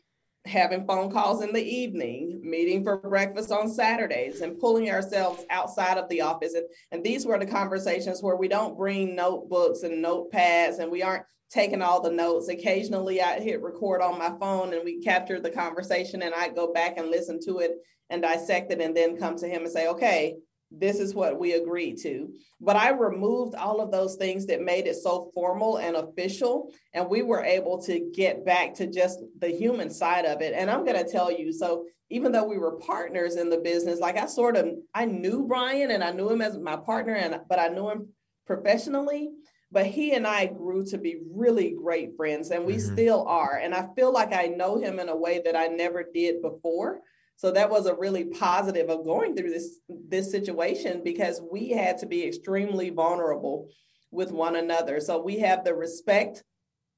having 0.44 0.86
phone 0.86 1.10
calls 1.12 1.42
in 1.42 1.52
the 1.52 1.62
evening, 1.62 2.40
meeting 2.42 2.82
for 2.82 2.96
breakfast 2.96 3.52
on 3.52 3.68
Saturdays, 3.68 4.40
and 4.40 4.58
pulling 4.58 4.90
ourselves 4.90 5.44
outside 5.50 5.98
of 5.98 6.08
the 6.08 6.22
office. 6.22 6.54
And, 6.54 6.64
and 6.90 7.04
these 7.04 7.26
were 7.26 7.38
the 7.38 7.46
conversations 7.46 8.22
where 8.22 8.36
we 8.36 8.48
don't 8.48 8.76
bring 8.76 9.14
notebooks 9.14 9.82
and 9.82 10.04
notepads 10.04 10.78
and 10.78 10.90
we 10.90 11.02
aren't 11.02 11.24
taking 11.50 11.82
all 11.82 12.00
the 12.02 12.10
notes. 12.10 12.48
Occasionally, 12.48 13.22
I 13.22 13.40
hit 13.40 13.62
record 13.62 14.02
on 14.02 14.18
my 14.18 14.32
phone 14.38 14.74
and 14.74 14.84
we 14.84 15.00
capture 15.02 15.40
the 15.40 15.50
conversation, 15.50 16.22
and 16.22 16.34
I 16.34 16.48
go 16.48 16.72
back 16.72 16.98
and 16.98 17.10
listen 17.10 17.38
to 17.46 17.58
it 17.58 17.72
and 18.10 18.22
dissect 18.22 18.72
it, 18.72 18.80
and 18.80 18.96
then 18.96 19.18
come 19.18 19.36
to 19.36 19.48
him 19.48 19.62
and 19.62 19.70
say, 19.70 19.88
okay, 19.88 20.36
this 20.70 21.00
is 21.00 21.14
what 21.14 21.38
we 21.38 21.52
agreed 21.52 21.98
to. 21.98 22.28
But 22.60 22.76
I 22.76 22.90
removed 22.90 23.54
all 23.54 23.80
of 23.80 23.90
those 23.90 24.16
things 24.16 24.46
that 24.46 24.60
made 24.60 24.86
it 24.86 24.96
so 24.96 25.30
formal 25.34 25.78
and 25.78 25.96
official. 25.96 26.70
And 26.92 27.08
we 27.08 27.22
were 27.22 27.42
able 27.42 27.80
to 27.84 28.10
get 28.14 28.44
back 28.44 28.74
to 28.74 28.86
just 28.86 29.18
the 29.38 29.48
human 29.48 29.90
side 29.90 30.26
of 30.26 30.42
it. 30.42 30.52
And 30.54 30.70
I'm 30.70 30.84
going 30.84 31.02
to 31.02 31.10
tell 31.10 31.32
you 31.32 31.52
so, 31.52 31.86
even 32.10 32.32
though 32.32 32.44
we 32.44 32.58
were 32.58 32.78
partners 32.78 33.36
in 33.36 33.50
the 33.50 33.58
business, 33.58 34.00
like 34.00 34.16
I 34.16 34.26
sort 34.26 34.56
of 34.56 34.68
I 34.94 35.04
knew 35.04 35.46
Brian 35.46 35.90
and 35.90 36.02
I 36.02 36.10
knew 36.10 36.30
him 36.30 36.42
as 36.42 36.58
my 36.58 36.76
partner, 36.76 37.14
and 37.14 37.38
but 37.48 37.58
I 37.58 37.68
knew 37.68 37.88
him 37.90 38.08
professionally. 38.46 39.30
But 39.70 39.86
he 39.86 40.14
and 40.14 40.26
I 40.26 40.46
grew 40.46 40.84
to 40.86 40.98
be 40.98 41.20
really 41.30 41.76
great 41.80 42.16
friends, 42.16 42.50
and 42.50 42.64
we 42.64 42.76
mm-hmm. 42.76 42.94
still 42.94 43.26
are. 43.28 43.60
And 43.62 43.74
I 43.74 43.88
feel 43.94 44.12
like 44.12 44.32
I 44.32 44.46
know 44.46 44.78
him 44.78 44.98
in 44.98 45.08
a 45.08 45.16
way 45.16 45.42
that 45.44 45.56
I 45.56 45.66
never 45.66 46.02
did 46.02 46.40
before 46.40 47.02
so 47.38 47.52
that 47.52 47.70
was 47.70 47.86
a 47.86 47.94
really 47.94 48.24
positive 48.24 48.90
of 48.90 49.04
going 49.04 49.36
through 49.36 49.50
this 49.50 49.78
this 49.88 50.30
situation 50.30 51.02
because 51.04 51.40
we 51.52 51.70
had 51.70 51.96
to 51.98 52.06
be 52.06 52.26
extremely 52.26 52.90
vulnerable 52.90 53.68
with 54.10 54.32
one 54.32 54.56
another. 54.56 54.98
So 54.98 55.22
we 55.22 55.38
have 55.38 55.64
the 55.64 55.72
respect 55.72 56.42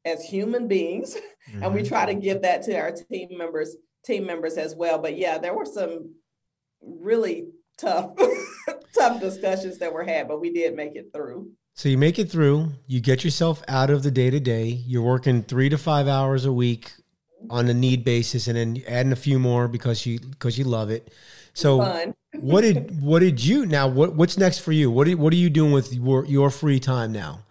as 0.06 0.24
human 0.24 0.66
beings 0.66 1.14
mm-hmm. 1.14 1.62
and 1.62 1.74
we 1.74 1.82
try 1.82 2.06
to 2.06 2.14
give 2.14 2.40
that 2.40 2.62
to 2.62 2.78
our 2.78 2.90
team 2.90 3.36
members 3.36 3.76
team 4.02 4.24
members 4.24 4.56
as 4.56 4.74
well. 4.74 4.98
But 4.98 5.18
yeah, 5.18 5.36
there 5.36 5.54
were 5.54 5.66
some 5.66 6.14
really 6.80 7.48
tough 7.76 8.12
tough 8.98 9.20
discussions 9.20 9.76
that 9.78 9.92
were 9.92 10.04
had, 10.04 10.26
but 10.26 10.40
we 10.40 10.54
did 10.54 10.74
make 10.74 10.96
it 10.96 11.10
through. 11.14 11.50
So 11.74 11.88
you 11.88 11.96
make 11.96 12.18
it 12.18 12.30
through, 12.30 12.72
you 12.86 13.00
get 13.00 13.24
yourself 13.24 13.62
out 13.68 13.90
of 13.90 14.02
the 14.02 14.10
day 14.10 14.30
to 14.30 14.40
day. 14.40 14.66
You're 14.66 15.02
working 15.02 15.42
3 15.42 15.70
to 15.70 15.78
5 15.78 16.08
hours 16.08 16.44
a 16.44 16.52
week 16.52 16.92
on 17.48 17.68
a 17.68 17.74
need 17.74 18.04
basis 18.04 18.48
and 18.48 18.56
then 18.56 18.82
adding 18.86 19.12
a 19.12 19.16
few 19.16 19.38
more 19.38 19.66
because 19.68 20.04
you 20.04 20.20
because 20.20 20.58
you 20.58 20.64
love 20.64 20.90
it. 20.90 21.12
So 21.54 22.12
what 22.34 22.60
did 22.62 23.00
what 23.00 23.20
did 23.20 23.42
you 23.42 23.64
now 23.64 23.88
what 23.88 24.14
what's 24.14 24.36
next 24.36 24.58
for 24.58 24.72
you? 24.72 24.90
What 24.90 25.08
are, 25.08 25.16
what 25.16 25.32
are 25.32 25.36
you 25.36 25.48
doing 25.48 25.72
with 25.72 25.92
your 25.92 26.26
your 26.26 26.50
free 26.50 26.80
time 26.80 27.12
now? 27.12 27.44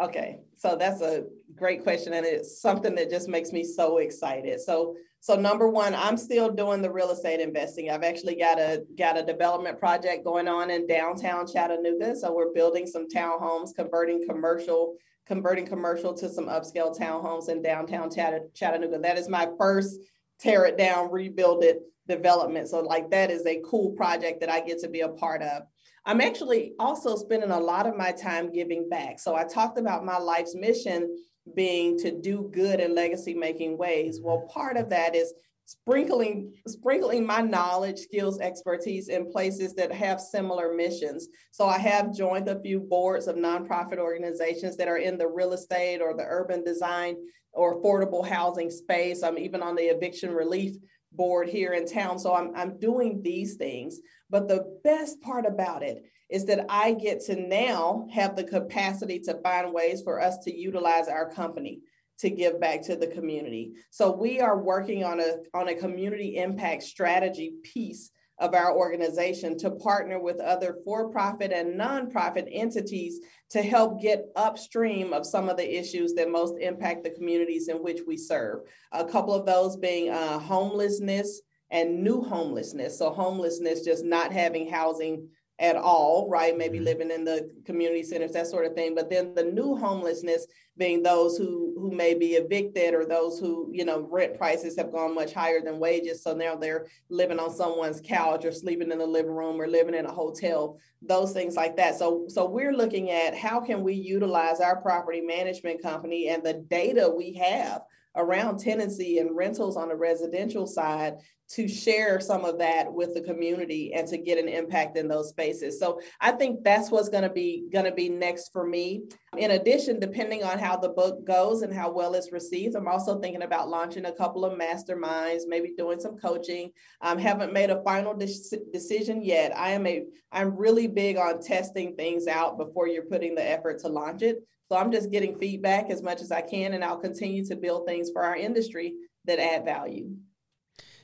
Okay. 0.00 0.38
So 0.54 0.76
that's 0.76 1.00
a 1.00 1.24
great 1.54 1.82
question 1.82 2.12
and 2.12 2.24
it's 2.24 2.60
something 2.60 2.94
that 2.94 3.10
just 3.10 3.28
makes 3.28 3.52
me 3.52 3.64
so 3.64 3.98
excited. 3.98 4.60
So 4.60 4.94
so 5.26 5.34
number 5.34 5.66
one, 5.66 5.92
I'm 5.92 6.16
still 6.16 6.52
doing 6.52 6.80
the 6.80 6.92
real 6.92 7.10
estate 7.10 7.40
investing. 7.40 7.90
I've 7.90 8.04
actually 8.04 8.36
got 8.36 8.60
a 8.60 8.84
got 8.96 9.18
a 9.18 9.24
development 9.24 9.76
project 9.76 10.24
going 10.24 10.46
on 10.46 10.70
in 10.70 10.86
downtown 10.86 11.48
Chattanooga. 11.48 12.14
So 12.14 12.32
we're 12.32 12.52
building 12.52 12.86
some 12.86 13.08
townhomes, 13.08 13.74
converting 13.74 14.24
commercial 14.24 14.94
converting 15.26 15.66
commercial 15.66 16.14
to 16.14 16.28
some 16.28 16.46
upscale 16.46 16.96
townhomes 16.96 17.48
in 17.48 17.60
downtown 17.60 18.08
Chattanooga. 18.08 19.00
That 19.00 19.18
is 19.18 19.28
my 19.28 19.48
first 19.58 19.98
tear 20.38 20.64
it 20.64 20.78
down, 20.78 21.10
rebuild 21.10 21.64
it 21.64 21.80
development. 22.06 22.68
So, 22.68 22.78
like, 22.78 23.10
that 23.10 23.28
is 23.32 23.44
a 23.46 23.60
cool 23.68 23.96
project 23.96 24.38
that 24.42 24.48
I 24.48 24.60
get 24.60 24.78
to 24.82 24.88
be 24.88 25.00
a 25.00 25.08
part 25.08 25.42
of. 25.42 25.62
I'm 26.04 26.20
actually 26.20 26.74
also 26.78 27.16
spending 27.16 27.50
a 27.50 27.58
lot 27.58 27.88
of 27.88 27.96
my 27.96 28.12
time 28.12 28.52
giving 28.52 28.88
back. 28.88 29.18
So, 29.18 29.34
I 29.34 29.42
talked 29.42 29.76
about 29.76 30.04
my 30.04 30.18
life's 30.18 30.54
mission 30.54 31.16
being 31.54 31.98
to 31.98 32.10
do 32.10 32.50
good 32.52 32.80
in 32.80 32.94
legacy 32.94 33.34
making 33.34 33.78
ways. 33.78 34.20
Well, 34.22 34.48
part 34.52 34.76
of 34.76 34.90
that 34.90 35.14
is 35.14 35.32
sprinkling 35.66 36.52
sprinkling 36.68 37.26
my 37.26 37.40
knowledge 37.40 37.98
skills 37.98 38.38
expertise 38.38 39.08
in 39.08 39.30
places 39.32 39.74
that 39.74 39.90
have 39.90 40.20
similar 40.20 40.72
missions 40.72 41.26
so 41.50 41.66
i 41.66 41.76
have 41.76 42.14
joined 42.14 42.48
a 42.48 42.60
few 42.60 42.78
boards 42.78 43.26
of 43.26 43.34
nonprofit 43.34 43.98
organizations 43.98 44.76
that 44.76 44.86
are 44.86 44.98
in 44.98 45.18
the 45.18 45.26
real 45.26 45.54
estate 45.54 46.00
or 46.00 46.14
the 46.14 46.24
urban 46.24 46.62
design 46.62 47.16
or 47.52 47.82
affordable 47.82 48.24
housing 48.24 48.70
space 48.70 49.24
i'm 49.24 49.38
even 49.38 49.60
on 49.60 49.74
the 49.74 49.82
eviction 49.82 50.30
relief 50.30 50.76
board 51.16 51.48
here 51.48 51.72
in 51.72 51.86
town 51.86 52.18
so 52.18 52.34
i'm, 52.34 52.52
I'm 52.54 52.78
doing 52.78 53.22
these 53.22 53.54
things 53.54 54.00
but 54.30 54.48
the 54.48 54.78
best 54.84 55.20
part 55.20 55.46
about 55.46 55.82
it 55.82 56.04
is 56.28 56.44
that 56.46 56.66
i 56.68 56.92
get 56.92 57.24
to 57.26 57.36
now 57.36 58.06
have 58.12 58.36
the 58.36 58.44
capacity 58.44 59.18
to 59.20 59.40
find 59.42 59.72
ways 59.72 60.02
for 60.02 60.20
us 60.20 60.38
to 60.44 60.54
utilize 60.54 61.08
our 61.08 61.30
company 61.30 61.80
to 62.18 62.30
give 62.30 62.60
back 62.60 62.82
to 62.82 62.96
the 62.96 63.06
community. 63.06 63.72
So 63.90 64.10
we 64.10 64.40
are 64.40 64.58
working 64.58 65.04
on 65.04 65.20
a 65.20 65.36
on 65.54 65.68
a 65.68 65.74
community 65.74 66.36
impact 66.36 66.82
strategy 66.82 67.54
piece 67.62 68.10
of 68.38 68.54
our 68.54 68.76
organization 68.76 69.56
to 69.58 69.70
partner 69.70 70.20
with 70.20 70.40
other 70.40 70.76
for-profit 70.84 71.52
and 71.52 71.78
nonprofit 71.78 72.48
entities 72.52 73.20
to 73.50 73.62
help 73.62 74.00
get 74.00 74.26
upstream 74.36 75.12
of 75.12 75.24
some 75.24 75.48
of 75.48 75.56
the 75.56 75.78
issues 75.78 76.12
that 76.14 76.30
most 76.30 76.54
impact 76.60 77.02
the 77.02 77.10
communities 77.10 77.68
in 77.68 77.76
which 77.78 78.00
we 78.06 78.16
serve. 78.16 78.60
A 78.92 79.04
couple 79.04 79.34
of 79.34 79.46
those 79.46 79.76
being 79.76 80.10
uh, 80.10 80.38
homelessness 80.38 81.40
and 81.70 82.02
new 82.02 82.22
homelessness. 82.22 82.98
So 82.98 83.10
homelessness, 83.10 83.84
just 83.84 84.04
not 84.04 84.32
having 84.32 84.68
housing 84.70 85.28
at 85.58 85.76
all, 85.76 86.28
right? 86.28 86.56
Maybe 86.56 86.78
mm-hmm. 86.78 86.84
living 86.84 87.10
in 87.10 87.24
the 87.24 87.50
community 87.64 88.02
centers, 88.02 88.32
that 88.32 88.46
sort 88.46 88.66
of 88.66 88.74
thing. 88.74 88.94
But 88.94 89.08
then 89.08 89.34
the 89.34 89.44
new 89.44 89.74
homelessness 89.74 90.46
being 90.78 91.02
those 91.02 91.38
who 91.38 91.74
who 91.78 91.90
may 91.90 92.12
be 92.12 92.34
evicted 92.34 92.92
or 92.92 93.06
those 93.06 93.38
who, 93.38 93.70
you 93.72 93.84
know, 93.84 94.06
rent 94.10 94.36
prices 94.36 94.76
have 94.76 94.92
gone 94.92 95.14
much 95.14 95.32
higher 95.32 95.62
than 95.62 95.78
wages. 95.78 96.22
So 96.22 96.34
now 96.34 96.54
they're 96.56 96.86
living 97.08 97.38
on 97.38 97.50
someone's 97.50 98.02
couch 98.04 98.44
or 98.44 98.52
sleeping 98.52 98.92
in 98.92 98.98
the 98.98 99.06
living 99.06 99.34
room 99.34 99.60
or 99.60 99.66
living 99.66 99.94
in 99.94 100.04
a 100.04 100.12
hotel, 100.12 100.78
those 101.00 101.32
things 101.32 101.56
like 101.56 101.76
that. 101.76 101.98
So 101.98 102.26
so 102.28 102.44
we're 102.44 102.74
looking 102.74 103.10
at 103.10 103.34
how 103.34 103.60
can 103.60 103.82
we 103.82 103.94
utilize 103.94 104.60
our 104.60 104.80
property 104.82 105.22
management 105.22 105.82
company 105.82 106.28
and 106.28 106.42
the 106.42 106.54
data 106.68 107.10
we 107.16 107.32
have 107.34 107.82
around 108.16 108.58
tenancy 108.58 109.18
and 109.18 109.36
rentals 109.36 109.76
on 109.76 109.88
the 109.88 109.96
residential 109.96 110.66
side 110.66 111.18
to 111.48 111.68
share 111.68 112.18
some 112.18 112.44
of 112.44 112.58
that 112.58 112.92
with 112.92 113.14
the 113.14 113.20
community 113.20 113.92
and 113.94 114.08
to 114.08 114.18
get 114.18 114.38
an 114.38 114.48
impact 114.48 114.98
in 114.98 115.06
those 115.06 115.28
spaces. 115.28 115.78
So 115.78 116.00
I 116.20 116.32
think 116.32 116.64
that's 116.64 116.90
what's 116.90 117.08
going 117.08 117.22
to 117.22 117.30
be 117.30 117.68
going 117.72 117.84
to 117.84 117.92
be 117.92 118.08
next 118.08 118.52
for 118.52 118.66
me. 118.66 119.02
In 119.36 119.52
addition, 119.52 120.00
depending 120.00 120.42
on 120.42 120.58
how 120.58 120.76
the 120.76 120.88
book 120.88 121.24
goes 121.24 121.62
and 121.62 121.72
how 121.72 121.90
well 121.90 122.14
it's 122.14 122.32
received, 122.32 122.74
I'm 122.74 122.88
also 122.88 123.20
thinking 123.20 123.42
about 123.42 123.68
launching 123.68 124.06
a 124.06 124.12
couple 124.12 124.44
of 124.44 124.58
masterminds, 124.58 125.42
maybe 125.46 125.72
doing 125.76 126.00
some 126.00 126.18
coaching. 126.18 126.72
I 127.00 127.12
um, 127.12 127.18
haven't 127.18 127.52
made 127.52 127.70
a 127.70 127.82
final 127.82 128.12
de- 128.12 128.26
decision 128.72 129.22
yet. 129.22 129.56
I 129.56 129.70
am 129.70 129.86
a 129.86 130.04
I'm 130.32 130.56
really 130.56 130.88
big 130.88 131.16
on 131.16 131.40
testing 131.40 131.94
things 131.94 132.26
out 132.26 132.58
before 132.58 132.88
you're 132.88 133.04
putting 133.04 133.36
the 133.36 133.48
effort 133.48 133.78
to 133.80 133.88
launch 133.88 134.22
it. 134.22 134.38
So 134.68 134.76
I'm 134.76 134.90
just 134.90 135.12
getting 135.12 135.38
feedback 135.38 135.90
as 135.90 136.02
much 136.02 136.20
as 136.20 136.32
I 136.32 136.40
can, 136.40 136.74
and 136.74 136.84
I'll 136.84 136.98
continue 136.98 137.44
to 137.46 137.54
build 137.54 137.86
things 137.86 138.10
for 138.12 138.24
our 138.24 138.34
industry 138.34 138.94
that 139.26 139.38
add 139.38 139.64
value. 139.64 140.10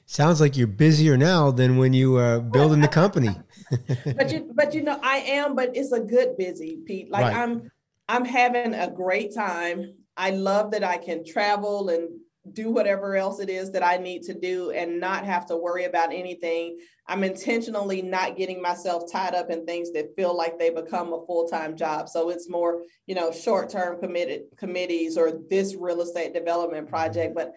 Sounds 0.06 0.40
like 0.40 0.56
you're 0.56 0.66
busier 0.66 1.16
now 1.16 1.50
than 1.50 1.78
when 1.78 1.92
you 1.92 2.12
were 2.12 2.40
building 2.40 2.80
the 2.80 2.88
company. 2.88 3.30
but 4.04 4.30
you, 4.30 4.50
but 4.54 4.74
you 4.74 4.82
know, 4.82 4.98
I 5.02 5.18
am, 5.18 5.54
but 5.54 5.76
it's 5.76 5.92
a 5.92 6.00
good 6.00 6.36
busy, 6.36 6.78
Pete. 6.84 7.10
Like 7.10 7.24
right. 7.24 7.36
I'm, 7.36 7.70
I'm 8.08 8.24
having 8.24 8.74
a 8.74 8.90
great 8.90 9.34
time. 9.34 9.94
I 10.16 10.30
love 10.30 10.72
that 10.72 10.84
I 10.84 10.98
can 10.98 11.24
travel 11.24 11.88
and 11.88 12.08
do 12.52 12.70
whatever 12.70 13.16
else 13.16 13.38
it 13.38 13.48
is 13.48 13.70
that 13.70 13.84
I 13.84 13.98
need 13.98 14.22
to 14.24 14.34
do 14.34 14.72
and 14.72 14.98
not 14.98 15.24
have 15.24 15.46
to 15.46 15.56
worry 15.56 15.84
about 15.84 16.12
anything. 16.12 16.78
I'm 17.06 17.22
intentionally 17.22 18.02
not 18.02 18.36
getting 18.36 18.60
myself 18.60 19.10
tied 19.10 19.34
up 19.34 19.50
in 19.50 19.64
things 19.64 19.92
that 19.92 20.16
feel 20.16 20.36
like 20.36 20.58
they 20.58 20.70
become 20.70 21.12
a 21.12 21.24
full-time 21.24 21.76
job. 21.76 22.08
So 22.08 22.30
it's 22.30 22.50
more, 22.50 22.82
you 23.06 23.14
know, 23.14 23.30
short-term 23.30 24.00
committed 24.00 24.42
committees 24.56 25.16
or 25.16 25.32
this 25.48 25.76
real 25.76 26.00
estate 26.00 26.34
development 26.34 26.88
project. 26.88 27.34
But 27.34 27.52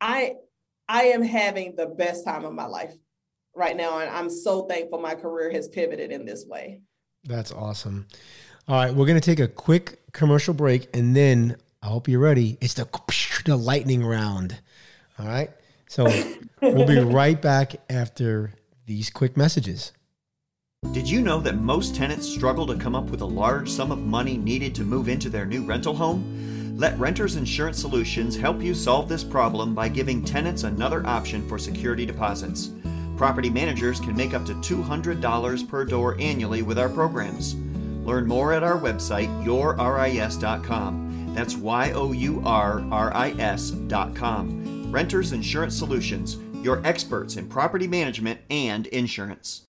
I 0.00 0.36
I 0.88 1.04
am 1.04 1.22
having 1.22 1.76
the 1.76 1.86
best 1.86 2.24
time 2.24 2.44
of 2.44 2.52
my 2.52 2.66
life 2.66 2.94
right 3.54 3.76
now. 3.76 3.98
And 3.98 4.10
I'm 4.10 4.30
so 4.30 4.62
thankful 4.62 5.00
my 5.00 5.14
career 5.14 5.50
has 5.52 5.68
pivoted 5.68 6.10
in 6.10 6.24
this 6.24 6.44
way. 6.46 6.80
That's 7.24 7.52
awesome. 7.52 8.06
All 8.68 8.76
right, 8.76 8.94
we're 8.94 9.06
going 9.06 9.20
to 9.20 9.24
take 9.24 9.40
a 9.40 9.48
quick 9.48 10.00
commercial 10.12 10.54
break 10.54 10.88
and 10.94 11.16
then 11.16 11.56
I 11.82 11.86
hope 11.86 12.08
you're 12.08 12.20
ready. 12.20 12.58
It's 12.60 12.74
the, 12.74 12.88
the 13.44 13.56
lightning 13.56 14.04
round. 14.04 14.58
All 15.18 15.26
right. 15.26 15.50
So 15.88 16.04
we'll 16.62 16.86
be 16.86 16.98
right 16.98 17.40
back 17.40 17.74
after 17.90 18.54
these 18.86 19.10
quick 19.10 19.36
messages. 19.36 19.92
Did 20.92 21.08
you 21.08 21.20
know 21.20 21.40
that 21.40 21.56
most 21.56 21.94
tenants 21.94 22.28
struggle 22.28 22.66
to 22.66 22.76
come 22.76 22.94
up 22.94 23.04
with 23.04 23.20
a 23.20 23.26
large 23.26 23.70
sum 23.70 23.92
of 23.92 23.98
money 23.98 24.36
needed 24.36 24.74
to 24.76 24.82
move 24.82 25.08
into 25.08 25.30
their 25.30 25.46
new 25.46 25.64
rental 25.64 25.94
home? 25.94 26.51
Let 26.82 26.98
Renters 26.98 27.36
Insurance 27.36 27.78
Solutions 27.78 28.36
help 28.36 28.60
you 28.60 28.74
solve 28.74 29.08
this 29.08 29.22
problem 29.22 29.72
by 29.72 29.88
giving 29.88 30.24
tenants 30.24 30.64
another 30.64 31.06
option 31.06 31.48
for 31.48 31.56
security 31.56 32.04
deposits. 32.04 32.70
Property 33.16 33.48
managers 33.48 34.00
can 34.00 34.16
make 34.16 34.34
up 34.34 34.44
to 34.46 34.54
$200 34.54 35.68
per 35.68 35.84
door 35.84 36.16
annually 36.18 36.62
with 36.62 36.80
our 36.80 36.88
programs. 36.88 37.54
Learn 38.04 38.26
more 38.26 38.52
at 38.52 38.64
our 38.64 38.80
website, 38.80 39.28
yourris.com 39.44 41.34
That's 41.36 41.54
Y 41.54 41.92
O 41.92 42.10
U 42.10 42.42
R 42.44 42.84
R 42.90 43.14
I 43.14 43.30
S.com. 43.38 44.90
Renters 44.90 45.30
Insurance 45.30 45.78
Solutions, 45.78 46.38
your 46.64 46.84
experts 46.84 47.36
in 47.36 47.48
property 47.48 47.86
management 47.86 48.40
and 48.50 48.88
insurance. 48.88 49.62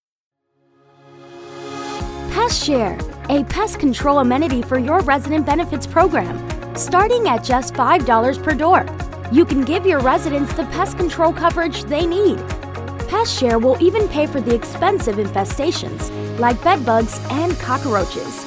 Pest 2.31 2.65
Share, 2.65 2.97
a 3.29 3.43
pest 3.43 3.77
control 3.79 4.17
amenity 4.17 4.63
for 4.63 4.79
your 4.79 5.01
resident 5.01 5.45
benefits 5.45 5.85
program, 5.85 6.49
starting 6.77 7.27
at 7.27 7.43
just 7.43 7.73
$5 7.73 8.43
per 8.43 8.53
door. 8.53 8.85
You 9.31 9.45
can 9.45 9.61
give 9.61 9.85
your 9.85 9.99
residents 9.99 10.53
the 10.53 10.65
pest 10.65 10.97
control 10.97 11.33
coverage 11.33 11.83
they 11.85 12.05
need. 12.05 12.37
Pest 13.07 13.37
Share 13.37 13.59
will 13.59 13.81
even 13.81 14.07
pay 14.07 14.25
for 14.25 14.41
the 14.41 14.55
expensive 14.55 15.15
infestations 15.15 16.09
like 16.39 16.63
bedbugs 16.63 17.19
and 17.29 17.53
cockroaches. 17.59 18.45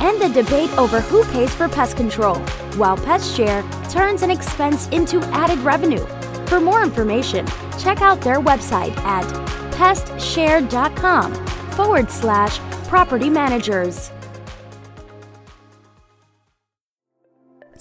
End 0.00 0.20
the 0.20 0.28
debate 0.42 0.70
over 0.78 1.00
who 1.00 1.24
pays 1.32 1.54
for 1.54 1.68
pest 1.68 1.96
control, 1.96 2.36
while 2.76 2.96
Pest 2.96 3.36
Share 3.36 3.62
turns 3.90 4.22
an 4.22 4.30
expense 4.30 4.88
into 4.88 5.20
added 5.32 5.58
revenue. 5.58 6.04
For 6.46 6.58
more 6.60 6.82
information, 6.82 7.46
check 7.78 8.00
out 8.00 8.20
their 8.20 8.40
website 8.40 8.96
at 8.98 9.24
pestshare.com 9.74 11.34
forward 11.72 12.10
slash 12.10 12.58
property 12.88 13.30
managers. 13.30 14.10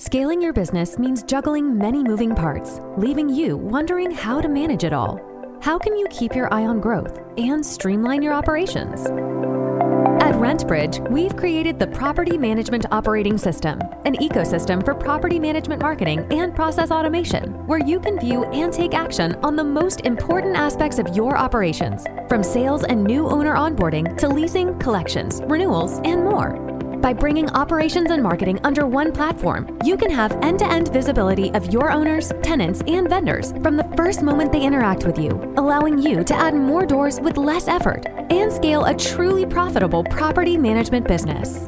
Scaling 0.09 0.41
your 0.41 0.53
business 0.53 0.97
means 0.97 1.21
juggling 1.21 1.77
many 1.77 2.01
moving 2.01 2.33
parts, 2.33 2.81
leaving 2.97 3.29
you 3.29 3.55
wondering 3.55 4.09
how 4.09 4.41
to 4.41 4.49
manage 4.49 4.83
it 4.83 4.91
all. 4.91 5.21
How 5.61 5.77
can 5.77 5.95
you 5.95 6.07
keep 6.09 6.35
your 6.35 6.51
eye 6.51 6.65
on 6.65 6.81
growth 6.81 7.19
and 7.37 7.63
streamline 7.63 8.23
your 8.23 8.33
operations? 8.33 9.05
At 9.05 10.33
RentBridge, 10.33 11.07
we've 11.11 11.37
created 11.37 11.77
the 11.77 11.85
Property 11.85 12.39
Management 12.39 12.87
Operating 12.91 13.37
System, 13.37 13.79
an 14.03 14.15
ecosystem 14.15 14.83
for 14.83 14.95
property 14.95 15.37
management 15.37 15.79
marketing 15.79 16.25
and 16.31 16.55
process 16.55 16.89
automation, 16.89 17.51
where 17.67 17.77
you 17.77 17.99
can 17.99 18.19
view 18.19 18.45
and 18.45 18.73
take 18.73 18.95
action 18.95 19.35
on 19.43 19.55
the 19.55 19.63
most 19.63 20.01
important 20.07 20.55
aspects 20.55 20.97
of 20.97 21.15
your 21.15 21.37
operations, 21.37 22.07
from 22.27 22.41
sales 22.41 22.83
and 22.83 23.03
new 23.03 23.27
owner 23.27 23.53
onboarding 23.53 24.17
to 24.17 24.27
leasing, 24.27 24.75
collections, 24.79 25.39
renewals, 25.45 25.99
and 25.99 26.23
more. 26.23 26.68
By 27.01 27.13
bringing 27.13 27.49
operations 27.51 28.11
and 28.11 28.21
marketing 28.21 28.59
under 28.65 28.85
one 28.85 29.13
platform, 29.13 29.79
you 29.85 29.95
can 29.95 30.11
have 30.11 30.33
end 30.43 30.59
to 30.59 30.69
end 30.69 30.91
visibility 30.91 31.49
of 31.51 31.71
your 31.71 31.91
owners, 31.91 32.33
tenants, 32.43 32.81
and 32.87 33.07
vendors 33.07 33.53
from 33.63 33.77
the 33.77 33.85
first 33.95 34.21
moment 34.21 34.51
they 34.51 34.65
interact 34.65 35.05
with 35.05 35.17
you, 35.17 35.29
allowing 35.55 35.97
you 35.97 36.25
to 36.25 36.35
add 36.35 36.53
more 36.53 36.85
doors 36.85 37.21
with 37.21 37.37
less 37.37 37.69
effort 37.69 38.05
and 38.29 38.51
scale 38.51 38.83
a 38.83 38.93
truly 38.93 39.45
profitable 39.45 40.03
property 40.03 40.57
management 40.57 41.07
business. 41.07 41.67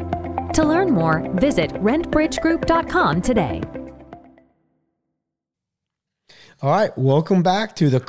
To 0.54 0.66
learn 0.66 0.92
more, 0.92 1.26
visit 1.36 1.72
rentbridgegroup.com 1.76 3.22
today. 3.22 3.62
All 6.62 6.72
right, 6.72 6.96
welcome 6.98 7.42
back 7.42 7.76
to 7.78 7.90
the 7.90 8.02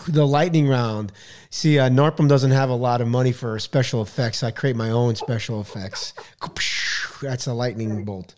the 0.08 0.26
lightning 0.26 0.68
round. 0.68 1.12
See, 1.50 1.78
uh, 1.78 1.88
NARPM 1.88 2.28
doesn't 2.28 2.50
have 2.50 2.70
a 2.70 2.74
lot 2.74 3.00
of 3.00 3.08
money 3.08 3.32
for 3.32 3.58
special 3.58 4.02
effects. 4.02 4.42
I 4.42 4.50
create 4.50 4.76
my 4.76 4.90
own 4.90 5.14
special 5.16 5.60
effects. 5.60 6.14
That's 7.22 7.46
a 7.46 7.54
lightning 7.54 8.04
bolt. 8.04 8.34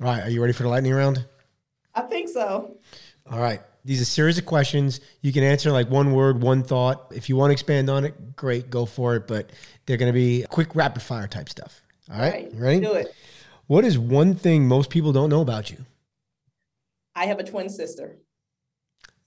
All 0.00 0.06
right, 0.06 0.22
are 0.22 0.30
you 0.30 0.40
ready 0.40 0.52
for 0.52 0.64
the 0.64 0.68
lightning 0.68 0.92
round? 0.92 1.24
I 1.94 2.02
think 2.02 2.28
so. 2.28 2.76
All 3.30 3.40
right. 3.40 3.60
These 3.84 4.00
are 4.00 4.02
a 4.02 4.06
series 4.06 4.36
of 4.36 4.44
questions. 4.46 5.00
You 5.22 5.32
can 5.32 5.44
answer 5.44 5.70
like 5.70 5.88
one 5.88 6.12
word, 6.12 6.42
one 6.42 6.64
thought. 6.64 7.12
If 7.14 7.28
you 7.28 7.36
want 7.36 7.50
to 7.50 7.52
expand 7.52 7.88
on 7.88 8.04
it, 8.04 8.34
great, 8.34 8.68
go 8.68 8.84
for 8.84 9.14
it. 9.14 9.28
But 9.28 9.50
they're 9.86 9.96
going 9.96 10.12
to 10.12 10.18
be 10.18 10.44
quick, 10.50 10.74
rapid 10.74 11.02
fire 11.02 11.28
type 11.28 11.48
stuff. 11.48 11.80
All 12.12 12.18
right, 12.18 12.32
right. 12.32 12.52
ready? 12.54 12.80
Do 12.80 12.94
it. 12.94 13.14
What 13.68 13.84
is 13.84 13.98
one 13.98 14.34
thing 14.34 14.66
most 14.66 14.90
people 14.90 15.12
don't 15.12 15.30
know 15.30 15.40
about 15.40 15.70
you? 15.70 15.78
I 17.14 17.26
have 17.26 17.38
a 17.38 17.44
twin 17.44 17.68
sister. 17.68 18.16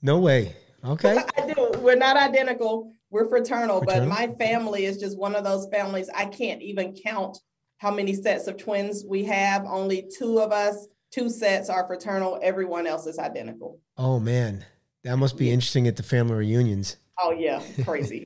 No 0.01 0.19
way. 0.19 0.55
Okay. 0.85 1.17
I 1.37 1.53
do. 1.53 1.71
We're 1.79 1.95
not 1.95 2.17
identical. 2.17 2.91
We're 3.09 3.27
fraternal, 3.27 3.79
Fraternal? 3.81 4.07
but 4.09 4.15
my 4.15 4.27
family 4.35 4.85
is 4.85 4.97
just 4.97 5.17
one 5.17 5.35
of 5.35 5.43
those 5.43 5.67
families. 5.71 6.09
I 6.15 6.25
can't 6.25 6.61
even 6.61 6.93
count 6.93 7.37
how 7.77 7.91
many 7.91 8.13
sets 8.13 8.47
of 8.47 8.57
twins 8.57 9.03
we 9.07 9.23
have. 9.25 9.65
Only 9.65 10.07
two 10.17 10.39
of 10.39 10.51
us, 10.51 10.87
two 11.11 11.29
sets 11.29 11.69
are 11.69 11.87
fraternal. 11.87 12.39
Everyone 12.41 12.85
else 12.85 13.07
is 13.07 13.17
identical. 13.17 13.79
Oh 13.97 14.19
man, 14.19 14.63
that 15.03 15.17
must 15.17 15.37
be 15.37 15.51
interesting 15.51 15.87
at 15.87 15.95
the 15.95 16.03
family 16.03 16.35
reunions. 16.35 16.97
Oh 17.19 17.31
yeah, 17.31 17.61
crazy. 17.83 18.25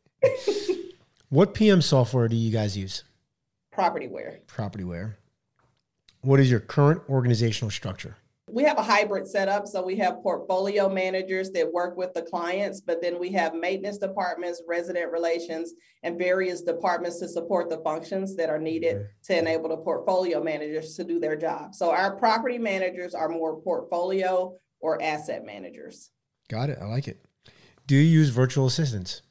What 1.29 1.53
PM 1.53 1.81
software 1.81 2.27
do 2.27 2.35
you 2.35 2.51
guys 2.51 2.77
use? 2.77 3.03
Propertyware. 3.75 4.39
Propertyware. 4.45 5.15
What 6.21 6.39
is 6.39 6.51
your 6.51 6.59
current 6.59 7.01
organizational 7.09 7.71
structure? 7.71 8.17
We 8.53 8.63
have 8.65 8.77
a 8.77 8.83
hybrid 8.83 9.27
setup. 9.27 9.65
So 9.67 9.83
we 9.83 9.95
have 9.95 10.21
portfolio 10.21 10.87
managers 10.87 11.49
that 11.51 11.73
work 11.73 11.97
with 11.97 12.13
the 12.13 12.21
clients, 12.21 12.81
but 12.81 13.01
then 13.01 13.19
we 13.19 13.31
have 13.31 13.55
maintenance 13.55 13.97
departments, 13.97 14.61
resident 14.67 15.11
relations, 15.11 15.73
and 16.03 16.19
various 16.19 16.61
departments 16.61 17.19
to 17.19 17.27
support 17.27 17.71
the 17.71 17.79
functions 17.79 18.35
that 18.35 18.51
are 18.51 18.59
needed 18.59 18.95
mm-hmm. 18.97 19.33
to 19.33 19.39
enable 19.39 19.69
the 19.69 19.77
portfolio 19.77 20.43
managers 20.43 20.95
to 20.97 21.03
do 21.03 21.19
their 21.19 21.35
job. 21.35 21.73
So 21.73 21.89
our 21.89 22.15
property 22.15 22.59
managers 22.59 23.15
are 23.15 23.27
more 23.27 23.59
portfolio 23.59 24.55
or 24.79 25.01
asset 25.01 25.43
managers. 25.43 26.11
Got 26.47 26.69
it. 26.69 26.77
I 26.79 26.85
like 26.85 27.07
it. 27.07 27.25
Do 27.87 27.95
you 27.95 28.01
use 28.01 28.29
virtual 28.29 28.67
assistants? 28.67 29.23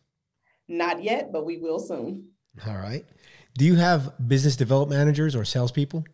Not 0.66 1.04
yet, 1.04 1.30
but 1.32 1.46
we 1.46 1.58
will 1.58 1.78
soon. 1.78 2.30
All 2.66 2.76
right. 2.76 3.04
Do 3.56 3.64
you 3.64 3.76
have 3.76 4.14
business 4.26 4.56
development 4.56 4.98
managers 4.98 5.36
or 5.36 5.44
salespeople? 5.44 6.04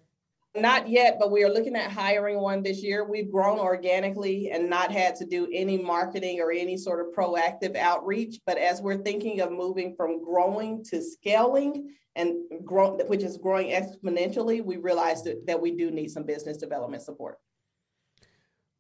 Not 0.61 0.89
yet, 0.89 1.17
but 1.19 1.31
we 1.31 1.45
are 1.45 1.53
looking 1.53 1.77
at 1.77 1.91
hiring 1.91 2.41
one 2.41 2.63
this 2.63 2.83
year. 2.83 3.05
We've 3.05 3.31
grown 3.31 3.59
organically 3.59 4.51
and 4.51 4.69
not 4.69 4.91
had 4.91 5.15
to 5.17 5.25
do 5.25 5.49
any 5.53 5.79
marketing 5.79 6.41
or 6.41 6.51
any 6.51 6.77
sort 6.77 7.01
of 7.01 7.15
proactive 7.15 7.77
outreach. 7.77 8.41
But 8.47 8.59
as 8.59 8.81
we're 8.81 9.03
thinking 9.03 9.41
of 9.41 9.53
moving 9.53 9.95
from 9.97 10.25
growing 10.25 10.85
to 10.91 11.03
scaling 11.03 11.95
and 12.17 12.37
grow, 12.65 12.97
which 13.07 13.23
is 13.23 13.39
growing 13.39 13.69
exponentially, 13.69 14.65
we 14.65 14.77
realized 14.77 15.25
that, 15.25 15.47
that 15.47 15.61
we 15.61 15.77
do 15.77 15.91
need 15.91 16.11
some 16.11 16.25
business 16.25 16.57
development 16.57 17.03
support. 17.03 17.39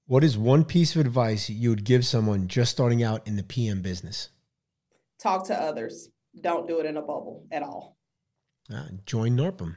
What 0.07 0.25
is 0.25 0.39
one 0.39 0.65
piece 0.65 0.97
of 0.97 1.01
advice 1.01 1.51
you 1.51 1.71
would 1.71 1.85
give 1.85 2.05
someone 2.05 2.49
just 2.49 2.73
starting 2.73 3.03
out 3.03 3.27
in 3.27 3.37
the 3.37 3.43
PM 3.43 3.83
business? 3.83 4.31
Talk 5.21 5.47
to 5.49 5.55
others. 5.55 6.09
Don't 6.41 6.67
do 6.67 6.81
it 6.81 6.87
in 6.87 6.97
a 6.97 7.03
bubble 7.03 7.47
at 7.51 7.63
all. 7.63 7.97
Uh, 8.73 8.87
join 9.05 9.37
NARPM. 9.37 9.77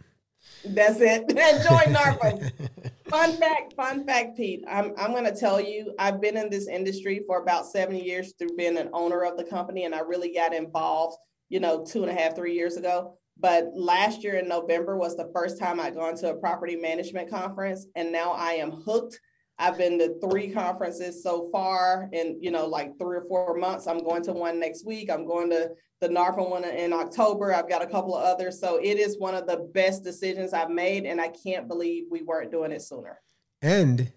That's 0.65 0.99
it. 0.99 1.27
Join 1.29 1.93
NARPM. 1.93 2.91
fun 3.09 3.33
fact, 3.37 3.73
fun 3.73 4.05
fact, 4.05 4.37
Pete. 4.37 4.63
I'm, 4.69 4.93
I'm 4.97 5.11
going 5.11 5.25
to 5.25 5.35
tell 5.35 5.59
you, 5.59 5.93
I've 5.99 6.21
been 6.21 6.37
in 6.37 6.49
this 6.49 6.67
industry 6.67 7.21
for 7.27 7.41
about 7.41 7.65
seven 7.65 7.95
years 7.95 8.33
through 8.37 8.55
being 8.57 8.77
an 8.77 8.89
owner 8.93 9.23
of 9.23 9.37
the 9.37 9.43
company, 9.43 9.85
and 9.85 9.95
I 9.95 9.99
really 9.99 10.33
got 10.33 10.53
involved, 10.53 11.17
you 11.49 11.59
know, 11.59 11.83
two 11.83 12.03
and 12.03 12.11
a 12.11 12.19
half, 12.19 12.35
three 12.35 12.53
years 12.53 12.77
ago. 12.77 13.17
But 13.39 13.71
last 13.73 14.23
year 14.23 14.35
in 14.35 14.47
November 14.47 14.97
was 14.97 15.17
the 15.17 15.31
first 15.33 15.59
time 15.59 15.79
I'd 15.79 15.95
gone 15.95 16.15
to 16.17 16.29
a 16.29 16.37
property 16.37 16.75
management 16.75 17.29
conference, 17.29 17.87
and 17.95 18.11
now 18.11 18.31
I 18.31 18.53
am 18.53 18.71
hooked. 18.71 19.19
I've 19.59 19.77
been 19.77 19.99
to 19.99 20.15
three 20.19 20.51
conferences 20.51 21.21
so 21.21 21.49
far 21.51 22.09
in, 22.11 22.37
you 22.41 22.51
know, 22.51 22.65
like 22.65 22.97
three 22.97 23.17
or 23.17 23.25
four 23.27 23.55
months. 23.57 23.85
I'm 23.87 24.03
going 24.03 24.23
to 24.23 24.33
one 24.33 24.59
next 24.59 24.85
week. 24.85 25.11
I'm 25.11 25.25
going 25.25 25.49
to 25.51 25.69
the 25.99 26.09
NARPM 26.09 26.49
one 26.49 26.63
in 26.63 26.93
October. 26.93 27.53
I've 27.53 27.69
got 27.69 27.83
a 27.83 27.87
couple 27.87 28.15
of 28.15 28.23
others. 28.23 28.59
So 28.59 28.77
it 28.77 28.97
is 28.97 29.19
one 29.19 29.35
of 29.35 29.45
the 29.45 29.69
best 29.73 30.03
decisions 30.03 30.53
I've 30.53 30.71
made. 30.71 31.05
And 31.05 31.21
I 31.21 31.29
can't 31.29 31.67
believe 31.67 32.05
we 32.09 32.23
weren't 32.23 32.51
doing 32.51 32.71
it 32.71 32.81
sooner. 32.81 33.21
And 33.61 34.11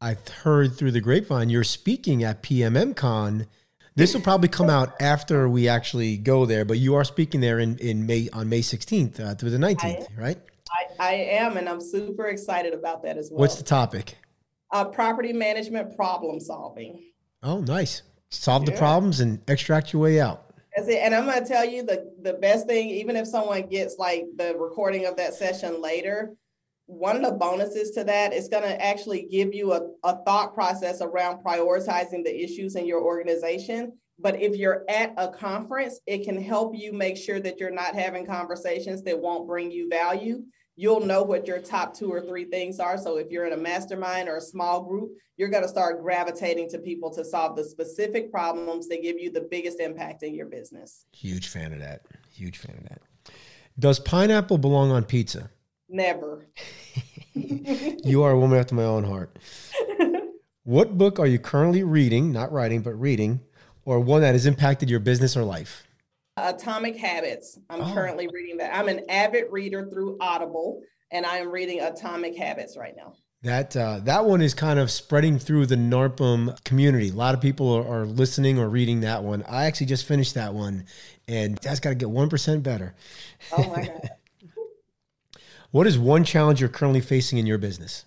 I've 0.00 0.28
heard 0.28 0.76
through 0.76 0.92
the 0.92 1.00
grapevine 1.00 1.50
you're 1.50 1.64
speaking 1.64 2.22
at 2.22 2.42
PMM 2.42 2.94
Con. 2.94 3.46
This 3.96 4.12
will 4.12 4.20
probably 4.20 4.48
come 4.48 4.68
out 4.68 5.00
after 5.00 5.48
we 5.48 5.68
actually 5.68 6.16
go 6.16 6.46
there, 6.46 6.64
but 6.64 6.78
you 6.78 6.94
are 6.96 7.04
speaking 7.04 7.40
there 7.40 7.60
in, 7.60 7.78
in 7.78 8.06
May 8.06 8.28
on 8.32 8.48
May 8.48 8.60
16th 8.60 9.20
uh, 9.20 9.34
through 9.36 9.50
the 9.50 9.58
19th, 9.58 10.08
right? 10.18 10.36
I, 10.70 11.12
I 11.12 11.12
am, 11.14 11.56
and 11.56 11.68
I'm 11.68 11.80
super 11.80 12.26
excited 12.26 12.74
about 12.74 13.04
that 13.04 13.16
as 13.16 13.30
well. 13.30 13.38
What's 13.38 13.54
the 13.54 13.62
topic? 13.62 14.16
Uh, 14.74 14.84
property 14.84 15.32
management 15.32 15.96
problem 15.96 16.40
solving. 16.40 17.00
Oh, 17.42 17.60
nice. 17.60 18.02
Solve 18.30 18.66
the 18.66 18.72
problems 18.72 19.20
and 19.20 19.40
extract 19.48 19.92
your 19.92 20.02
way 20.02 20.20
out. 20.20 20.52
That's 20.76 20.88
it. 20.88 20.98
And 20.98 21.14
I'm 21.14 21.26
going 21.26 21.40
to 21.40 21.48
tell 21.48 21.64
you 21.64 21.84
the, 21.84 22.12
the 22.20 22.32
best 22.32 22.66
thing, 22.66 22.88
even 22.88 23.14
if 23.14 23.28
someone 23.28 23.68
gets 23.68 23.96
like 23.98 24.24
the 24.36 24.56
recording 24.58 25.06
of 25.06 25.16
that 25.16 25.34
session 25.34 25.80
later, 25.80 26.34
one 26.86 27.14
of 27.16 27.22
the 27.22 27.38
bonuses 27.38 27.92
to 27.92 28.02
that 28.04 28.32
is 28.32 28.48
going 28.48 28.64
to 28.64 28.84
actually 28.84 29.28
give 29.30 29.54
you 29.54 29.72
a, 29.72 29.82
a 30.02 30.16
thought 30.24 30.52
process 30.52 31.00
around 31.00 31.44
prioritizing 31.44 32.24
the 32.24 32.42
issues 32.42 32.74
in 32.74 32.84
your 32.84 33.00
organization. 33.00 33.92
But 34.18 34.40
if 34.40 34.56
you're 34.56 34.84
at 34.88 35.14
a 35.16 35.28
conference, 35.28 36.00
it 36.06 36.24
can 36.24 36.42
help 36.42 36.74
you 36.74 36.92
make 36.92 37.16
sure 37.16 37.38
that 37.38 37.58
you're 37.58 37.70
not 37.70 37.94
having 37.94 38.26
conversations 38.26 39.04
that 39.04 39.20
won't 39.20 39.46
bring 39.46 39.70
you 39.70 39.88
value. 39.88 40.42
You'll 40.76 41.04
know 41.04 41.22
what 41.22 41.46
your 41.46 41.60
top 41.60 41.94
two 41.94 42.10
or 42.10 42.20
three 42.20 42.44
things 42.44 42.80
are. 42.80 42.98
So 42.98 43.16
if 43.16 43.30
you're 43.30 43.46
in 43.46 43.52
a 43.52 43.56
mastermind 43.56 44.28
or 44.28 44.38
a 44.38 44.40
small 44.40 44.82
group, 44.82 45.12
you're 45.36 45.48
going 45.48 45.62
to 45.62 45.68
start 45.68 46.02
gravitating 46.02 46.68
to 46.70 46.78
people 46.78 47.12
to 47.14 47.24
solve 47.24 47.56
the 47.56 47.64
specific 47.64 48.32
problems 48.32 48.88
that 48.88 49.02
give 49.02 49.18
you 49.18 49.30
the 49.30 49.46
biggest 49.50 49.80
impact 49.80 50.22
in 50.22 50.34
your 50.34 50.46
business. 50.46 51.06
Huge 51.12 51.48
fan 51.48 51.72
of 51.72 51.80
that. 51.80 52.02
Huge 52.32 52.58
fan 52.58 52.76
of 52.76 52.88
that. 52.88 53.00
Does 53.78 53.98
pineapple 53.98 54.58
belong 54.58 54.90
on 54.90 55.04
pizza? 55.04 55.50
Never. 55.88 56.46
you 57.34 58.22
are 58.22 58.32
a 58.32 58.38
woman 58.38 58.58
after 58.58 58.74
my 58.74 58.84
own 58.84 59.04
heart. 59.04 59.36
what 60.64 60.96
book 60.98 61.18
are 61.18 61.26
you 61.26 61.38
currently 61.38 61.82
reading, 61.82 62.32
not 62.32 62.52
writing, 62.52 62.82
but 62.82 62.98
reading, 62.98 63.40
or 63.84 64.00
one 64.00 64.22
that 64.22 64.32
has 64.32 64.46
impacted 64.46 64.90
your 64.90 65.00
business 65.00 65.36
or 65.36 65.44
life? 65.44 65.84
Atomic 66.36 66.96
Habits. 66.96 67.58
I'm 67.70 67.80
oh. 67.80 67.94
currently 67.94 68.28
reading 68.32 68.56
that. 68.58 68.74
I'm 68.74 68.88
an 68.88 69.02
avid 69.08 69.44
reader 69.50 69.86
through 69.86 70.18
Audible, 70.20 70.82
and 71.10 71.24
I 71.24 71.38
am 71.38 71.50
reading 71.50 71.80
Atomic 71.80 72.36
Habits 72.36 72.76
right 72.76 72.94
now. 72.96 73.14
That 73.42 73.76
uh, 73.76 74.00
that 74.04 74.24
one 74.24 74.40
is 74.40 74.54
kind 74.54 74.78
of 74.78 74.90
spreading 74.90 75.38
through 75.38 75.66
the 75.66 75.76
NARPM 75.76 76.64
community. 76.64 77.10
A 77.10 77.12
lot 77.12 77.34
of 77.34 77.42
people 77.42 77.70
are, 77.72 77.86
are 77.86 78.06
listening 78.06 78.58
or 78.58 78.70
reading 78.70 79.00
that 79.00 79.22
one. 79.22 79.44
I 79.46 79.66
actually 79.66 79.86
just 79.86 80.06
finished 80.06 80.34
that 80.34 80.54
one, 80.54 80.86
and 81.28 81.58
that's 81.58 81.78
got 81.78 81.90
to 81.90 81.94
get 81.94 82.08
one 82.08 82.30
percent 82.30 82.62
better. 82.62 82.94
Oh 83.52 83.68
my 83.68 83.84
god! 83.86 84.10
what 85.72 85.86
is 85.86 85.98
one 85.98 86.24
challenge 86.24 86.58
you're 86.58 86.70
currently 86.70 87.02
facing 87.02 87.38
in 87.38 87.44
your 87.44 87.58
business? 87.58 88.06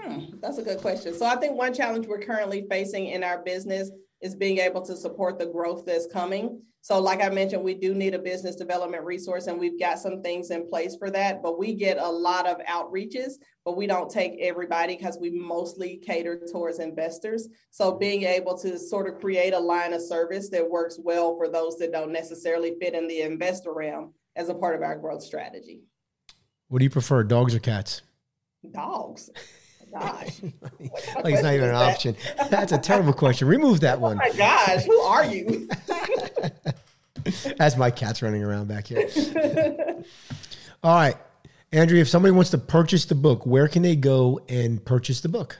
Hmm, 0.00 0.38
that's 0.40 0.56
a 0.56 0.62
good 0.62 0.78
question. 0.78 1.14
So 1.14 1.26
I 1.26 1.36
think 1.36 1.54
one 1.54 1.74
challenge 1.74 2.06
we're 2.06 2.18
currently 2.18 2.66
facing 2.70 3.08
in 3.08 3.22
our 3.22 3.42
business 3.42 3.90
is 4.22 4.34
being 4.34 4.58
able 4.58 4.80
to 4.82 4.96
support 4.96 5.38
the 5.38 5.46
growth 5.46 5.84
that's 5.84 6.06
coming. 6.06 6.62
So, 6.88 6.98
like 6.98 7.20
I 7.20 7.28
mentioned, 7.28 7.62
we 7.62 7.74
do 7.74 7.94
need 7.94 8.14
a 8.14 8.18
business 8.18 8.56
development 8.56 9.04
resource, 9.04 9.46
and 9.46 9.60
we've 9.60 9.78
got 9.78 9.98
some 9.98 10.22
things 10.22 10.50
in 10.50 10.66
place 10.66 10.96
for 10.96 11.10
that. 11.10 11.42
But 11.42 11.58
we 11.58 11.74
get 11.74 11.98
a 11.98 12.08
lot 12.08 12.46
of 12.46 12.56
outreaches, 12.60 13.32
but 13.62 13.76
we 13.76 13.86
don't 13.86 14.10
take 14.10 14.38
everybody 14.40 14.96
because 14.96 15.18
we 15.20 15.28
mostly 15.28 15.98
cater 15.98 16.40
towards 16.50 16.78
investors. 16.78 17.46
So, 17.72 17.92
being 17.92 18.22
able 18.22 18.56
to 18.60 18.78
sort 18.78 19.06
of 19.06 19.20
create 19.20 19.52
a 19.52 19.58
line 19.58 19.92
of 19.92 20.00
service 20.00 20.48
that 20.48 20.66
works 20.66 20.98
well 20.98 21.36
for 21.36 21.46
those 21.46 21.76
that 21.76 21.92
don't 21.92 22.10
necessarily 22.10 22.74
fit 22.80 22.94
in 22.94 23.06
the 23.06 23.20
investor 23.20 23.74
realm 23.74 24.14
as 24.34 24.48
a 24.48 24.54
part 24.54 24.74
of 24.74 24.80
our 24.80 24.96
growth 24.96 25.22
strategy. 25.22 25.82
What 26.68 26.78
do 26.78 26.84
you 26.84 26.90
prefer, 26.90 27.22
dogs 27.22 27.54
or 27.54 27.58
cats? 27.58 28.00
Dogs. 28.72 29.28
gosh. 29.92 30.42
like 30.42 31.34
it's 31.34 31.42
not 31.42 31.54
even 31.54 31.68
an 31.68 31.74
that? 31.74 31.94
option. 31.94 32.16
That's 32.50 32.72
a 32.72 32.78
terrible 32.78 33.12
question. 33.12 33.48
Remove 33.48 33.80
that 33.80 34.00
one. 34.00 34.18
Oh 34.22 34.28
my 34.28 34.36
gosh, 34.36 34.84
who 34.84 34.98
are 35.00 35.24
you? 35.24 35.68
That's 37.58 37.76
my 37.76 37.90
cats 37.90 38.22
running 38.22 38.42
around 38.42 38.68
back 38.68 38.86
here. 38.86 39.08
All 40.82 40.94
right. 40.94 41.16
Andrea, 41.72 42.00
if 42.00 42.08
somebody 42.08 42.32
wants 42.32 42.50
to 42.50 42.58
purchase 42.58 43.04
the 43.04 43.14
book, 43.14 43.44
where 43.44 43.68
can 43.68 43.82
they 43.82 43.96
go 43.96 44.40
and 44.48 44.82
purchase 44.84 45.20
the 45.20 45.28
book? 45.28 45.58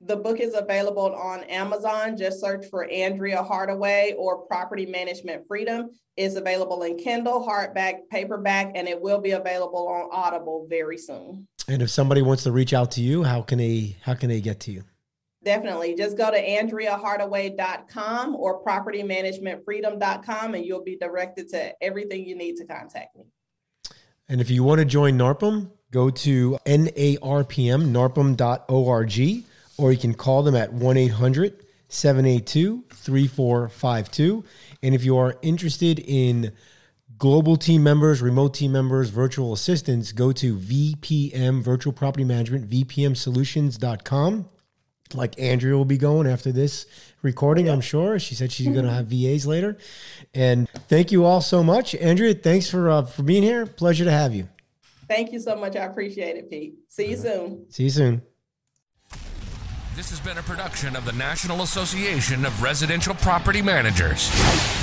The 0.00 0.16
book 0.16 0.40
is 0.40 0.54
available 0.54 1.14
on 1.14 1.42
Amazon. 1.44 2.16
Just 2.16 2.40
search 2.40 2.66
for 2.66 2.88
Andrea 2.90 3.42
Hardaway 3.42 4.14
or 4.16 4.38
Property 4.46 4.86
Management 4.86 5.46
Freedom. 5.46 5.90
It's 6.16 6.36
available 6.36 6.82
in 6.82 6.96
Kindle, 6.96 7.46
hardback, 7.46 8.08
paperback, 8.10 8.72
and 8.74 8.88
it 8.88 9.00
will 9.00 9.20
be 9.20 9.32
available 9.32 9.88
on 9.88 10.08
Audible 10.12 10.66
very 10.68 10.98
soon. 10.98 11.46
And 11.68 11.82
if 11.82 11.90
somebody 11.90 12.22
wants 12.22 12.44
to 12.44 12.52
reach 12.52 12.72
out 12.72 12.90
to 12.92 13.02
you, 13.02 13.22
how 13.22 13.42
can 13.42 13.58
they 13.58 13.96
how 14.02 14.14
can 14.14 14.30
they 14.30 14.40
get 14.40 14.60
to 14.60 14.72
you? 14.72 14.84
Definitely. 15.44 15.94
Just 15.94 16.16
go 16.16 16.30
to 16.30 16.42
AndreaHardaway.com 16.42 18.34
or 18.34 18.64
propertymanagementfreedom.com 18.64 20.54
and 20.54 20.64
you'll 20.64 20.82
be 20.82 20.96
directed 20.96 21.48
to 21.50 21.74
everything 21.82 22.26
you 22.26 22.34
need 22.36 22.56
to 22.56 22.64
contact 22.64 23.16
me. 23.16 23.26
And 24.28 24.40
if 24.40 24.50
you 24.50 24.64
want 24.64 24.80
to 24.80 24.84
join 24.84 25.16
NARPM, 25.16 25.70
go 25.90 26.10
to 26.10 26.58
NARPM, 26.66 27.92
narpm.org, 27.92 29.44
or 29.78 29.92
you 29.92 29.98
can 29.98 30.14
call 30.14 30.42
them 30.42 30.56
at 30.56 30.72
1 30.72 30.96
800 30.96 31.64
782 31.88 32.84
3452. 32.90 34.44
And 34.82 34.94
if 34.94 35.04
you 35.04 35.16
are 35.16 35.36
interested 35.42 35.98
in 36.00 36.52
global 37.18 37.56
team 37.56 37.82
members, 37.82 38.22
remote 38.22 38.54
team 38.54 38.72
members, 38.72 39.10
virtual 39.10 39.52
assistants, 39.52 40.12
go 40.12 40.32
to 40.32 40.56
VPM 40.56 41.62
Virtual 41.62 41.92
Property 41.92 42.24
Management, 42.24 42.70
VPMSolutions.com. 42.70 44.48
Like 45.14 45.38
Andrea 45.40 45.74
will 45.74 45.86
be 45.86 45.96
going 45.96 46.26
after 46.26 46.52
this 46.52 46.86
recording, 47.22 47.66
yeah. 47.66 47.72
I'm 47.72 47.80
sure. 47.80 48.18
She 48.18 48.34
said 48.34 48.52
she's 48.52 48.68
going 48.68 48.84
to 48.84 48.92
have 48.92 49.06
VAs 49.06 49.46
later. 49.46 49.78
And 50.34 50.68
thank 50.88 51.10
you 51.10 51.24
all 51.24 51.40
so 51.40 51.62
much, 51.62 51.94
Andrea. 51.94 52.34
Thanks 52.34 52.68
for 52.68 52.90
uh, 52.90 53.02
for 53.02 53.22
being 53.22 53.42
here. 53.42 53.64
Pleasure 53.64 54.04
to 54.04 54.10
have 54.10 54.34
you. 54.34 54.48
Thank 55.08 55.32
you 55.32 55.40
so 55.40 55.56
much. 55.56 55.76
I 55.76 55.84
appreciate 55.84 56.36
it, 56.36 56.50
Pete. 56.50 56.74
See 56.88 57.10
you 57.10 57.16
soon. 57.16 57.70
See 57.70 57.84
you 57.84 57.90
soon. 57.90 58.22
This 59.98 60.10
has 60.10 60.20
been 60.20 60.38
a 60.38 60.42
production 60.44 60.94
of 60.94 61.04
the 61.04 61.12
National 61.12 61.62
Association 61.62 62.46
of 62.46 62.62
Residential 62.62 63.16
Property 63.16 63.60
Managers, 63.60 64.30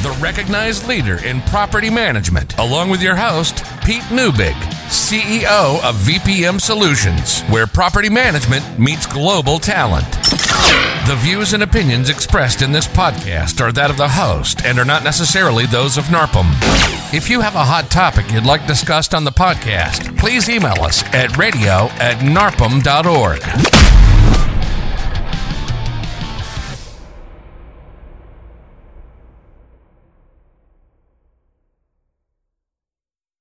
the 0.04 0.14
recognized 0.20 0.90
leader 0.90 1.24
in 1.24 1.40
property 1.44 1.90
management, 1.90 2.58
along 2.60 2.90
with 2.90 3.02
your 3.02 3.16
host, 3.16 3.64
Pete 3.86 4.04
Neubig, 4.12 4.52
CEO 4.90 5.82
of 5.86 5.96
VPM 5.96 6.60
Solutions, 6.60 7.44
where 7.44 7.66
property 7.66 8.10
management 8.10 8.78
meets 8.78 9.08
global 9.08 9.58
talent. 9.58 10.12
The 11.08 11.16
views 11.20 11.54
and 11.54 11.64
opinions 11.64 12.10
expressed 12.10 12.62
in 12.62 12.74
this 12.74 12.86
podcast 12.86 13.62
are 13.62 13.72
that 13.72 13.90
of 13.90 13.96
the 13.96 14.10
host 14.10 14.66
and 14.66 14.78
are 14.78 14.84
not 14.84 15.06
necessarily 15.06 15.66
those 15.66 15.98
of 15.98 16.04
NARPM. 16.08 16.52
If 17.14 17.30
you 17.30 17.40
have 17.40 17.56
a 17.56 17.64
hot 17.64 17.90
topic 17.90 18.30
you'd 18.34 18.46
like 18.46 18.68
discussed 18.68 19.14
on 19.14 19.24
the 19.24 19.32
podcast, 19.32 20.18
please 20.18 20.50
email 20.50 20.84
us 20.84 21.06
at 21.14 21.38
radio 21.38 21.88
at 22.02 22.18
narpm.org. 22.18 24.05